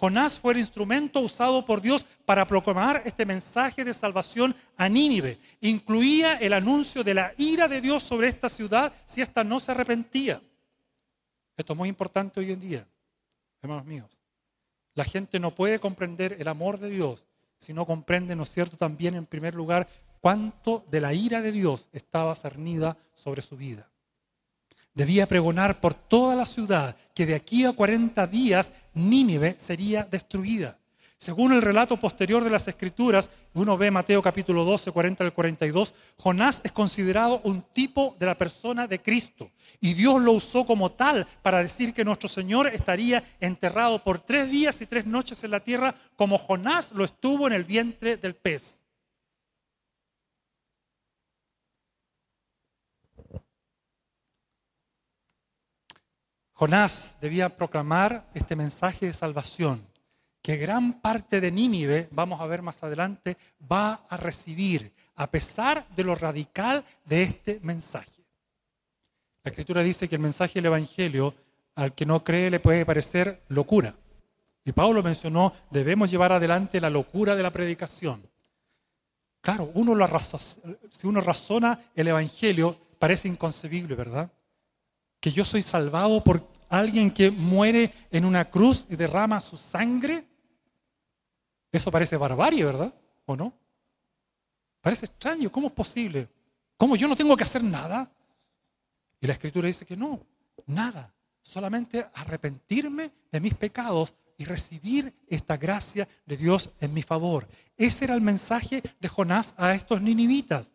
Jonás 0.03 0.37
fue 0.37 0.51
el 0.51 0.59
instrumento 0.59 1.21
usado 1.21 1.63
por 1.63 1.81
Dios 1.81 2.05
para 2.25 2.45
proclamar 2.45 3.03
este 3.05 3.25
mensaje 3.25 3.85
de 3.85 3.93
salvación 3.93 4.53
a 4.75 4.89
Nínive. 4.89 5.39
Incluía 5.61 6.35
el 6.39 6.51
anuncio 6.51 7.05
de 7.05 7.13
la 7.13 7.33
ira 7.37 7.69
de 7.69 7.79
Dios 7.79 8.03
sobre 8.03 8.27
esta 8.27 8.49
ciudad 8.49 8.91
si 9.05 9.21
ésta 9.21 9.45
no 9.45 9.61
se 9.61 9.71
arrepentía. 9.71 10.41
Esto 11.55 11.71
es 11.71 11.79
muy 11.79 11.87
importante 11.87 12.41
hoy 12.41 12.51
en 12.51 12.59
día, 12.59 12.85
hermanos 13.61 13.85
míos. 13.85 14.19
La 14.93 15.05
gente 15.05 15.39
no 15.39 15.55
puede 15.55 15.79
comprender 15.79 16.35
el 16.37 16.49
amor 16.49 16.79
de 16.79 16.89
Dios 16.89 17.25
si 17.57 17.71
no 17.71 17.85
comprende, 17.85 18.35
¿no 18.35 18.43
es 18.43 18.51
cierto?, 18.51 18.75
también 18.75 19.15
en 19.15 19.25
primer 19.25 19.55
lugar 19.55 19.87
cuánto 20.19 20.83
de 20.91 20.99
la 20.99 21.13
ira 21.13 21.41
de 21.41 21.53
Dios 21.53 21.87
estaba 21.93 22.35
cernida 22.35 22.97
sobre 23.13 23.41
su 23.41 23.55
vida. 23.55 23.92
Debía 24.93 25.25
pregonar 25.25 25.79
por 25.79 25.93
toda 25.93 26.35
la 26.35 26.45
ciudad 26.45 26.95
que 27.15 27.25
de 27.25 27.35
aquí 27.35 27.65
a 27.65 27.73
40 27.73 28.27
días 28.27 28.71
Nínive 28.93 29.55
sería 29.57 30.03
destruida. 30.03 30.77
Según 31.17 31.53
el 31.53 31.61
relato 31.61 31.97
posterior 31.97 32.43
de 32.43 32.49
las 32.49 32.67
Escrituras, 32.67 33.31
uno 33.53 33.77
ve 33.77 33.89
Mateo 33.89 34.21
capítulo 34.21 34.65
12, 34.65 34.91
40 34.91 35.23
al 35.23 35.33
42, 35.33 35.93
Jonás 36.17 36.59
es 36.65 36.71
considerado 36.73 37.39
un 37.45 37.61
tipo 37.61 38.15
de 38.19 38.25
la 38.25 38.37
persona 38.37 38.87
de 38.87 39.01
Cristo. 39.01 39.49
Y 39.79 39.93
Dios 39.93 40.21
lo 40.21 40.33
usó 40.33 40.65
como 40.65 40.91
tal 40.91 41.25
para 41.41 41.63
decir 41.63 41.93
que 41.93 42.03
nuestro 42.03 42.27
Señor 42.27 42.67
estaría 42.67 43.23
enterrado 43.39 44.03
por 44.03 44.19
tres 44.19 44.51
días 44.51 44.81
y 44.81 44.85
tres 44.85 45.05
noches 45.05 45.43
en 45.45 45.51
la 45.51 45.61
tierra, 45.61 45.95
como 46.17 46.37
Jonás 46.37 46.91
lo 46.91 47.05
estuvo 47.05 47.47
en 47.47 47.53
el 47.53 47.63
vientre 47.63 48.17
del 48.17 48.35
pez. 48.35 48.82
Jonás 56.63 57.17
debía 57.19 57.49
proclamar 57.49 58.25
este 58.33 58.55
mensaje 58.55 59.05
de 59.05 59.11
salvación 59.11 59.85
que 60.41 60.55
gran 60.55 60.93
parte 60.93 61.41
de 61.41 61.51
Nínive, 61.51 62.07
vamos 62.09 62.39
a 62.39 62.45
ver 62.45 62.61
más 62.61 62.81
adelante, 62.83 63.35
va 63.69 64.05
a 64.07 64.15
recibir, 64.15 64.93
a 65.17 65.29
pesar 65.29 65.85
de 65.93 66.05
lo 66.05 66.15
radical 66.15 66.85
de 67.03 67.23
este 67.23 67.59
mensaje. 67.63 68.23
La 69.43 69.49
escritura 69.49 69.83
dice 69.83 70.07
que 70.07 70.15
el 70.15 70.21
mensaje 70.21 70.53
del 70.53 70.67
Evangelio 70.67 71.35
al 71.75 71.93
que 71.93 72.05
no 72.05 72.23
cree 72.23 72.49
le 72.49 72.61
puede 72.61 72.85
parecer 72.85 73.41
locura. 73.49 73.93
Y 74.63 74.71
Pablo 74.71 75.03
mencionó, 75.03 75.51
debemos 75.69 76.09
llevar 76.09 76.31
adelante 76.31 76.79
la 76.79 76.89
locura 76.89 77.35
de 77.35 77.43
la 77.43 77.51
predicación. 77.51 78.25
Claro, 79.41 79.69
uno 79.73 79.95
lo 79.95 80.07
si 80.17 81.07
uno 81.07 81.19
razona 81.19 81.91
el 81.93 82.07
Evangelio, 82.07 82.77
parece 82.99 83.27
inconcebible, 83.27 83.95
¿verdad? 83.95 84.31
Que 85.19 85.29
yo 85.29 85.43
soy 85.43 85.61
salvado 85.61 86.23
por 86.23 86.52
alguien 86.79 87.11
que 87.11 87.31
muere 87.31 87.93
en 88.11 88.25
una 88.25 88.49
cruz 88.49 88.85
y 88.89 88.95
derrama 88.95 89.39
su 89.39 89.57
sangre 89.57 90.27
eso 91.73 91.89
parece 91.89 92.15
barbarie, 92.17 92.63
¿verdad? 92.63 92.93
¿O 93.25 93.35
no? 93.35 93.51
Parece 94.79 95.07
extraño. 95.07 95.51
¿Cómo 95.51 95.67
es 95.67 95.73
posible? 95.73 96.29
¿Cómo 96.77 96.95
yo 96.95 97.07
no 97.07 97.15
tengo 97.15 97.35
que 97.35 97.43
hacer 97.43 97.63
nada? 97.63 98.09
Y 99.19 99.25
la 99.25 99.33
escritura 99.33 99.65
dice 99.65 99.85
que 99.85 99.97
no, 99.97 100.19
nada. 100.67 101.11
Solamente 101.41 102.05
arrepentirme 102.13 103.11
de 103.31 103.39
mis 103.39 103.55
pecados 103.55 104.13
y 104.37 104.45
recibir 104.45 105.13
esta 105.27 105.57
gracia 105.57 106.07
de 106.27 106.37
Dios 106.37 106.69
en 106.79 106.93
mi 106.93 107.01
favor. 107.01 107.47
Ese 107.75 108.05
era 108.05 108.13
el 108.13 108.21
mensaje 108.21 108.83
de 108.99 109.07
Jonás 109.07 109.55
a 109.57 109.73
estos 109.73 109.99
ninivitas. 109.99 110.71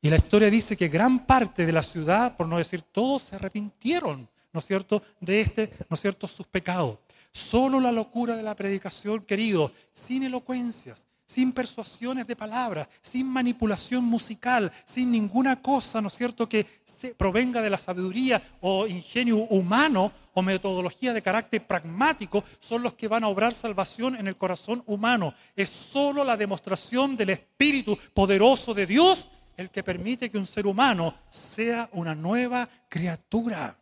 Y 0.00 0.08
la 0.08 0.16
historia 0.16 0.50
dice 0.50 0.76
que 0.76 0.88
gran 0.88 1.26
parte 1.26 1.66
de 1.66 1.72
la 1.72 1.82
ciudad, 1.82 2.36
por 2.36 2.46
no 2.46 2.58
decir 2.58 2.82
todos, 2.82 3.24
se 3.24 3.36
arrepintieron, 3.36 4.30
¿no 4.52 4.60
es 4.60 4.66
cierto?, 4.66 5.02
de 5.20 5.40
este, 5.40 5.72
¿no 5.88 5.94
es 5.94 6.00
cierto?, 6.00 6.26
sus 6.26 6.46
pecados. 6.46 6.98
Solo 7.32 7.80
la 7.80 7.92
locura 7.92 8.36
de 8.36 8.42
la 8.42 8.56
predicación, 8.56 9.20
querido, 9.20 9.72
sin 9.92 10.24
elocuencias, 10.24 11.06
sin 11.24 11.52
persuasiones 11.52 12.26
de 12.26 12.34
palabras, 12.34 12.88
sin 13.00 13.28
manipulación 13.28 14.04
musical, 14.04 14.72
sin 14.84 15.12
ninguna 15.12 15.62
cosa, 15.62 16.00
¿no 16.00 16.08
es 16.08 16.14
cierto?, 16.14 16.48
que 16.48 16.66
se 16.84 17.14
provenga 17.14 17.62
de 17.62 17.70
la 17.70 17.78
sabiduría 17.78 18.42
o 18.60 18.88
ingenio 18.88 19.36
humano 19.36 20.12
o 20.34 20.42
metodología 20.42 21.12
de 21.12 21.22
carácter 21.22 21.64
pragmático, 21.64 22.42
son 22.58 22.82
los 22.82 22.94
que 22.94 23.06
van 23.06 23.22
a 23.22 23.28
obrar 23.28 23.54
salvación 23.54 24.16
en 24.16 24.26
el 24.26 24.36
corazón 24.36 24.82
humano. 24.86 25.32
Es 25.54 25.70
solo 25.70 26.24
la 26.24 26.36
demostración 26.36 27.16
del 27.16 27.30
Espíritu 27.30 27.96
poderoso 28.12 28.74
de 28.74 28.86
Dios 28.86 29.28
el 29.56 29.70
que 29.70 29.82
permite 29.82 30.30
que 30.30 30.38
un 30.38 30.46
ser 30.46 30.66
humano 30.66 31.14
sea 31.28 31.88
una 31.92 32.14
nueva 32.14 32.68
criatura, 32.88 33.76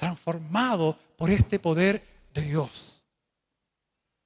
transformado 0.00 0.96
por 1.18 1.30
este 1.30 1.58
poder 1.58 2.02
de 2.32 2.40
Dios. 2.40 3.04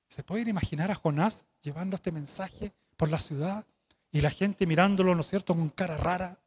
¿Se 0.06 0.22
pueden 0.22 0.46
imaginar 0.46 0.92
a 0.92 0.94
Jonás 0.94 1.46
llevando 1.60 1.96
este 1.96 2.12
mensaje 2.12 2.72
por 2.96 3.08
la 3.08 3.18
ciudad 3.18 3.66
y 4.12 4.20
la 4.20 4.30
gente 4.30 4.66
mirándolo, 4.66 5.16
¿no 5.16 5.22
es 5.22 5.26
cierto?, 5.26 5.52
con 5.52 5.68
cara 5.70 5.96
rara? 5.96 6.38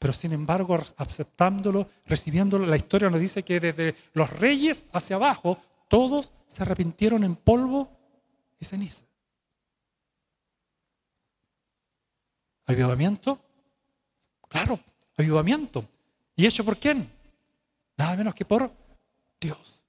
Pero 0.00 0.12
sin 0.12 0.32
embargo, 0.32 0.76
aceptándolo, 0.96 1.88
recibiéndolo, 2.06 2.66
la 2.66 2.76
historia 2.76 3.08
nos 3.08 3.20
dice 3.20 3.44
que 3.44 3.60
desde 3.60 3.94
los 4.14 4.28
reyes 4.30 4.84
hacia 4.92 5.14
abajo, 5.14 5.56
todos 5.86 6.32
se 6.48 6.64
arrepintieron 6.64 7.22
en 7.22 7.36
polvo 7.36 7.88
y 8.58 8.64
ceniza. 8.64 9.04
¿Avivamiento? 12.66 13.40
Claro, 14.48 14.80
avivamiento. 15.16 15.88
¿Y 16.34 16.46
hecho 16.46 16.64
por 16.64 16.78
quién? 16.78 17.17
Nada 17.98 18.16
menos 18.16 18.34
que 18.34 18.44
por 18.44 18.72
Dios. 19.40 19.84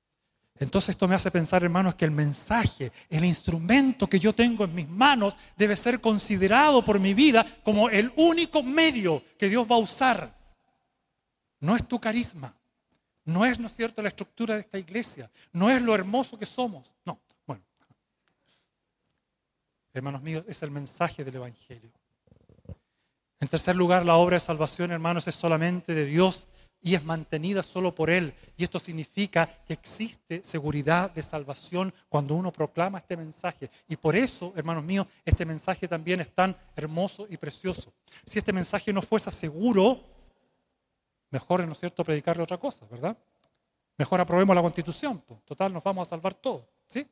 Entonces 0.59 0.89
esto 0.89 1.07
me 1.07 1.15
hace 1.15 1.31
pensar, 1.31 1.63
hermanos, 1.63 1.95
que 1.95 2.03
el 2.03 2.11
mensaje, 2.11 2.91
el 3.09 3.23
instrumento 3.23 4.07
que 4.07 4.19
yo 4.19 4.35
tengo 4.35 4.65
en 4.65 4.75
mis 4.75 4.89
manos 4.89 5.35
debe 5.55 5.75
ser 5.75 6.01
considerado 6.01 6.83
por 6.83 6.99
mi 6.99 7.13
vida 7.13 7.45
como 7.63 7.89
el 7.89 8.11
único 8.17 8.61
medio 8.61 9.23
que 9.37 9.47
Dios 9.47 9.65
va 9.71 9.75
a 9.75 9.79
usar. 9.79 10.37
No 11.61 11.77
es 11.77 11.87
tu 11.87 11.99
carisma, 11.99 12.53
no 13.23 13.45
es, 13.45 13.57
¿no 13.57 13.67
es 13.67 13.75
cierto?, 13.75 14.01
la 14.01 14.09
estructura 14.09 14.55
de 14.55 14.61
esta 14.61 14.77
iglesia, 14.77 15.31
no 15.53 15.69
es 15.69 15.81
lo 15.81 15.95
hermoso 15.95 16.37
que 16.37 16.45
somos, 16.45 16.93
no. 17.05 17.21
Bueno, 17.45 17.63
hermanos 19.93 20.21
míos, 20.21 20.43
es 20.47 20.61
el 20.61 20.71
mensaje 20.71 21.23
del 21.23 21.35
Evangelio. 21.35 21.91
En 23.39 23.47
tercer 23.47 23.77
lugar, 23.77 24.05
la 24.05 24.15
obra 24.15 24.35
de 24.35 24.41
salvación, 24.41 24.91
hermanos, 24.91 25.25
es 25.27 25.35
solamente 25.35 25.93
de 25.93 26.05
Dios 26.05 26.48
y 26.81 26.95
es 26.95 27.03
mantenida 27.03 27.61
solo 27.61 27.93
por 27.93 28.09
Él. 28.09 28.33
Y 28.57 28.63
esto 28.63 28.79
significa 28.79 29.47
que 29.65 29.73
existe 29.73 30.41
seguridad 30.43 31.11
de 31.11 31.21
salvación 31.21 31.93
cuando 32.07 32.35
uno 32.35 32.51
proclama 32.51 32.99
este 32.99 33.17
mensaje. 33.17 33.69
Y 33.87 33.97
por 33.97 34.15
eso, 34.15 34.53
hermanos 34.55 34.83
míos, 34.83 35.07
este 35.25 35.45
mensaje 35.45 35.87
también 35.87 36.21
es 36.21 36.33
tan 36.33 36.55
hermoso 36.75 37.27
y 37.29 37.37
precioso. 37.37 37.91
Si 38.25 38.39
este 38.39 38.53
mensaje 38.53 38.93
no 38.93 39.01
fuese 39.01 39.31
seguro, 39.31 40.01
mejor, 41.31 41.65
¿no 41.65 41.73
es 41.73 41.79
cierto?, 41.79 42.03
predicarle 42.03 42.43
otra 42.43 42.57
cosa, 42.57 42.85
¿verdad? 42.89 43.17
Mejor 43.97 44.21
aprobemos 44.21 44.55
la 44.55 44.61
constitución. 44.61 45.21
Total, 45.43 45.73
nos 45.73 45.83
vamos 45.83 46.07
a 46.07 46.09
salvar 46.09 46.33
todos, 46.33 46.63
¿sí? 46.87 47.05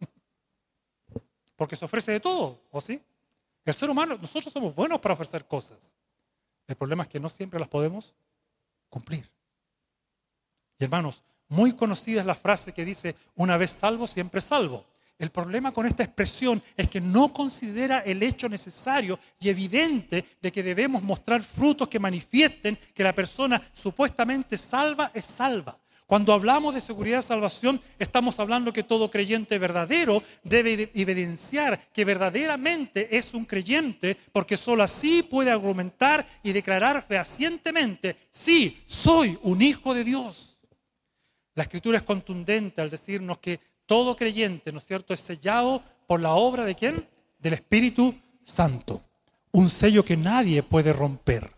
Porque 1.56 1.76
se 1.76 1.84
ofrece 1.84 2.12
de 2.12 2.20
todo, 2.20 2.60
¿o 2.72 2.80
sí? 2.80 3.00
El 3.64 3.74
ser 3.74 3.88
humano, 3.90 4.18
nosotros 4.20 4.52
somos 4.52 4.74
buenos 4.74 5.00
para 5.00 5.14
ofrecer 5.14 5.44
cosas. 5.46 5.94
El 6.66 6.74
problema 6.74 7.04
es 7.04 7.08
que 7.08 7.20
no 7.20 7.28
siempre 7.28 7.60
las 7.60 7.68
podemos 7.68 8.14
cumplir. 8.88 9.30
Y 10.78 10.84
hermanos, 10.84 11.22
muy 11.48 11.72
conocida 11.74 12.20
es 12.20 12.26
la 12.26 12.34
frase 12.34 12.72
que 12.72 12.84
dice, 12.84 13.14
una 13.34 13.56
vez 13.56 13.70
salvo, 13.70 14.06
siempre 14.06 14.40
salvo. 14.40 14.84
El 15.18 15.30
problema 15.30 15.72
con 15.72 15.86
esta 15.86 16.02
expresión 16.02 16.62
es 16.76 16.88
que 16.88 17.00
no 17.00 17.32
considera 17.32 18.00
el 18.00 18.22
hecho 18.22 18.48
necesario 18.48 19.18
y 19.40 19.48
evidente 19.48 20.24
de 20.42 20.52
que 20.52 20.62
debemos 20.62 21.02
mostrar 21.02 21.42
frutos 21.42 21.88
que 21.88 21.98
manifiesten 21.98 22.78
que 22.94 23.02
la 23.02 23.14
persona 23.14 23.62
supuestamente 23.72 24.58
salva 24.58 25.10
es 25.14 25.24
salva. 25.24 25.78
Cuando 26.06 26.32
hablamos 26.32 26.72
de 26.72 26.80
seguridad 26.80 27.18
de 27.18 27.22
salvación, 27.22 27.80
estamos 27.98 28.38
hablando 28.38 28.72
que 28.72 28.84
todo 28.84 29.10
creyente 29.10 29.58
verdadero 29.58 30.22
debe 30.44 30.90
evidenciar 30.94 31.88
que 31.92 32.04
verdaderamente 32.04 33.16
es 33.16 33.34
un 33.34 33.44
creyente, 33.44 34.16
porque 34.32 34.56
sólo 34.56 34.84
así 34.84 35.24
puede 35.24 35.50
argumentar 35.50 36.24
y 36.44 36.52
declarar 36.52 37.04
fehacientemente, 37.06 38.16
sí, 38.30 38.84
soy 38.86 39.36
un 39.42 39.62
hijo 39.62 39.94
de 39.94 40.04
Dios. 40.04 40.56
La 41.56 41.64
escritura 41.64 41.98
es 41.98 42.04
contundente 42.04 42.80
al 42.80 42.90
decirnos 42.90 43.38
que 43.38 43.58
todo 43.84 44.14
creyente, 44.14 44.70
¿no 44.70 44.78
es 44.78 44.86
cierto?, 44.86 45.12
es 45.12 45.20
sellado 45.20 45.82
por 46.06 46.20
la 46.20 46.34
obra 46.34 46.64
de 46.64 46.76
quién? 46.76 47.08
Del 47.38 47.54
Espíritu 47.54 48.14
Santo. 48.44 49.02
Un 49.50 49.68
sello 49.68 50.04
que 50.04 50.16
nadie 50.16 50.62
puede 50.62 50.92
romper, 50.92 51.50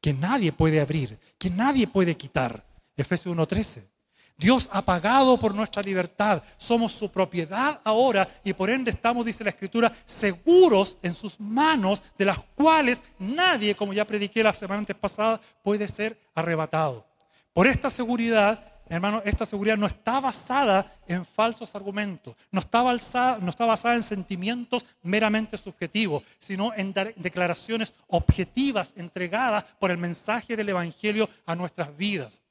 que 0.00 0.14
nadie 0.14 0.52
puede 0.52 0.80
abrir, 0.80 1.18
que 1.36 1.50
nadie 1.50 1.86
puede 1.86 2.16
quitar. 2.16 2.71
Efesios 2.96 3.36
1.13. 3.36 3.92
Dios 4.36 4.68
ha 4.72 4.82
pagado 4.82 5.36
por 5.38 5.54
nuestra 5.54 5.82
libertad. 5.82 6.42
Somos 6.58 6.92
su 6.92 7.10
propiedad 7.10 7.80
ahora 7.84 8.28
y 8.42 8.52
por 8.52 8.70
ende 8.70 8.90
estamos, 8.90 9.24
dice 9.24 9.44
la 9.44 9.50
Escritura, 9.50 9.92
seguros 10.04 10.96
en 11.02 11.14
sus 11.14 11.38
manos, 11.38 12.02
de 12.18 12.24
las 12.24 12.38
cuales 12.54 13.02
nadie, 13.18 13.74
como 13.74 13.92
ya 13.92 14.04
prediqué 14.04 14.42
la 14.42 14.54
semana 14.54 14.80
antes 14.80 14.96
pasada, 14.96 15.40
puede 15.62 15.88
ser 15.88 16.18
arrebatado. 16.34 17.06
Por 17.52 17.66
esta 17.66 17.90
seguridad, 17.90 18.64
hermano, 18.88 19.22
esta 19.24 19.46
seguridad 19.46 19.76
no 19.76 19.86
está 19.86 20.18
basada 20.20 20.96
en 21.06 21.24
falsos 21.24 21.74
argumentos, 21.76 22.34
no 22.50 22.60
está, 22.60 22.82
basada, 22.82 23.38
no 23.40 23.50
está 23.50 23.66
basada 23.66 23.94
en 23.94 24.02
sentimientos 24.02 24.84
meramente 25.02 25.56
subjetivos, 25.56 26.24
sino 26.38 26.72
en 26.74 26.92
declaraciones 27.16 27.92
objetivas 28.08 28.92
entregadas 28.96 29.64
por 29.78 29.90
el 29.90 29.98
mensaje 29.98 30.56
del 30.56 30.70
Evangelio 30.70 31.28
a 31.46 31.54
nuestras 31.54 31.96
vidas. 31.96 32.42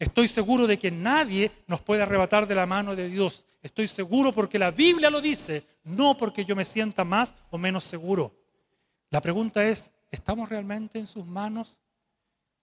Estoy 0.00 0.28
seguro 0.28 0.66
de 0.66 0.78
que 0.78 0.90
nadie 0.90 1.52
nos 1.66 1.82
puede 1.82 2.02
arrebatar 2.02 2.48
de 2.48 2.54
la 2.54 2.64
mano 2.64 2.96
de 2.96 3.10
Dios. 3.10 3.44
Estoy 3.62 3.86
seguro 3.86 4.32
porque 4.32 4.58
la 4.58 4.70
Biblia 4.70 5.10
lo 5.10 5.20
dice, 5.20 5.66
no 5.84 6.16
porque 6.16 6.46
yo 6.46 6.56
me 6.56 6.64
sienta 6.64 7.04
más 7.04 7.34
o 7.50 7.58
menos 7.58 7.84
seguro. 7.84 8.34
La 9.10 9.20
pregunta 9.20 9.62
es, 9.68 9.90
¿estamos 10.10 10.48
realmente 10.48 10.98
en 10.98 11.06
sus 11.06 11.26
manos? 11.26 11.78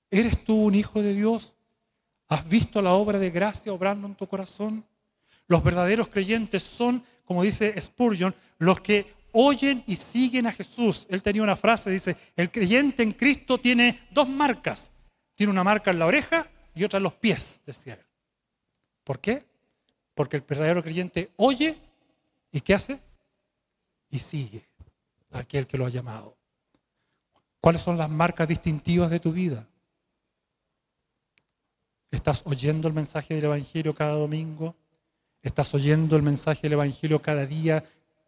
¿Eres 0.09 0.43
tú 0.43 0.55
un 0.55 0.73
hijo 0.73 0.99
de 1.03 1.13
Dios? 1.13 1.55
¿Has 2.27 2.49
visto 2.49 2.81
la 2.81 2.93
obra 2.93 3.19
de 3.19 3.29
gracia 3.29 3.71
obrando 3.71 4.07
en 4.07 4.15
tu 4.15 4.25
corazón? 4.25 4.83
Los 5.45 5.63
verdaderos 5.63 6.07
creyentes 6.07 6.63
son, 6.63 7.03
como 7.23 7.43
dice 7.43 7.79
Spurgeon, 7.79 8.33
los 8.57 8.81
que 8.81 9.13
oyen 9.31 9.83
y 9.85 9.95
siguen 9.95 10.47
a 10.47 10.51
Jesús. 10.51 11.05
Él 11.07 11.21
tenía 11.21 11.43
una 11.43 11.55
frase, 11.55 11.91
dice, 11.91 12.17
el 12.35 12.49
creyente 12.49 13.03
en 13.03 13.11
Cristo 13.11 13.59
tiene 13.59 14.07
dos 14.09 14.27
marcas. 14.27 14.89
Tiene 15.35 15.51
una 15.51 15.63
marca 15.63 15.91
en 15.91 15.99
la 15.99 16.07
oreja 16.07 16.49
y 16.77 16.83
otra 16.83 16.97
en 16.97 17.03
los 17.03 17.13
pies, 17.13 17.61
decía 17.65 17.95
él. 17.95 18.05
¿Por 19.03 19.19
qué? 19.19 19.43
Porque 20.13 20.35
el 20.35 20.43
verdadero 20.43 20.83
creyente 20.83 21.31
oye 21.37 21.75
y 22.51 22.61
¿qué 22.61 22.75
hace? 22.75 23.01
Y 24.11 24.19
sigue 24.19 24.67
a 25.31 25.39
aquel 25.39 25.65
que 25.65 25.77
lo 25.77 25.87
ha 25.87 25.89
llamado. 25.89 26.37
¿Cuáles 27.59 27.81
son 27.81 27.97
las 27.97 28.09
marcas 28.09 28.47
distintivas 28.47 29.09
de 29.09 29.19
tu 29.19 29.31
vida? 29.31 29.67
¿Estás 32.11 32.43
oyendo 32.45 32.87
el 32.87 32.93
mensaje 32.93 33.33
del 33.33 33.45
Evangelio 33.45 33.95
cada 33.95 34.13
domingo? 34.13 34.75
¿Estás 35.41 35.73
oyendo 35.73 36.15
el 36.15 36.21
mensaje 36.21 36.61
del 36.63 36.73
Evangelio 36.73 37.21
cada 37.21 37.45
día 37.45 37.83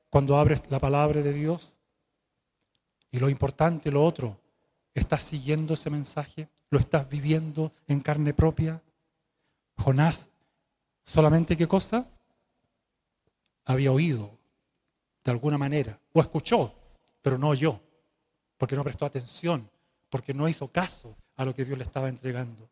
cuando 0.09 0.37
abres 0.37 0.61
la 0.69 0.79
palabra 0.79 1.21
de 1.21 1.33
Dios? 1.33 1.79
Y 3.11 3.19
lo 3.19 3.29
importante, 3.29 3.91
lo 3.91 4.03
otro, 4.03 4.39
¿estás 4.93 5.21
siguiendo 5.21 5.75
ese 5.75 5.89
mensaje? 5.89 6.49
¿Lo 6.69 6.79
estás 6.79 7.09
viviendo 7.09 7.73
en 7.87 7.99
carne 8.01 8.33
propia? 8.33 8.81
Jonás, 9.77 10.29
¿solamente 11.03 11.57
qué 11.57 11.67
cosa? 11.67 12.07
Había 13.65 13.91
oído 13.91 14.37
de 15.23 15.31
alguna 15.31 15.57
manera, 15.57 15.99
o 16.13 16.21
escuchó, 16.21 16.73
pero 17.21 17.37
no 17.37 17.49
oyó, 17.49 17.79
porque 18.57 18.75
no 18.75 18.83
prestó 18.83 19.05
atención, 19.05 19.69
porque 20.09 20.33
no 20.33 20.47
hizo 20.47 20.67
caso 20.67 21.15
a 21.35 21.45
lo 21.45 21.53
que 21.53 21.65
Dios 21.65 21.77
le 21.77 21.83
estaba 21.83 22.09
entregando. 22.09 22.69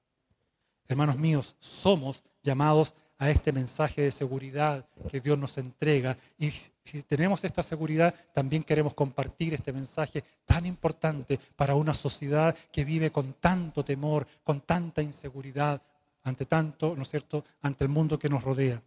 Hermanos 0.87 1.17
míos, 1.17 1.55
somos 1.59 2.23
llamados 2.43 2.93
este 3.19 3.51
mensaje 3.51 4.03
de 4.03 4.11
seguridad 4.11 4.85
que 5.09 5.19
Dios 5.19 5.37
nos 5.37 5.57
entrega. 5.57 6.15
Y 6.37 6.51
si 6.51 7.01
tenemos 7.03 7.43
esta 7.43 7.63
seguridad, 7.63 8.13
también 8.33 8.63
queremos 8.63 8.93
compartir 8.93 9.55
este 9.55 9.73
mensaje 9.73 10.23
tan 10.45 10.65
importante 10.65 11.39
para 11.55 11.73
una 11.73 11.95
sociedad 11.95 12.55
que 12.71 12.85
vive 12.85 13.11
con 13.11 13.33
tanto 13.33 13.83
temor, 13.83 14.27
con 14.43 14.61
tanta 14.61 15.01
inseguridad, 15.01 15.81
ante 16.23 16.45
tanto, 16.45 16.93
¿no 16.95 17.01
es 17.01 17.09
cierto?, 17.09 17.43
ante 17.61 17.83
el 17.83 17.89
mundo 17.89 18.19
que 18.19 18.29
nos 18.29 18.43
rodea. 18.43 18.81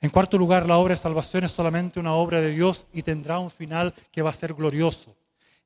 En 0.00 0.10
cuarto 0.10 0.38
lugar, 0.38 0.64
la 0.66 0.78
obra 0.78 0.92
de 0.92 1.00
salvación 1.00 1.42
es 1.42 1.50
solamente 1.50 1.98
una 1.98 2.14
obra 2.14 2.40
de 2.40 2.52
Dios 2.52 2.86
y 2.92 3.02
tendrá 3.02 3.40
un 3.40 3.50
final 3.50 3.92
que 4.12 4.22
va 4.22 4.30
a 4.30 4.34
ser 4.34 4.54
glorioso. 4.54 5.16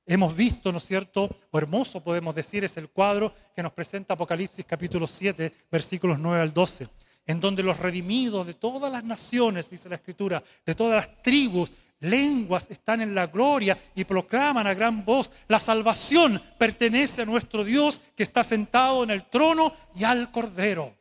Hemos 0.07 0.35
visto, 0.35 0.73
¿no 0.73 0.79
es 0.79 0.87
cierto? 0.87 1.29
O 1.51 1.59
hermoso 1.59 2.03
podemos 2.03 2.35
decir, 2.35 2.65
es 2.65 2.77
el 2.79 2.89
cuadro 2.89 3.35
que 3.55 3.63
nos 3.63 3.73
presenta 3.73 4.15
Apocalipsis 4.15 4.65
capítulo 4.65 5.07
7, 5.07 5.53
versículos 5.71 6.19
9 6.19 6.41
al 6.41 6.53
12 6.53 7.02
en 7.27 7.41
donde 7.41 7.63
los 7.63 7.79
redimidos 7.79 8.47
de 8.47 8.55
todas 8.55 8.91
las 8.91 9.05
naciones, 9.05 9.71
dice 9.71 9.89
la 9.89 9.97
Escritura, 9.97 10.43
de 10.65 10.75
todas 10.75 10.97
las 10.97 11.23
tribus, 11.23 11.73
lenguas, 12.01 12.69
están 12.71 13.01
en 13.01 13.15
la 13.15 13.29
gloria 13.29 13.79
y 13.95 14.05
proclaman 14.05 14.67
a 14.67 14.75
gran 14.75 15.05
voz, 15.05 15.31
la 15.49 15.61
salvación 15.61 16.43
pertenece 16.59 17.23
a 17.23 17.27
nuestro 17.27 17.65
Dios 17.65 18.01
que 18.17 18.25
está 18.25 18.43
sentado 18.43 19.05
en 19.05 19.11
el 19.11 19.29
trono 19.29 19.73
y 19.95 20.05
al 20.05 20.31
Cordero. 20.33 20.95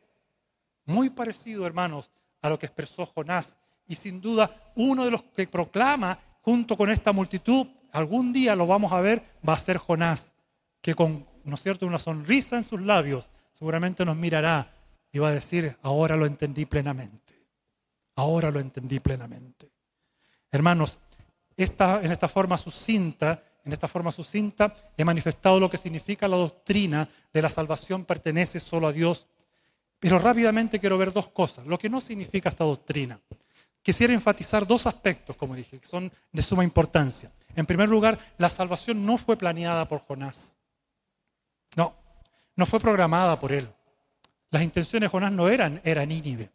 Muy 0.86 1.10
parecido, 1.10 1.66
hermanos, 1.66 2.12
a 2.40 2.48
lo 2.48 2.58
que 2.58 2.66
expresó 2.66 3.06
Jonás. 3.06 3.56
Y 3.86 3.96
sin 3.96 4.20
duda, 4.20 4.72
uno 4.76 5.04
de 5.04 5.10
los 5.10 5.22
que 5.22 5.46
proclama 5.46 6.18
junto 6.40 6.76
con 6.76 6.90
esta 6.90 7.12
multitud, 7.12 7.66
algún 7.92 8.32
día 8.32 8.54
lo 8.56 8.66
vamos 8.66 8.92
a 8.92 9.00
ver, 9.00 9.22
va 9.46 9.54
a 9.54 9.58
ser 9.58 9.78
Jonás, 9.78 10.34
que 10.80 10.94
con, 10.94 11.26
¿no 11.44 11.54
es 11.54 11.62
cierto?, 11.62 11.86
una 11.86 11.98
sonrisa 11.98 12.56
en 12.56 12.64
sus 12.64 12.80
labios, 12.80 13.30
seguramente 13.52 14.04
nos 14.04 14.16
mirará 14.16 14.72
y 15.12 15.18
va 15.18 15.28
a 15.28 15.32
decir, 15.32 15.76
ahora 15.82 16.16
lo 16.16 16.26
entendí 16.26 16.64
plenamente. 16.64 17.34
Ahora 18.16 18.50
lo 18.50 18.60
entendí 18.60 18.98
plenamente. 18.98 19.70
Hermanos, 20.50 20.98
esta, 21.56 22.02
en 22.02 22.10
esta 22.12 22.28
forma 22.28 22.56
sucinta, 22.56 23.42
en 23.64 23.72
esta 23.72 23.88
forma 23.88 24.10
sucinta, 24.10 24.74
he 24.96 25.04
manifestado 25.04 25.60
lo 25.60 25.70
que 25.70 25.76
significa 25.76 26.26
la 26.26 26.36
doctrina 26.36 27.08
de 27.32 27.42
la 27.42 27.50
salvación 27.50 28.04
pertenece 28.04 28.58
solo 28.58 28.88
a 28.88 28.92
Dios. 28.92 29.28
Pero 29.98 30.18
rápidamente 30.18 30.80
quiero 30.80 30.98
ver 30.98 31.12
dos 31.12 31.28
cosas, 31.28 31.66
lo 31.66 31.78
que 31.78 31.88
no 31.88 32.00
significa 32.00 32.48
esta 32.48 32.64
doctrina. 32.64 33.20
Quisiera 33.82 34.12
enfatizar 34.12 34.66
dos 34.66 34.86
aspectos, 34.86 35.36
como 35.36 35.54
dije, 35.54 35.78
que 35.78 35.86
son 35.86 36.10
de 36.32 36.42
suma 36.42 36.64
importancia. 36.64 37.30
En 37.54 37.66
primer 37.66 37.88
lugar, 37.88 38.18
la 38.38 38.48
salvación 38.48 39.04
no 39.04 39.18
fue 39.18 39.36
planeada 39.36 39.86
por 39.86 40.00
Jonás. 40.00 40.56
No, 41.76 41.94
no 42.56 42.66
fue 42.66 42.80
programada 42.80 43.38
por 43.38 43.52
él. 43.52 43.68
Las 44.52 44.62
intenciones 44.62 45.06
de 45.06 45.10
Jonás 45.10 45.32
no 45.32 45.48
eran, 45.48 45.80
eran 45.82 46.10
Nínive. 46.10 46.50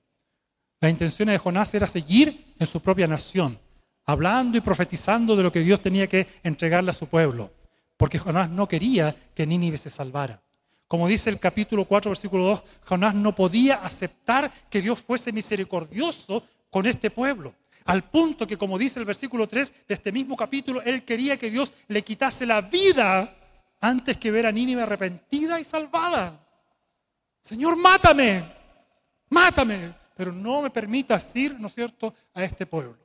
Las 0.79 0.91
intenciones 0.91 1.33
de 1.33 1.39
Jonás 1.39 1.73
era 1.73 1.87
seguir 1.87 2.53
en 2.59 2.67
su 2.67 2.79
propia 2.79 3.07
nación, 3.07 3.59
hablando 4.05 4.55
y 4.55 4.61
profetizando 4.61 5.35
de 5.35 5.41
lo 5.41 5.51
que 5.51 5.61
Dios 5.61 5.81
tenía 5.81 6.05
que 6.05 6.27
entregarle 6.43 6.91
a 6.91 6.93
su 6.93 7.07
pueblo, 7.07 7.51
porque 7.97 8.19
Jonás 8.19 8.51
no 8.51 8.67
quería 8.67 9.15
que 9.33 9.47
Nínive 9.47 9.79
se 9.79 9.89
salvara. 9.89 10.39
Como 10.87 11.07
dice 11.07 11.31
el 11.31 11.39
capítulo 11.39 11.85
4, 11.85 12.11
versículo 12.11 12.43
2, 12.45 12.63
Jonás 12.85 13.15
no 13.15 13.33
podía 13.33 13.77
aceptar 13.77 14.51
que 14.69 14.79
Dios 14.79 14.99
fuese 14.99 15.31
misericordioso 15.31 16.43
con 16.69 16.85
este 16.85 17.09
pueblo. 17.09 17.55
Al 17.85 18.03
punto 18.03 18.45
que, 18.45 18.57
como 18.57 18.77
dice 18.77 18.99
el 18.99 19.05
versículo 19.05 19.47
3 19.47 19.73
de 19.87 19.95
este 19.95 20.11
mismo 20.11 20.37
capítulo, 20.37 20.83
él 20.83 21.01
quería 21.01 21.37
que 21.37 21.49
Dios 21.49 21.73
le 21.87 22.03
quitase 22.03 22.45
la 22.45 22.61
vida 22.61 23.35
antes 23.81 24.17
que 24.17 24.29
ver 24.29 24.45
a 24.45 24.51
Nínive 24.51 24.83
arrepentida 24.83 25.59
y 25.59 25.63
salvada. 25.63 26.46
Señor, 27.47 27.77
mátame, 27.77 28.43
mátame, 29.29 29.95
pero 30.17 30.33
no 30.33 30.61
me 30.61 30.69
permitas 30.69 31.33
ir, 31.33 31.57
¿no 31.57 31.67
es 31.67 31.73
cierto?, 31.73 32.13
a 32.33 32.43
este 32.43 32.65
pueblo. 32.65 32.97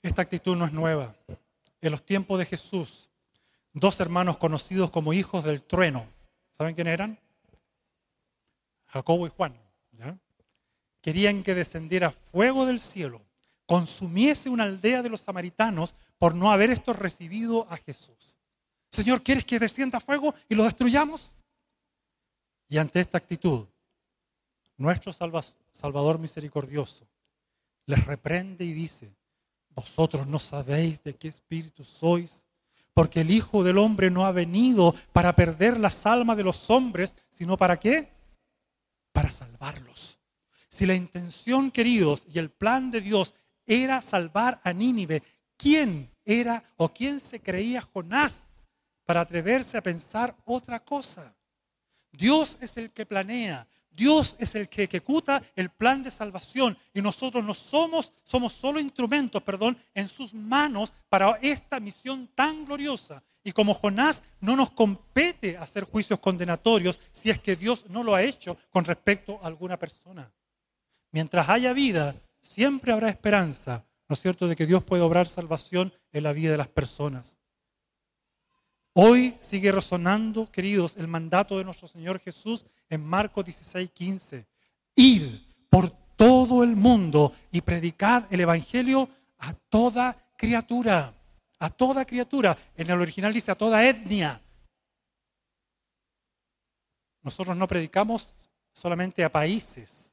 Esta 0.00 0.22
actitud 0.22 0.56
no 0.56 0.66
es 0.66 0.72
nueva. 0.72 1.16
En 1.80 1.90
los 1.90 2.06
tiempos 2.06 2.38
de 2.38 2.46
Jesús, 2.46 3.10
dos 3.72 3.98
hermanos 3.98 4.38
conocidos 4.38 4.92
como 4.92 5.12
hijos 5.12 5.42
del 5.42 5.64
trueno, 5.64 6.06
¿saben 6.56 6.76
quién 6.76 6.86
eran? 6.86 7.18
Jacobo 8.86 9.26
y 9.26 9.30
Juan. 9.30 9.60
Querían 11.00 11.42
que 11.42 11.56
descendiera 11.56 12.12
fuego 12.12 12.66
del 12.66 12.78
cielo, 12.78 13.20
consumiese 13.72 14.50
una 14.50 14.64
aldea 14.64 15.00
de 15.00 15.08
los 15.08 15.22
samaritanos 15.22 15.94
por 16.18 16.34
no 16.34 16.52
haber 16.52 16.70
esto 16.70 16.92
recibido 16.92 17.66
a 17.70 17.78
Jesús. 17.78 18.36
Señor, 18.90 19.22
¿quieres 19.22 19.46
que 19.46 19.58
descienda 19.58 19.98
fuego 19.98 20.34
y 20.46 20.54
lo 20.54 20.64
destruyamos? 20.64 21.34
Y 22.68 22.76
ante 22.76 23.00
esta 23.00 23.16
actitud, 23.16 23.64
nuestro 24.76 25.10
Salvador 25.14 26.18
misericordioso 26.18 27.08
les 27.86 28.04
reprende 28.04 28.62
y 28.66 28.74
dice, 28.74 29.10
vosotros 29.70 30.26
no 30.26 30.38
sabéis 30.38 31.02
de 31.02 31.14
qué 31.14 31.28
espíritu 31.28 31.82
sois, 31.82 32.44
porque 32.92 33.22
el 33.22 33.30
Hijo 33.30 33.64
del 33.64 33.78
Hombre 33.78 34.10
no 34.10 34.26
ha 34.26 34.32
venido 34.32 34.94
para 35.14 35.34
perder 35.34 35.80
las 35.80 36.04
almas 36.04 36.36
de 36.36 36.44
los 36.44 36.68
hombres, 36.68 37.16
sino 37.30 37.56
para 37.56 37.80
qué? 37.80 38.12
Para 39.12 39.30
salvarlos. 39.30 40.18
Si 40.68 40.84
la 40.84 40.94
intención, 40.94 41.70
queridos, 41.70 42.26
y 42.30 42.38
el 42.38 42.50
plan 42.50 42.90
de 42.90 43.00
Dios 43.00 43.32
era 43.66 44.00
salvar 44.02 44.60
a 44.64 44.72
Nínive, 44.72 45.22
¿quién 45.56 46.12
era 46.24 46.62
o 46.76 46.88
quién 46.88 47.20
se 47.20 47.40
creía 47.40 47.82
Jonás 47.82 48.46
para 49.04 49.20
atreverse 49.20 49.76
a 49.76 49.82
pensar 49.82 50.34
otra 50.44 50.80
cosa. 50.80 51.34
Dios 52.10 52.58
es 52.60 52.76
el 52.76 52.92
que 52.92 53.06
planea, 53.06 53.66
Dios 53.90 54.36
es 54.38 54.54
el 54.54 54.68
que 54.68 54.84
ejecuta 54.84 55.42
el 55.54 55.70
plan 55.70 56.02
de 56.02 56.10
salvación 56.10 56.76
y 56.94 57.02
nosotros 57.02 57.44
no 57.44 57.54
somos, 57.54 58.12
somos 58.22 58.52
solo 58.52 58.80
instrumentos, 58.80 59.42
perdón, 59.42 59.76
en 59.94 60.08
sus 60.08 60.32
manos 60.32 60.92
para 61.08 61.38
esta 61.42 61.80
misión 61.80 62.28
tan 62.34 62.64
gloriosa. 62.64 63.22
Y 63.44 63.52
como 63.52 63.74
Jonás 63.74 64.22
no 64.40 64.56
nos 64.56 64.70
compete 64.70 65.56
hacer 65.58 65.84
juicios 65.84 66.20
condenatorios 66.20 67.00
si 67.10 67.28
es 67.28 67.40
que 67.40 67.56
Dios 67.56 67.86
no 67.88 68.02
lo 68.02 68.14
ha 68.14 68.22
hecho 68.22 68.56
con 68.70 68.84
respecto 68.84 69.40
a 69.42 69.46
alguna 69.46 69.76
persona. 69.78 70.30
Mientras 71.10 71.48
haya 71.48 71.72
vida, 71.72 72.14
siempre 72.42 72.92
habrá 72.92 73.08
esperanza 73.08 73.84
¿no 74.12 74.14
es 74.14 74.20
cierto?, 74.20 74.46
de 74.46 74.56
que 74.56 74.66
Dios 74.66 74.84
puede 74.84 75.00
obrar 75.00 75.26
salvación 75.26 75.90
en 76.12 76.24
la 76.24 76.34
vida 76.34 76.50
de 76.50 76.58
las 76.58 76.68
personas. 76.68 77.38
Hoy 78.92 79.34
sigue 79.40 79.72
resonando, 79.72 80.50
queridos, 80.52 80.98
el 80.98 81.08
mandato 81.08 81.56
de 81.56 81.64
nuestro 81.64 81.88
Señor 81.88 82.20
Jesús 82.20 82.66
en 82.90 83.02
Marcos 83.02 83.42
16, 83.46 83.90
15. 83.90 84.46
Ir 84.96 85.48
por 85.70 85.88
todo 86.14 86.62
el 86.62 86.76
mundo 86.76 87.32
y 87.50 87.62
predicad 87.62 88.24
el 88.30 88.40
Evangelio 88.40 89.08
a 89.38 89.54
toda 89.54 90.14
criatura. 90.36 91.14
A 91.58 91.70
toda 91.70 92.04
criatura. 92.04 92.54
En 92.76 92.90
el 92.90 93.00
original 93.00 93.32
dice 93.32 93.50
a 93.50 93.54
toda 93.54 93.82
etnia. 93.88 94.42
Nosotros 97.22 97.56
no 97.56 97.66
predicamos 97.66 98.34
solamente 98.74 99.24
a 99.24 99.32
países, 99.32 100.11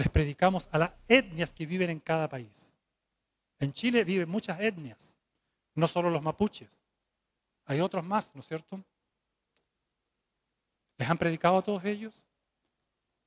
les 0.00 0.08
predicamos 0.08 0.66
a 0.72 0.78
las 0.78 0.92
etnias 1.06 1.52
que 1.52 1.66
viven 1.66 1.90
en 1.90 2.00
cada 2.00 2.26
país. 2.26 2.74
En 3.58 3.70
Chile 3.70 4.02
viven 4.02 4.30
muchas 4.30 4.58
etnias, 4.58 5.14
no 5.74 5.86
solo 5.86 6.08
los 6.08 6.22
mapuches. 6.22 6.80
Hay 7.66 7.80
otros 7.80 8.02
más, 8.02 8.34
¿no 8.34 8.40
es 8.40 8.48
cierto? 8.48 8.82
¿Les 10.96 11.06
han 11.06 11.18
predicado 11.18 11.58
a 11.58 11.62
todos 11.62 11.84
ellos? 11.84 12.26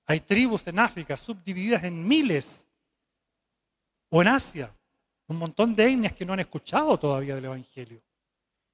Hay 0.07 0.19
tribus 0.21 0.65
en 0.65 0.79
África 0.79 1.15
subdivididas 1.15 1.83
en 1.83 2.07
miles. 2.07 2.65
O 4.09 4.23
en 4.23 4.29
Asia, 4.29 4.73
un 5.27 5.37
montón 5.37 5.75
de 5.75 5.91
etnias 5.91 6.13
que 6.13 6.25
no 6.25 6.33
han 6.33 6.39
escuchado 6.39 6.97
todavía 6.97 7.35
del 7.35 7.45
Evangelio. 7.45 8.01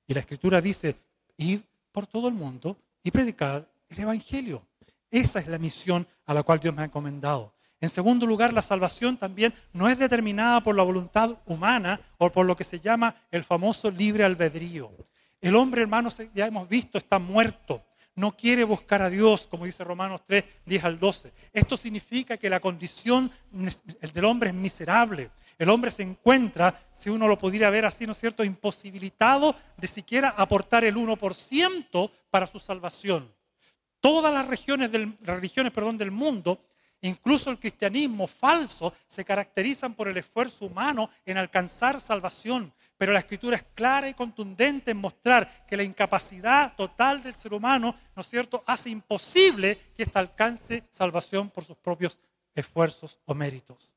Y 0.07 0.13
la 0.13 0.21
Escritura 0.21 0.61
dice, 0.61 0.95
id 1.35 1.59
por 1.91 2.07
todo 2.07 2.29
el 2.29 2.33
mundo 2.33 2.77
y 3.03 3.11
predicad 3.11 3.67
el 3.89 3.99
Evangelio. 3.99 4.65
Esa 5.11 5.39
es 5.39 5.47
la 5.47 5.57
misión 5.57 6.07
a 6.25 6.33
la 6.33 6.43
cual 6.43 6.61
Dios 6.61 6.73
me 6.73 6.83
ha 6.83 6.85
encomendado. 6.85 7.58
En 7.81 7.89
segundo 7.89 8.25
lugar, 8.25 8.51
la 8.51 8.61
salvación 8.61 9.15
también 9.15 9.53
no 9.71 9.87
es 9.87 9.97
determinada 9.97 10.61
por 10.61 10.75
la 10.75 10.83
voluntad 10.83 11.37
humana 11.45 11.99
o 12.17 12.29
por 12.29 12.45
lo 12.45 12.55
que 12.55 12.65
se 12.65 12.79
llama 12.79 13.15
el 13.31 13.43
famoso 13.43 13.89
libre 13.89 14.25
albedrío. 14.25 14.91
El 15.39 15.55
hombre, 15.55 15.81
hermanos, 15.81 16.17
ya 16.33 16.47
hemos 16.47 16.67
visto, 16.67 16.97
está 16.97 17.19
muerto. 17.19 17.83
No 18.15 18.35
quiere 18.35 18.65
buscar 18.65 19.01
a 19.01 19.09
Dios, 19.09 19.47
como 19.47 19.63
dice 19.63 19.85
Romanos 19.85 20.21
3, 20.25 20.43
10 20.65 20.83
al 20.83 20.99
12. 20.99 21.31
Esto 21.53 21.77
significa 21.77 22.35
que 22.35 22.49
la 22.49 22.59
condición 22.59 23.31
del 23.51 24.25
hombre 24.25 24.49
es 24.49 24.55
miserable. 24.55 25.31
El 25.57 25.69
hombre 25.69 25.91
se 25.91 26.03
encuentra, 26.03 26.73
si 26.91 27.09
uno 27.09 27.27
lo 27.29 27.37
pudiera 27.37 27.69
ver 27.69 27.85
así, 27.85 28.05
¿no 28.05 28.11
es 28.11 28.17
cierto?, 28.17 28.43
imposibilitado 28.43 29.55
de 29.77 29.87
siquiera 29.87 30.29
aportar 30.29 30.83
el 30.83 30.97
1% 30.97 32.11
para 32.29 32.47
su 32.47 32.59
salvación. 32.59 33.33
Todas 34.01 34.33
las 34.33 34.47
regiones 34.47 34.91
del, 34.91 35.17
religiones 35.21 35.73
del 35.73 36.11
mundo, 36.11 36.61
incluso 37.01 37.49
el 37.49 37.59
cristianismo 37.59 38.27
falso, 38.27 38.93
se 39.07 39.23
caracterizan 39.23 39.93
por 39.93 40.07
el 40.07 40.17
esfuerzo 40.17 40.65
humano 40.65 41.09
en 41.25 41.37
alcanzar 41.37 42.01
salvación. 42.01 42.73
Pero 42.97 43.13
la 43.13 43.19
escritura 43.19 43.55
es 43.55 43.63
clara 43.73 44.09
y 44.09 44.13
contundente 44.13 44.91
en 44.91 44.97
mostrar 44.97 45.65
que 45.65 45.77
la 45.77 45.83
incapacidad 45.83 46.75
total 46.75 47.23
del 47.23 47.33
ser 47.33 47.53
humano, 47.53 47.95
¿no 48.15 48.21
es 48.21 48.27
cierto?, 48.27 48.63
hace 48.65 48.89
imposible 48.89 49.79
que 49.95 50.03
ésta 50.03 50.19
alcance 50.19 50.83
salvación 50.89 51.49
por 51.49 51.63
sus 51.63 51.77
propios 51.77 52.19
esfuerzos 52.53 53.17
o 53.25 53.33
méritos. 53.33 53.95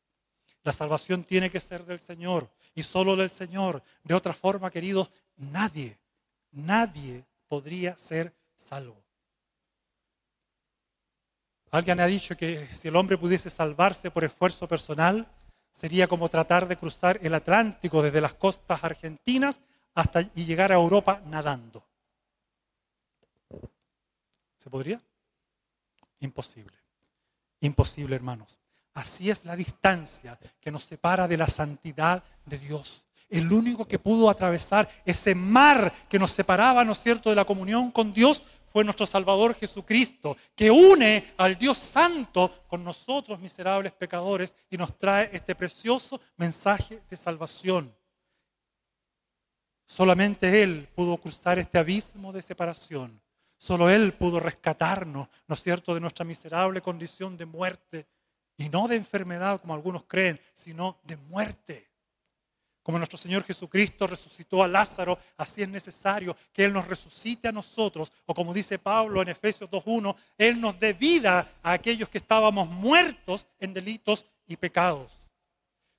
La 0.63 0.73
salvación 0.73 1.25
tiene 1.25 1.51
que 1.51 1.59
ser 1.59 1.85
del 1.85 1.99
Señor 1.99 2.49
y 2.75 2.85
solo 2.85 3.17
del 3.17 3.31
Señor. 3.31 3.83
De 4.05 4.15
otra 4.15 4.33
forma, 4.33 4.71
queridos, 4.71 5.11
nadie, 5.37 5.99
nadie 6.53 7.25
podría 7.49 7.99
ser 7.99 8.33
salvo. 8.55 9.02
Alguien 11.73 12.01
ha 12.01 12.07
dicho 12.07 12.37
que 12.37 12.68
si 12.75 12.89
el 12.89 12.97
hombre 12.97 13.16
pudiese 13.16 13.49
salvarse 13.49 14.11
por 14.11 14.25
esfuerzo 14.25 14.68
personal, 14.68 15.27
sería 15.70 16.07
como 16.07 16.29
tratar 16.29 16.68
de 16.68 16.77
cruzar 16.77 17.18
el 17.23 17.33
Atlántico 17.33 18.03
desde 18.03 18.20
las 18.20 18.35
costas 18.35 18.85
argentinas 18.85 19.59
hasta 19.95 20.20
y 20.35 20.45
llegar 20.45 20.70
a 20.70 20.75
Europa 20.75 21.23
nadando. 21.25 21.83
¿Se 24.59 24.68
podría? 24.68 25.01
Imposible. 26.20 26.77
Imposible, 27.61 28.16
hermanos. 28.16 28.59
Así 28.93 29.31
es 29.31 29.47
la 29.47 29.57
distancia 29.57 30.39
que 30.61 30.70
nos 30.70 30.85
separa 30.85 31.27
de 31.27 31.39
la 31.39 31.49
santidad 31.49 32.23
de 32.45 32.59
Dios. 32.59 33.07
El 33.31 33.51
único 33.51 33.89
que 33.89 33.99
pudo 33.99 34.29
atravesar 34.29 34.91
ese 35.07 35.35
mar 35.35 35.91
que 36.11 36.18
nos 36.18 36.33
separaba, 36.33 36.85
¿no 36.85 36.93
es 36.93 36.99
cierto?, 36.99 37.31
de 37.31 37.37
la 37.37 37.47
comunión 37.47 37.91
con 37.91 38.12
Dios 38.12 38.43
fue 38.73 38.85
nuestro 38.85 39.05
Salvador 39.05 39.55
Jesucristo, 39.55 40.37
que 40.57 40.70
une 40.70 41.35
al 41.37 41.59
Dios 41.59 41.77
Santo 41.77 42.64
con 42.66 42.83
nosotros, 42.83 43.39
miserables 43.39 43.93
pecadores, 43.93 44.57
y 44.70 44.79
nos 44.79 44.99
trae 44.99 45.29
este 45.33 45.55
precioso 45.55 46.20
mensaje 46.37 47.03
de 47.11 47.16
salvación. 47.16 47.95
Solamente 49.85 50.62
Él 50.62 50.89
pudo 50.95 51.18
cruzar 51.18 51.59
este 51.59 51.79
abismo 51.79 52.33
de 52.33 52.41
separación. 52.41 53.20
Solo 53.59 53.91
Él 53.91 54.14
pudo 54.14 54.41
rescatarnos, 54.41 55.29
¿no 55.47 55.55
es 55.55 55.62
cierto?, 55.62 55.93
de 55.93 56.01
nuestra 56.01 56.25
miserable 56.25 56.81
condición 56.81 57.37
de 57.37 57.45
muerte. 57.45 58.07
Y 58.57 58.70
no 58.70 58.89
de 58.89 58.97
enfermedad, 58.97 59.61
como 59.61 59.75
algunos 59.75 60.05
creen, 60.05 60.41
sino 60.55 60.99
de 61.05 61.16
muerte. 61.16 61.91
Como 62.83 62.99
nuestro 62.99 63.18
Señor 63.18 63.45
Jesucristo 63.45 64.07
resucitó 64.07 64.62
a 64.62 64.68
Lázaro, 64.68 65.18
así 65.37 65.62
es 65.62 65.68
necesario 65.68 66.37
que 66.53 66.64
Él 66.64 66.72
nos 66.72 66.89
resucite 66.89 67.49
a 67.49 67.53
nosotros. 67.53 68.11
O 68.26 68.35
como 68.35 68.53
dice 68.53 68.78
Pablo 68.78 69.22
en 69.22 69.28
Efesios 69.28 69.70
2.1, 69.70 70.16
Él 70.37 70.61
nos 70.61 70.78
dé 70.80 70.93
vida 70.93 71.49
a 71.62 71.72
aquellos 71.72 72.09
que 72.09 72.18
estábamos 72.18 72.68
muertos 72.68 73.47
en 73.61 73.72
delitos 73.72 74.26
y 74.49 74.57
pecados. 74.57 75.12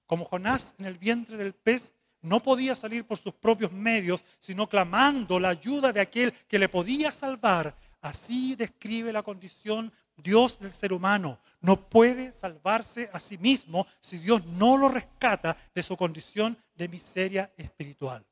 Como 0.05 0.25
Jonás 0.25 0.75
en 0.77 0.85
el 0.85 0.97
vientre 0.97 1.37
del 1.37 1.53
pez 1.53 1.93
no 2.21 2.41
podía 2.41 2.75
salir 2.75 3.05
por 3.05 3.17
sus 3.17 3.33
propios 3.33 3.71
medios, 3.71 4.23
sino 4.39 4.67
clamando 4.67 5.39
la 5.39 5.49
ayuda 5.49 5.93
de 5.93 6.01
aquel 6.01 6.33
que 6.47 6.59
le 6.59 6.69
podía 6.69 7.11
salvar. 7.11 7.75
Así 8.01 8.55
describe 8.55 9.13
la 9.13 9.23
condición 9.23 9.91
Dios 10.17 10.59
del 10.59 10.71
ser 10.71 10.93
humano 10.93 11.39
no 11.61 11.89
puede 11.89 12.33
salvarse 12.33 13.09
a 13.13 13.19
sí 13.19 13.37
mismo 13.37 13.87
si 13.99 14.17
Dios 14.17 14.45
no 14.45 14.77
lo 14.77 14.89
rescata 14.89 15.57
de 15.73 15.81
su 15.81 15.97
condición 15.97 16.57
de 16.75 16.87
miseria 16.87 17.51
espiritual. 17.57 18.25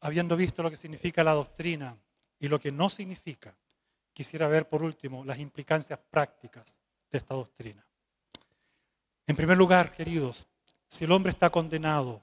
Habiendo 0.00 0.36
visto 0.36 0.62
lo 0.62 0.70
que 0.70 0.76
significa 0.76 1.24
la 1.24 1.32
doctrina 1.32 1.96
y 2.38 2.48
lo 2.48 2.58
que 2.58 2.70
no 2.70 2.88
significa, 2.88 3.54
quisiera 4.12 4.48
ver 4.48 4.68
por 4.68 4.82
último 4.82 5.24
las 5.24 5.38
implicancias 5.38 5.98
prácticas 6.10 6.80
de 7.10 7.18
esta 7.18 7.34
doctrina. 7.34 7.84
En 9.26 9.36
primer 9.36 9.56
lugar, 9.56 9.92
queridos, 9.92 10.46
si 10.88 11.04
el 11.04 11.12
hombre 11.12 11.30
está 11.30 11.50
condenado, 11.50 12.22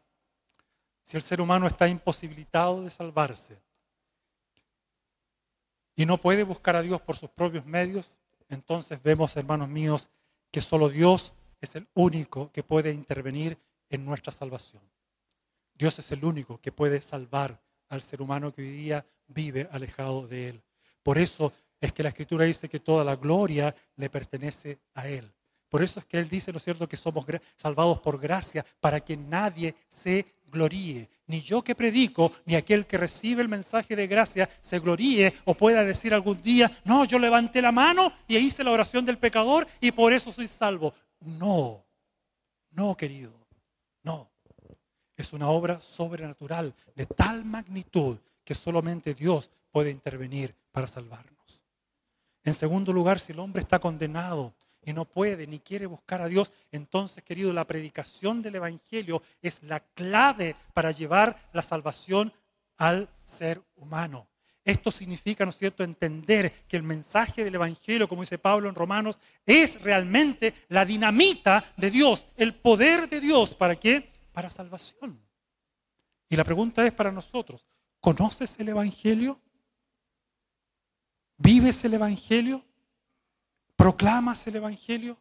si 1.01 1.17
el 1.17 1.23
ser 1.23 1.39
humano 1.39 1.67
está 1.67 1.87
imposibilitado 1.87 2.81
de 2.81 2.89
salvarse, 2.89 3.61
y 5.95 6.05
no 6.05 6.17
puede 6.17 6.43
buscar 6.43 6.75
a 6.75 6.81
Dios 6.81 7.01
por 7.01 7.15
sus 7.15 7.29
propios 7.29 7.65
medios, 7.65 8.19
entonces 8.49 9.01
vemos, 9.01 9.35
hermanos 9.37 9.69
míos, 9.69 10.09
que 10.51 10.61
solo 10.61 10.89
Dios 10.89 11.33
es 11.61 11.75
el 11.75 11.87
único 11.93 12.51
que 12.51 12.63
puede 12.63 12.91
intervenir 12.91 13.57
en 13.89 14.05
nuestra 14.05 14.31
salvación. 14.31 14.81
Dios 15.73 15.97
es 15.99 16.11
el 16.11 16.23
único 16.23 16.59
que 16.59 16.71
puede 16.71 17.01
salvar 17.01 17.59
al 17.89 18.01
ser 18.01 18.21
humano 18.21 18.53
que 18.53 18.61
hoy 18.61 18.71
día 18.71 19.05
vive 19.27 19.67
alejado 19.71 20.27
de 20.27 20.49
Él. 20.49 20.61
Por 21.03 21.17
eso 21.17 21.53
es 21.81 21.91
que 21.91 22.03
la 22.03 22.09
Escritura 22.09 22.45
dice 22.45 22.69
que 22.69 22.79
toda 22.79 23.03
la 23.03 23.15
gloria 23.15 23.75
le 23.95 24.09
pertenece 24.09 24.79
a 24.93 25.07
Él. 25.07 25.31
Por 25.69 25.83
eso 25.83 25.99
es 25.99 26.05
que 26.05 26.17
Él 26.17 26.29
dice, 26.29 26.51
¿no 26.51 26.57
es 26.57 26.63
cierto?, 26.63 26.87
que 26.87 26.97
somos 26.97 27.25
salvados 27.55 27.99
por 27.99 28.19
gracia 28.19 28.65
para 28.79 28.99
que 28.99 29.17
nadie 29.17 29.75
se 29.87 30.25
gloríe. 30.47 31.09
Ni 31.27 31.41
yo 31.41 31.63
que 31.63 31.75
predico, 31.75 32.31
ni 32.45 32.55
aquel 32.55 32.85
que 32.85 32.97
recibe 32.97 33.41
el 33.41 33.49
mensaje 33.49 33.95
de 33.95 34.07
gracia 34.07 34.49
se 34.61 34.79
gloríe 34.79 35.33
o 35.45 35.55
pueda 35.55 35.83
decir 35.83 36.13
algún 36.13 36.41
día, 36.41 36.71
no, 36.83 37.05
yo 37.05 37.17
levanté 37.17 37.61
la 37.61 37.71
mano 37.71 38.13
y 38.27 38.37
hice 38.37 38.63
la 38.63 38.71
oración 38.71 39.05
del 39.05 39.17
pecador 39.17 39.67
y 39.81 39.91
por 39.91 40.13
eso 40.13 40.31
soy 40.31 40.47
salvo. 40.47 40.93
No, 41.19 41.83
no, 42.71 42.95
querido, 42.95 43.33
no. 44.03 44.29
Es 45.15 45.33
una 45.33 45.49
obra 45.49 45.81
sobrenatural 45.81 46.75
de 46.93 47.05
tal 47.05 47.45
magnitud 47.45 48.19
que 48.43 48.53
solamente 48.53 49.13
Dios 49.13 49.49
puede 49.71 49.89
intervenir 49.89 50.55
para 50.71 50.87
salvarnos. 50.87 51.65
En 52.43 52.53
segundo 52.53 52.93
lugar, 52.93 53.19
si 53.19 53.33
el 53.33 53.39
hombre 53.39 53.61
está 53.61 53.79
condenado 53.79 54.53
y 54.85 54.93
no 54.93 55.05
puede 55.05 55.47
ni 55.47 55.59
quiere 55.59 55.87
buscar 55.87 56.21
a 56.21 56.27
Dios, 56.27 56.53
entonces, 56.71 57.23
querido, 57.23 57.51
la 57.51 57.65
predicación 57.65 58.41
del 58.41 58.55
Evangelio 58.55 59.21
es 59.41 59.63
la 59.63 59.79
clave 59.79 60.55
para 60.73 60.91
llevar 60.91 61.35
la 61.53 61.61
salvación 61.61 62.31
al 62.77 63.09
ser 63.25 63.61
humano. 63.75 64.27
Esto 64.63 64.89
significa, 64.89 65.45
¿no 65.45 65.49
es 65.49 65.57
cierto?, 65.57 65.83
entender 65.83 66.51
que 66.67 66.77
el 66.77 66.83
mensaje 66.83 67.43
del 67.43 67.55
Evangelio, 67.55 68.07
como 68.07 68.23
dice 68.23 68.39
Pablo 68.39 68.67
en 68.67 68.75
Romanos, 68.75 69.19
es 69.45 69.79
realmente 69.81 70.53
la 70.69 70.85
dinamita 70.85 71.73
de 71.77 71.91
Dios, 71.91 72.25
el 72.35 72.55
poder 72.55 73.07
de 73.07 73.21
Dios. 73.21 73.53
¿Para 73.53 73.75
qué? 73.75 74.11
Para 74.31 74.49
salvación. 74.49 75.19
Y 76.29 76.35
la 76.35 76.43
pregunta 76.43 76.85
es 76.85 76.93
para 76.93 77.11
nosotros, 77.11 77.67
¿conoces 77.99 78.59
el 78.59 78.69
Evangelio? 78.69 79.39
¿Vives 81.37 81.85
el 81.85 81.93
Evangelio? 81.93 82.65
¿Proclamas 83.75 84.47
el 84.47 84.55
Evangelio? 84.55 85.17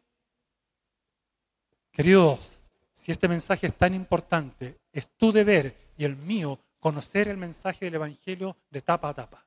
Queridos, 1.91 2.61
si 2.93 3.11
este 3.11 3.27
mensaje 3.27 3.67
es 3.67 3.77
tan 3.77 3.93
importante, 3.93 4.79
es 4.91 5.09
tu 5.09 5.31
deber 5.31 5.75
y 5.97 6.05
el 6.05 6.15
mío 6.15 6.59
conocer 6.79 7.27
el 7.27 7.37
mensaje 7.37 7.85
del 7.85 7.95
Evangelio 7.95 8.57
de 8.69 8.81
tapa 8.81 9.09
a 9.09 9.13
tapa 9.13 9.45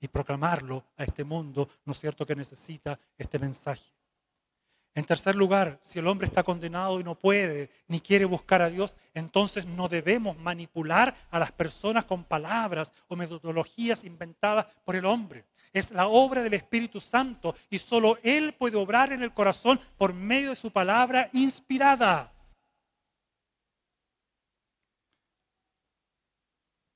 y 0.00 0.08
proclamarlo 0.08 0.84
a 0.96 1.04
este 1.04 1.24
mundo, 1.24 1.68
¿no 1.84 1.92
es 1.92 2.00
cierto?, 2.00 2.24
que 2.24 2.36
necesita 2.36 2.98
este 3.16 3.38
mensaje. 3.38 3.92
En 4.94 5.04
tercer 5.04 5.36
lugar, 5.36 5.78
si 5.82 5.98
el 5.98 6.06
hombre 6.06 6.26
está 6.26 6.42
condenado 6.42 6.98
y 6.98 7.04
no 7.04 7.14
puede 7.14 7.70
ni 7.86 8.00
quiere 8.00 8.24
buscar 8.24 8.62
a 8.62 8.70
Dios, 8.70 8.96
entonces 9.14 9.66
no 9.66 9.88
debemos 9.88 10.36
manipular 10.38 11.14
a 11.30 11.38
las 11.38 11.52
personas 11.52 12.04
con 12.04 12.24
palabras 12.24 12.92
o 13.06 13.14
metodologías 13.14 14.02
inventadas 14.04 14.66
por 14.84 14.96
el 14.96 15.04
hombre. 15.04 15.44
Es 15.72 15.90
la 15.90 16.08
obra 16.08 16.42
del 16.42 16.54
Espíritu 16.54 17.00
Santo 17.00 17.54
y 17.70 17.78
solo 17.78 18.18
Él 18.22 18.54
puede 18.54 18.76
obrar 18.76 19.12
en 19.12 19.22
el 19.22 19.32
corazón 19.32 19.80
por 19.96 20.12
medio 20.12 20.50
de 20.50 20.56
su 20.56 20.70
palabra 20.70 21.30
inspirada. 21.32 22.32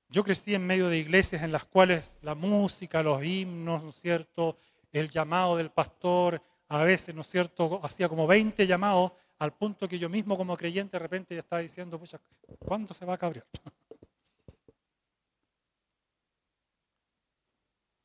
Yo 0.08 0.22
crecí 0.22 0.54
en 0.54 0.66
medio 0.66 0.88
de 0.88 0.98
iglesias 0.98 1.42
en 1.42 1.52
las 1.52 1.64
cuales 1.64 2.18
la 2.20 2.34
música, 2.34 3.02
los 3.02 3.24
himnos, 3.24 3.82
¿no 3.82 3.90
es 3.90 3.96
cierto? 3.96 4.58
El 4.92 5.08
llamado 5.08 5.56
del 5.56 5.70
pastor, 5.70 6.42
a 6.68 6.82
veces, 6.82 7.14
¿no 7.14 7.22
es 7.22 7.30
cierto? 7.30 7.80
Hacía 7.82 8.10
como 8.10 8.26
20 8.26 8.66
llamados 8.66 9.12
al 9.38 9.54
punto 9.54 9.88
que 9.88 9.98
yo 9.98 10.08
mismo 10.08 10.36
como 10.36 10.56
creyente 10.56 10.96
de 10.96 10.98
repente 10.98 11.34
ya 11.34 11.40
estaba 11.40 11.62
diciendo, 11.62 11.98
pucha, 11.98 12.20
¿cuándo 12.58 12.92
se 12.92 13.04
va 13.04 13.14
a 13.14 13.18
cabrear? 13.18 13.46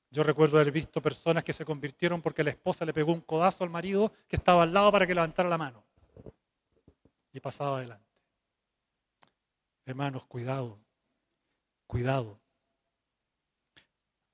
Yo 0.10 0.24
recuerdo 0.24 0.58
haber 0.58 0.72
visto 0.72 1.02
personas 1.02 1.44
que 1.44 1.54
se 1.54 1.66
convirtieron 1.66 2.22
porque 2.22 2.44
la 2.44 2.52
esposa 2.52 2.86
le 2.86 2.94
pegó 2.94 3.12
un 3.12 3.22
codazo 3.22 3.64
al 3.64 3.70
marido 3.70 4.14
que 4.28 4.38
estaba 4.38 4.64
al 4.64 4.74
lado 4.74 4.92
para 4.92 5.06
que 5.06 5.14
levantara 5.14 5.50
la 5.50 5.58
mano. 5.58 5.84
Y 7.34 7.40
pasaba 7.40 7.78
adelante. 7.78 8.06
Hermanos, 9.86 10.26
cuidado 10.26 10.80
Cuidado. 11.88 12.38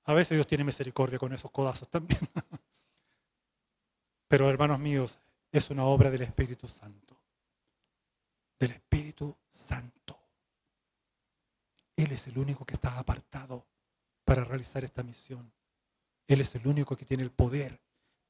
A 0.05 0.13
veces 0.13 0.35
Dios 0.35 0.47
tiene 0.47 0.63
misericordia 0.63 1.19
con 1.19 1.31
esos 1.31 1.51
codazos 1.51 1.87
también. 1.87 2.19
Pero 4.27 4.49
hermanos 4.49 4.79
míos, 4.79 5.19
es 5.51 5.69
una 5.69 5.85
obra 5.85 6.09
del 6.09 6.23
Espíritu 6.23 6.67
Santo. 6.67 7.15
Del 8.59 8.71
Espíritu 8.71 9.37
Santo. 9.51 10.19
Él 11.95 12.11
es 12.11 12.27
el 12.27 12.39
único 12.39 12.65
que 12.65 12.73
está 12.73 12.97
apartado 12.97 13.67
para 14.25 14.43
realizar 14.43 14.83
esta 14.83 15.03
misión. 15.03 15.53
Él 16.27 16.41
es 16.41 16.55
el 16.55 16.67
único 16.67 16.95
que 16.95 17.05
tiene 17.05 17.23
el 17.23 17.31
poder 17.31 17.79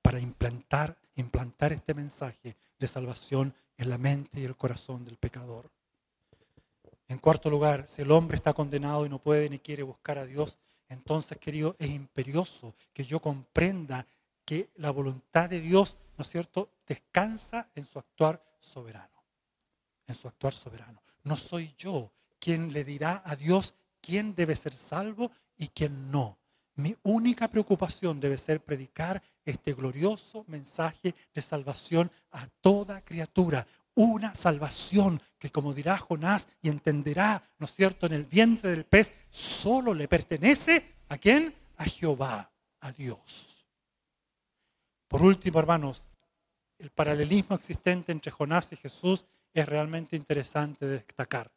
para 0.02 0.20
implantar, 0.20 0.98
implantar 1.16 1.74
este 1.74 1.94
mensaje 1.94 2.56
de 2.80 2.88
salvación 2.88 3.54
en 3.78 3.90
la 3.90 3.98
mente 3.98 4.40
y 4.40 4.46
el 4.46 4.56
corazón 4.56 5.06
del 5.06 5.18
pecador. 5.18 5.72
En 7.08 7.20
cuarto 7.20 7.50
lugar, 7.50 7.88
si 7.88 8.02
el 8.02 8.12
hombre 8.12 8.38
está 8.38 8.54
condenado 8.54 9.06
y 9.06 9.10
no 9.10 9.20
puede 9.20 9.50
ni 9.50 9.60
quiere 9.60 9.84
buscar 9.84 10.18
a 10.18 10.26
Dios, 10.26 10.58
entonces, 10.90 11.38
querido, 11.38 11.76
es 11.80 11.90
imperioso 11.90 12.76
que 12.94 13.06
yo 13.06 13.20
comprenda 13.20 14.06
que 14.46 14.70
la 14.76 14.92
voluntad 14.92 15.50
de 15.50 15.62
Dios, 15.62 15.98
¿no 16.18 16.22
es 16.22 16.30
cierto?, 16.30 16.70
descansa 16.88 17.70
en 17.76 17.86
su 17.86 18.00
actuar 18.00 18.44
soberano. 18.60 19.24
En 20.08 20.16
su 20.16 20.28
actuar 20.28 20.54
soberano. 20.54 21.02
No 21.24 21.38
soy 21.38 21.74
yo 21.78 22.12
quien 22.40 22.74
le 22.74 22.84
dirá 22.84 23.22
a 23.26 23.36
Dios 23.36 23.74
quién 24.02 24.36
debe 24.36 24.56
ser 24.56 24.74
salvo 24.74 25.32
y 25.58 25.70
quién 25.70 26.12
no. 26.12 26.38
Mi 26.76 26.96
única 27.04 27.48
preocupación 27.48 28.20
debe 28.20 28.38
ser 28.38 28.62
predicar 28.62 29.22
este 29.46 29.74
glorioso 29.74 30.44
mensaje 30.48 31.14
de 31.34 31.42
salvación 31.42 32.12
a 32.32 32.48
toda 32.62 33.02
criatura 33.02 33.68
una 33.96 34.34
salvación 34.34 35.22
que, 35.38 35.52
como 35.52 35.74
dirá 35.74 35.98
Jonás 35.98 36.48
y 36.62 36.70
entenderá, 36.70 37.44
¿no 37.60 37.66
es 37.66 37.74
cierto?, 37.74 38.06
en 38.06 38.14
el 38.14 38.26
vientre 38.26 38.72
del 38.72 38.86
pez, 38.86 39.14
solo 39.30 39.94
le 39.94 40.08
pertenece 40.08 40.96
a 41.10 41.18
quién? 41.18 41.54
A 41.78 41.86
Jehová, 41.86 42.52
a 42.80 42.92
Dios. 42.92 43.68
Por 45.08 45.22
último, 45.22 45.60
hermanos, 45.60 46.08
el 46.80 46.90
paralelismo 46.90 47.56
existente 47.56 48.12
entre 48.12 48.32
Jonás 48.32 48.74
y 48.74 48.78
Jesús 48.78 49.26
es 49.54 49.66
realmente 49.68 50.16
interesante 50.16 50.86
de 50.86 50.94
destacar. 50.94 51.52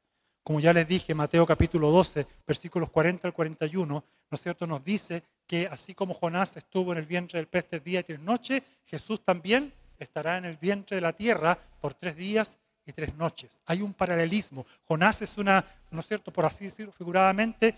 Como 0.47 0.61
ya 0.61 0.73
les 0.73 0.87
dije, 0.87 1.13
Mateo 1.13 1.45
capítulo 1.45 1.91
12, 1.91 2.25
versículos 2.47 2.89
40 2.91 3.27
al 3.27 3.35
41, 3.35 3.85
¿no 3.95 4.05
es 4.31 4.41
cierto?, 4.41 4.65
nos 4.65 4.85
dice 4.85 5.25
que 5.45 5.67
así 5.67 5.93
como 5.93 6.15
Jonás 6.15 6.57
estuvo 6.57 6.93
en 6.93 6.99
el 6.99 7.05
vientre 7.05 7.41
del 7.41 7.49
pez 7.49 7.67
tres 7.69 7.83
días 7.83 8.03
y 8.03 8.07
tres 8.07 8.21
noches, 8.21 8.63
Jesús 8.85 9.25
también 9.25 9.73
estará 9.99 10.39
en 10.39 10.45
el 10.45 10.57
vientre 10.57 10.95
de 10.95 11.01
la 11.01 11.15
tierra 11.15 11.59
por 11.81 11.95
tres 11.95 12.15
días 12.15 12.59
y 12.87 12.93
tres 12.93 13.13
noches. 13.17 13.61
Hay 13.67 13.83
un 13.83 13.93
paralelismo. 13.93 14.65
Jonás 14.87 15.21
es 15.21 15.37
una, 15.37 15.65
¿no 15.91 15.99
es 15.99 16.07
cierto?, 16.07 16.33
por 16.33 16.45
así 16.45 16.67
decirlo 16.67 16.93
figuradamente, 16.93 17.75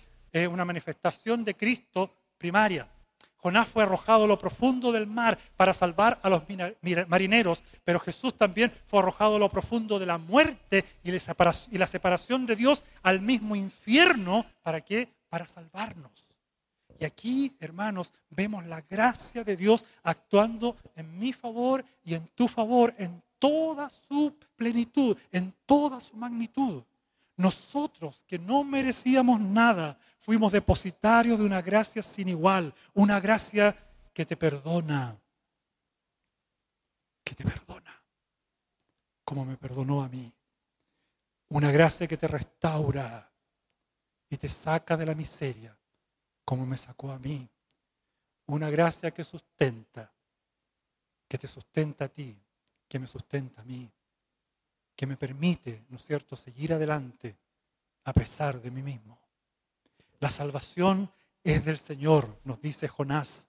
una 0.50 0.66
manifestación 0.66 1.44
de 1.44 1.54
Cristo 1.54 2.12
primaria. 2.36 2.86
Jonás 3.40 3.68
fue 3.68 3.84
arrojado 3.84 4.24
a 4.24 4.26
lo 4.26 4.38
profundo 4.38 4.90
del 4.90 5.06
mar 5.06 5.38
para 5.56 5.72
salvar 5.72 6.18
a 6.22 6.28
los 6.28 6.42
marineros, 7.06 7.62
pero 7.84 8.00
Jesús 8.00 8.34
también 8.34 8.72
fue 8.86 8.98
arrojado 8.98 9.36
a 9.36 9.38
lo 9.38 9.48
profundo 9.48 9.98
de 9.98 10.06
la 10.06 10.18
muerte 10.18 10.84
y 11.04 11.12
la 11.78 11.86
separación 11.86 12.46
de 12.46 12.56
Dios 12.56 12.84
al 13.02 13.20
mismo 13.20 13.54
infierno. 13.54 14.44
¿Para 14.62 14.80
qué? 14.80 15.08
Para 15.28 15.46
salvarnos. 15.46 16.10
Y 17.00 17.04
aquí, 17.04 17.56
hermanos, 17.60 18.12
vemos 18.30 18.66
la 18.66 18.80
gracia 18.80 19.44
de 19.44 19.56
Dios 19.56 19.84
actuando 20.02 20.76
en 20.96 21.16
mi 21.18 21.32
favor 21.32 21.84
y 22.04 22.14
en 22.14 22.26
tu 22.34 22.48
favor, 22.48 22.92
en 22.98 23.22
toda 23.38 23.88
su 23.88 24.34
plenitud, 24.56 25.16
en 25.30 25.54
toda 25.64 26.00
su 26.00 26.16
magnitud. 26.16 26.82
Nosotros 27.36 28.24
que 28.26 28.36
no 28.36 28.64
merecíamos 28.64 29.40
nada, 29.40 29.96
fuimos 30.18 30.52
depositarios 30.52 31.38
de 31.38 31.44
una 31.44 31.62
gracia 31.62 32.02
sin 32.02 32.28
igual, 32.28 32.74
una 32.94 33.20
gracia 33.20 33.76
que 34.12 34.26
te 34.26 34.36
perdona, 34.36 35.16
que 37.24 37.34
te 37.34 37.44
perdona, 37.44 38.02
como 39.24 39.44
me 39.44 39.56
perdonó 39.56 40.02
a 40.02 40.08
mí. 40.08 40.32
Una 41.50 41.70
gracia 41.70 42.06
que 42.06 42.18
te 42.18 42.28
restaura 42.28 43.30
y 44.28 44.36
te 44.36 44.48
saca 44.48 44.96
de 44.96 45.06
la 45.06 45.14
miseria 45.14 45.78
como 46.44 46.64
me 46.64 46.78
sacó 46.78 47.12
a 47.12 47.18
mí. 47.18 47.46
Una 48.46 48.70
gracia 48.70 49.10
que 49.10 49.22
sustenta, 49.22 50.10
que 51.28 51.36
te 51.36 51.46
sustenta 51.46 52.06
a 52.06 52.08
ti, 52.08 52.34
que 52.88 52.98
me 52.98 53.06
sustenta 53.06 53.60
a 53.60 53.64
mí, 53.64 53.90
que 54.96 55.06
me 55.06 55.18
permite, 55.18 55.84
¿no 55.90 55.96
es 55.96 56.04
cierto?, 56.04 56.36
seguir 56.36 56.72
adelante 56.72 57.36
a 58.04 58.14
pesar 58.14 58.62
de 58.62 58.70
mí 58.70 58.82
mismo. 58.82 59.20
La 60.20 60.30
salvación 60.30 61.10
es 61.44 61.64
del 61.64 61.78
Señor, 61.78 62.40
nos 62.44 62.60
dice 62.60 62.88
Jonás, 62.88 63.48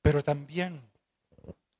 pero 0.00 0.22
también 0.22 0.80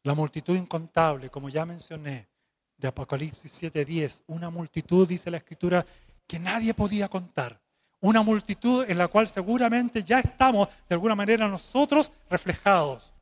la 0.02 0.14
multitud 0.14 0.56
incontable, 0.56 1.30
como 1.30 1.48
ya 1.48 1.64
mencioné, 1.64 2.28
de 2.76 2.88
Apocalipsis 2.88 3.52
7:10, 3.52 4.22
una 4.26 4.50
multitud, 4.50 5.08
dice 5.08 5.30
la 5.30 5.38
Escritura, 5.38 5.84
que 6.26 6.38
nadie 6.38 6.74
podía 6.74 7.08
contar 7.08 7.60
una 8.00 8.22
multitud 8.22 8.84
en 8.88 8.98
la 8.98 9.08
cual 9.08 9.26
seguramente 9.26 10.02
ya 10.02 10.20
estamos 10.20 10.68
de 10.88 10.94
alguna 10.94 11.14
manera 11.14 11.48
nosotros 11.48 12.12
reflejados. 12.28 13.12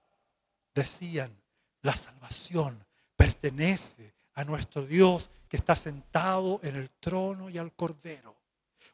Decían, 0.74 1.30
la 1.82 1.94
salvación 1.94 2.84
pertenece 3.16 4.14
a 4.34 4.44
nuestro 4.44 4.84
Dios 4.84 5.30
que 5.48 5.56
está 5.56 5.74
sentado 5.74 6.60
en 6.62 6.76
el 6.76 6.90
trono 6.90 7.48
y 7.48 7.58
al 7.58 7.72
cordero. 7.72 8.36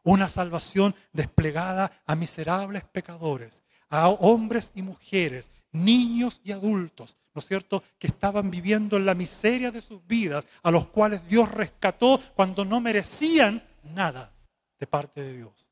Una 0.02 0.28
salvación 0.28 0.94
desplegada 1.12 2.02
a 2.06 2.14
miserables 2.14 2.84
pecadores, 2.84 3.62
a 3.88 4.08
hombres 4.08 4.72
y 4.74 4.82
mujeres, 4.82 5.50
niños 5.72 6.40
y 6.44 6.52
adultos, 6.52 7.16
¿no 7.34 7.40
es 7.40 7.46
cierto?, 7.46 7.82
que 7.98 8.06
estaban 8.06 8.50
viviendo 8.50 8.96
en 8.96 9.06
la 9.06 9.14
miseria 9.14 9.70
de 9.70 9.80
sus 9.80 10.06
vidas, 10.06 10.46
a 10.62 10.70
los 10.70 10.86
cuales 10.86 11.26
Dios 11.28 11.50
rescató 11.50 12.20
cuando 12.34 12.64
no 12.64 12.80
merecían 12.80 13.62
nada 13.94 14.32
de 14.78 14.86
parte 14.86 15.22
de 15.22 15.36
Dios. 15.36 15.70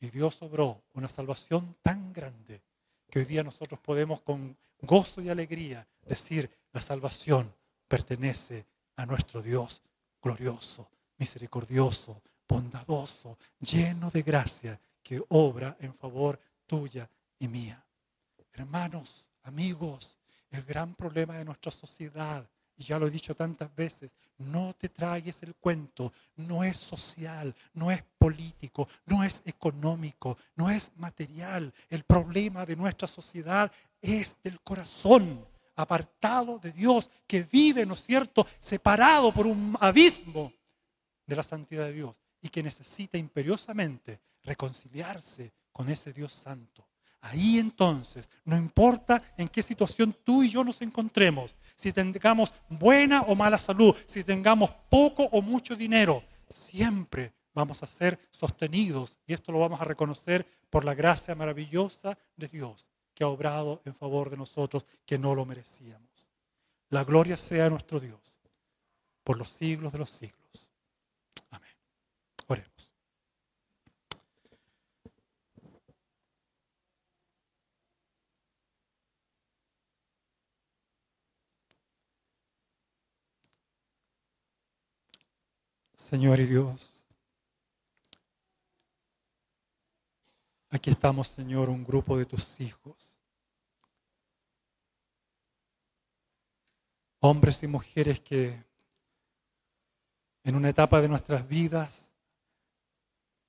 Y 0.00 0.10
Dios 0.10 0.40
obró 0.42 0.82
una 0.94 1.08
salvación 1.08 1.76
tan 1.82 2.12
grande 2.12 2.62
que 3.10 3.20
hoy 3.20 3.24
día 3.24 3.42
nosotros 3.42 3.80
podemos 3.80 4.20
con 4.22 4.56
gozo 4.80 5.22
y 5.22 5.28
alegría 5.28 5.86
decir, 6.02 6.50
la 6.72 6.80
salvación 6.80 7.54
pertenece 7.88 8.66
a 8.96 9.06
nuestro 9.06 9.40
Dios 9.40 9.82
glorioso, 10.20 10.90
misericordioso, 11.18 12.20
bondadoso, 12.48 13.38
lleno 13.60 14.10
de 14.10 14.22
gracia, 14.22 14.80
que 15.02 15.22
obra 15.28 15.76
en 15.80 15.94
favor 15.94 16.38
tuya 16.66 17.08
y 17.38 17.48
mía. 17.48 17.84
Hermanos, 18.52 19.26
amigos, 19.42 20.16
el 20.50 20.62
gran 20.62 20.94
problema 20.94 21.36
de 21.36 21.44
nuestra 21.44 21.70
sociedad 21.70 22.48
y 22.76 22.84
ya 22.84 22.98
lo 22.98 23.06
he 23.06 23.10
dicho 23.10 23.36
tantas 23.36 23.74
veces, 23.74 24.16
no 24.38 24.74
te 24.74 24.88
traigas 24.88 25.42
el 25.42 25.54
cuento, 25.54 26.12
no 26.36 26.64
es 26.64 26.76
social, 26.76 27.54
no 27.72 27.90
es 27.90 28.02
político, 28.18 28.88
no 29.06 29.22
es 29.22 29.42
económico, 29.44 30.36
no 30.56 30.70
es 30.70 30.90
material. 30.96 31.72
El 31.88 32.02
problema 32.02 32.66
de 32.66 32.74
nuestra 32.74 33.06
sociedad 33.06 33.70
es 34.02 34.36
del 34.42 34.60
corazón, 34.60 35.46
apartado 35.76 36.58
de 36.58 36.72
Dios, 36.72 37.10
que 37.26 37.42
vive, 37.42 37.86
¿no 37.86 37.94
es 37.94 38.04
cierto?, 38.04 38.46
separado 38.58 39.32
por 39.32 39.46
un 39.46 39.76
abismo 39.80 40.52
de 41.26 41.36
la 41.36 41.42
santidad 41.42 41.84
de 41.86 41.92
Dios 41.92 42.23
y 42.44 42.50
que 42.50 42.62
necesita 42.62 43.16
imperiosamente 43.16 44.20
reconciliarse 44.42 45.50
con 45.72 45.88
ese 45.88 46.12
Dios 46.12 46.30
santo. 46.34 46.86
Ahí 47.22 47.58
entonces, 47.58 48.28
no 48.44 48.54
importa 48.54 49.22
en 49.38 49.48
qué 49.48 49.62
situación 49.62 50.14
tú 50.22 50.42
y 50.42 50.50
yo 50.50 50.62
nos 50.62 50.82
encontremos, 50.82 51.56
si 51.74 51.90
tengamos 51.90 52.52
buena 52.68 53.22
o 53.22 53.34
mala 53.34 53.56
salud, 53.56 53.96
si 54.04 54.22
tengamos 54.22 54.70
poco 54.90 55.22
o 55.32 55.40
mucho 55.40 55.74
dinero, 55.74 56.22
siempre 56.46 57.32
vamos 57.54 57.82
a 57.82 57.86
ser 57.86 58.20
sostenidos 58.30 59.16
y 59.26 59.32
esto 59.32 59.50
lo 59.50 59.60
vamos 59.60 59.80
a 59.80 59.84
reconocer 59.84 60.46
por 60.68 60.84
la 60.84 60.92
gracia 60.92 61.34
maravillosa 61.34 62.18
de 62.36 62.48
Dios 62.48 62.90
que 63.14 63.24
ha 63.24 63.28
obrado 63.28 63.80
en 63.86 63.94
favor 63.94 64.28
de 64.28 64.36
nosotros 64.36 64.84
que 65.06 65.16
no 65.16 65.34
lo 65.34 65.46
merecíamos. 65.46 66.28
La 66.90 67.04
gloria 67.04 67.38
sea 67.38 67.70
nuestro 67.70 68.00
Dios 68.00 68.42
por 69.22 69.38
los 69.38 69.48
siglos 69.48 69.94
de 69.94 69.98
los 69.98 70.10
siglos. 70.10 70.43
Oremos. 72.46 72.94
Señor 85.94 86.38
y 86.38 86.44
Dios, 86.44 87.06
aquí 90.68 90.90
estamos, 90.90 91.28
Señor, 91.28 91.70
un 91.70 91.82
grupo 91.82 92.18
de 92.18 92.26
tus 92.26 92.60
hijos, 92.60 93.18
hombres 97.20 97.62
y 97.62 97.68
mujeres 97.68 98.20
que 98.20 98.62
en 100.42 100.54
una 100.54 100.68
etapa 100.68 101.00
de 101.00 101.08
nuestras 101.08 101.48
vidas 101.48 102.13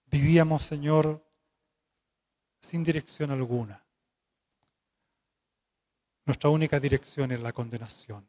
vivíamos, 0.05 0.63
Señor, 0.63 1.23
sin 2.59 2.83
dirección 2.83 3.31
alguna. 3.31 3.83
Nuestra 6.25 6.49
única 6.49 6.79
dirección 6.79 7.31
es 7.31 7.39
la 7.39 7.53
condenación. 7.53 8.27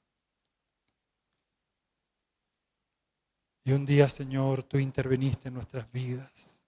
Y 3.64 3.72
un 3.72 3.84
día, 3.84 4.06
Señor, 4.08 4.62
tú 4.62 4.78
interveniste 4.78 5.48
en 5.48 5.54
nuestras 5.54 5.90
vidas. 5.90 6.62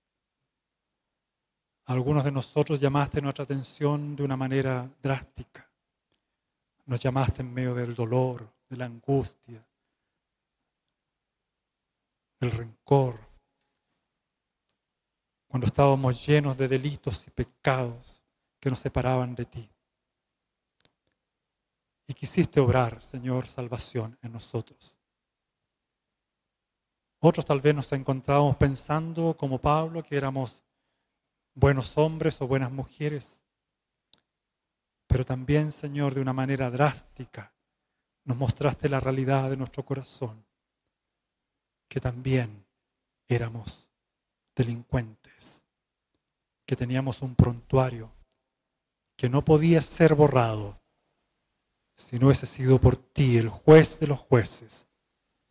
Algunos 1.85 2.25
de 2.25 2.33
nosotros 2.33 2.81
llamaste 2.81 3.21
nuestra 3.21 3.45
atención 3.45 4.17
de 4.17 4.25
una 4.25 4.37
manera 4.37 4.91
drástica. 5.01 5.71
Nos 6.87 6.99
llamaste 6.99 7.43
en 7.43 7.55
medio 7.55 7.75
del 7.75 7.95
dolor, 7.95 8.53
de 8.69 8.77
la 8.77 8.87
angustia, 8.87 9.65
del 12.41 12.51
rencor. 12.51 13.28
Cuando 15.49 15.67
estábamos 15.67 16.25
llenos 16.27 16.57
de 16.59 16.69
delitos 16.69 17.27
y 17.27 17.31
pecados 17.31 18.23
que 18.61 18.71
nos 18.71 18.79
separaban 18.79 19.35
de 19.35 19.47
ti. 19.47 19.71
Y 22.07 22.15
quisiste 22.15 22.61
obrar, 22.61 23.03
Señor, 23.03 23.49
salvación 23.49 24.19
en 24.23 24.33
nosotros. 24.33 24.97
Otros 27.21 27.45
tal 27.45 27.61
vez 27.61 27.75
nos 27.75 27.93
encontrábamos 27.93 28.57
pensando, 28.57 29.37
como 29.37 29.59
Pablo, 29.59 30.03
que 30.03 30.17
éramos 30.17 30.63
buenos 31.55 31.99
hombres 31.99 32.41
o 32.41 32.47
buenas 32.47 32.71
mujeres. 32.71 33.41
Pero 35.07 35.25
también, 35.25 35.73
Señor, 35.73 36.15
de 36.15 36.21
una 36.21 36.33
manera 36.33 36.71
drástica, 36.71 37.53
nos 38.25 38.37
mostraste 38.37 38.89
la 38.89 39.01
realidad 39.01 39.51
de 39.51 39.57
nuestro 39.57 39.85
corazón, 39.85 40.45
que 41.89 42.01
también 42.01 42.67
éramos 43.27 43.88
delincuentes, 44.59 45.65
que 46.67 46.77
teníamos 46.77 47.23
un 47.23 47.35
prontuario 47.35 48.13
que 49.17 49.29
no 49.29 49.45
podía 49.45 49.81
ser 49.81 50.15
borrado 50.15 50.79
si 51.97 52.19
no 52.19 52.27
hubiese 52.27 52.47
sido 52.47 52.81
por 52.81 52.97
ti, 52.97 53.39
el 53.39 53.49
juez 53.49 53.99
de 53.99 54.07
los 54.07 54.21
jueces, 54.21 54.87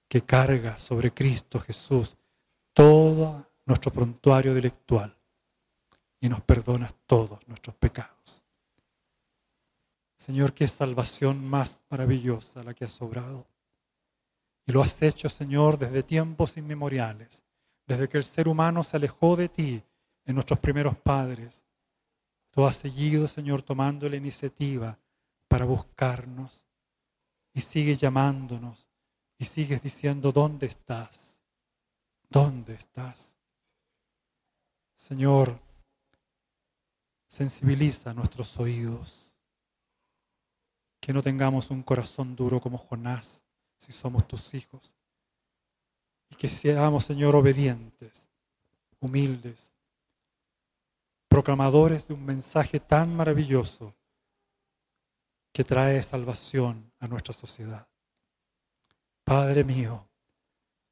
que 0.07 0.21
carga 0.21 0.79
sobre 0.79 1.11
Cristo 1.11 1.59
Jesús 1.59 2.15
todo 2.73 3.47
nuestro 3.65 3.91
prontuario 3.91 4.53
delictual 4.53 5.17
y 6.21 6.29
nos 6.29 6.41
perdonas 6.41 6.93
todos 7.05 7.45
nuestros 7.47 7.75
pecados. 7.75 8.43
Señor, 10.17 10.53
qué 10.53 10.67
salvación 10.67 11.45
más 11.45 11.81
maravillosa 11.89 12.63
la 12.63 12.73
que 12.73 12.85
has 12.85 13.01
obrado. 13.01 13.47
Y 14.65 14.71
lo 14.71 14.81
has 14.81 15.01
hecho, 15.01 15.29
Señor, 15.29 15.77
desde 15.77 16.03
tiempos 16.03 16.57
inmemoriales, 16.57 17.43
desde 17.87 18.09
que 18.09 18.17
el 18.17 18.23
ser 18.23 18.47
humano 18.47 18.83
se 18.83 18.97
alejó 18.97 19.35
de 19.35 19.49
ti 19.49 19.81
en 20.25 20.35
nuestros 20.35 20.59
primeros 20.59 20.97
padres. 20.99 21.63
Tú 22.51 22.65
has 22.65 22.75
seguido, 22.75 23.27
Señor, 23.27 23.61
tomando 23.61 24.09
la 24.09 24.17
iniciativa 24.17 24.99
para 25.47 25.65
buscarnos 25.65 26.67
y 27.53 27.61
sigues 27.61 27.99
llamándonos 27.99 28.89
y 29.37 29.45
sigues 29.45 29.81
diciendo, 29.81 30.31
¿dónde 30.31 30.67
estás? 30.67 31.41
¿Dónde 32.29 32.73
estás? 32.73 33.37
Señor, 34.95 35.57
sensibiliza 37.27 38.13
nuestros 38.13 38.57
oídos, 38.59 39.35
que 40.99 41.13
no 41.13 41.21
tengamos 41.21 41.69
un 41.69 41.83
corazón 41.83 42.35
duro 42.35 42.59
como 42.59 42.77
Jonás 42.77 43.43
si 43.77 43.91
somos 43.91 44.27
tus 44.27 44.53
hijos, 44.55 44.95
y 46.29 46.35
que 46.35 46.47
seamos, 46.47 47.05
Señor, 47.05 47.35
obedientes, 47.35 48.27
humildes, 48.99 49.71
proclamadores 51.27 52.07
de 52.07 52.13
un 52.13 52.25
mensaje 52.25 52.79
tan 52.79 53.15
maravilloso 53.15 53.93
que 55.51 55.63
trae 55.63 56.01
salvación 56.03 56.91
a 56.99 57.07
nuestra 57.07 57.33
sociedad. 57.33 57.87
Padre 59.23 59.63
mío, 59.63 60.07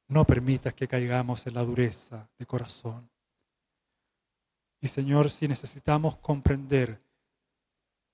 no 0.08 0.24
permitas 0.24 0.74
que 0.74 0.86
caigamos 0.86 1.46
en 1.46 1.54
la 1.54 1.64
dureza 1.64 2.28
de 2.38 2.46
corazón. 2.46 3.08
Y 4.80 4.88
Señor, 4.88 5.30
si 5.30 5.48
necesitamos 5.48 6.16
comprender 6.16 7.00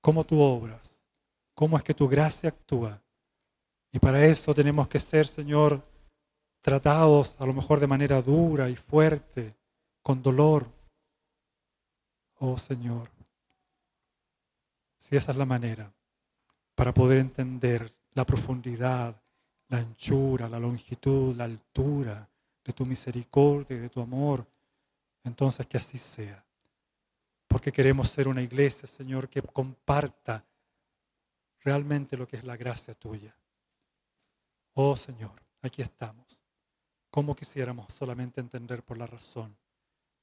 cómo 0.00 0.24
tú 0.24 0.40
obras, 0.40 1.02
cómo 1.54 1.76
es 1.76 1.82
que 1.82 1.94
tu 1.94 2.08
gracia 2.08 2.48
actúa, 2.48 3.02
y 3.90 3.98
para 3.98 4.24
eso 4.24 4.54
tenemos 4.54 4.88
que 4.88 4.98
ser, 4.98 5.26
Señor, 5.26 5.82
tratados 6.62 7.36
a 7.38 7.44
lo 7.44 7.52
mejor 7.52 7.78
de 7.78 7.86
manera 7.86 8.22
dura 8.22 8.70
y 8.70 8.76
fuerte, 8.76 9.54
con 10.02 10.22
dolor. 10.22 10.66
Oh 12.38 12.56
Señor, 12.56 13.10
si 14.96 15.16
esa 15.16 15.32
es 15.32 15.38
la 15.38 15.44
manera 15.44 15.92
para 16.74 16.94
poder 16.94 17.18
entender 17.18 17.92
la 18.14 18.24
profundidad 18.24 19.22
la 19.72 19.78
anchura, 19.78 20.50
la 20.50 20.58
longitud, 20.58 21.34
la 21.34 21.44
altura 21.44 22.28
de 22.62 22.72
tu 22.74 22.84
misericordia 22.84 23.74
y 23.74 23.80
de 23.80 23.88
tu 23.88 24.02
amor, 24.02 24.46
entonces 25.24 25.66
que 25.66 25.78
así 25.78 25.96
sea. 25.96 26.44
Porque 27.48 27.72
queremos 27.72 28.10
ser 28.10 28.28
una 28.28 28.42
iglesia, 28.42 28.86
Señor, 28.86 29.30
que 29.30 29.40
comparta 29.40 30.44
realmente 31.60 32.18
lo 32.18 32.28
que 32.28 32.36
es 32.36 32.44
la 32.44 32.54
gracia 32.54 32.92
tuya. 32.92 33.34
Oh 34.74 34.94
Señor, 34.94 35.42
aquí 35.62 35.80
estamos. 35.80 36.41
Como 37.12 37.36
quisiéramos 37.36 37.92
solamente 37.92 38.40
entender 38.40 38.82
por 38.82 38.96
la 38.96 39.06
razón. 39.06 39.54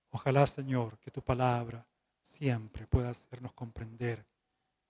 Ojalá, 0.10 0.48
Señor, 0.48 0.98
que 0.98 1.12
tu 1.12 1.22
palabra 1.22 1.86
siempre 2.20 2.88
pueda 2.88 3.12
hacernos 3.12 3.54
comprender 3.54 4.26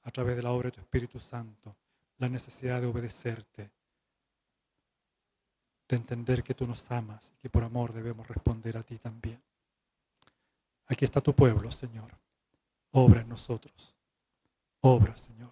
a 0.03 0.09
través 0.09 0.37
de 0.37 0.43
la 0.43 0.51
obra 0.51 0.69
de 0.69 0.77
tu 0.77 0.79
Espíritu 0.79 1.19
Santo 1.19 1.75
la 2.17 2.29
necesidad 2.29 2.79
de 2.79 2.87
obedecerte 2.87 3.69
de 5.89 5.95
entender 5.97 6.41
que 6.41 6.53
tú 6.53 6.65
nos 6.65 6.89
amas 6.89 7.33
y 7.35 7.41
que 7.41 7.49
por 7.49 7.65
amor 7.65 7.91
debemos 7.91 8.25
responder 8.29 8.77
a 8.77 8.83
ti 8.83 8.97
también. 8.97 9.43
Aquí 10.87 11.03
está 11.03 11.19
tu 11.19 11.35
pueblo, 11.35 11.69
Señor. 11.69 12.17
Obra 12.91 13.19
en 13.19 13.27
nosotros. 13.27 13.93
Obra, 14.79 15.17
Señor. 15.17 15.51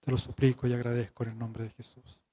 Te 0.00 0.10
lo 0.10 0.16
suplico 0.16 0.66
y 0.66 0.72
agradezco 0.72 1.24
en 1.24 1.30
el 1.32 1.38
nombre 1.38 1.64
de 1.64 1.70
Jesús. 1.70 2.24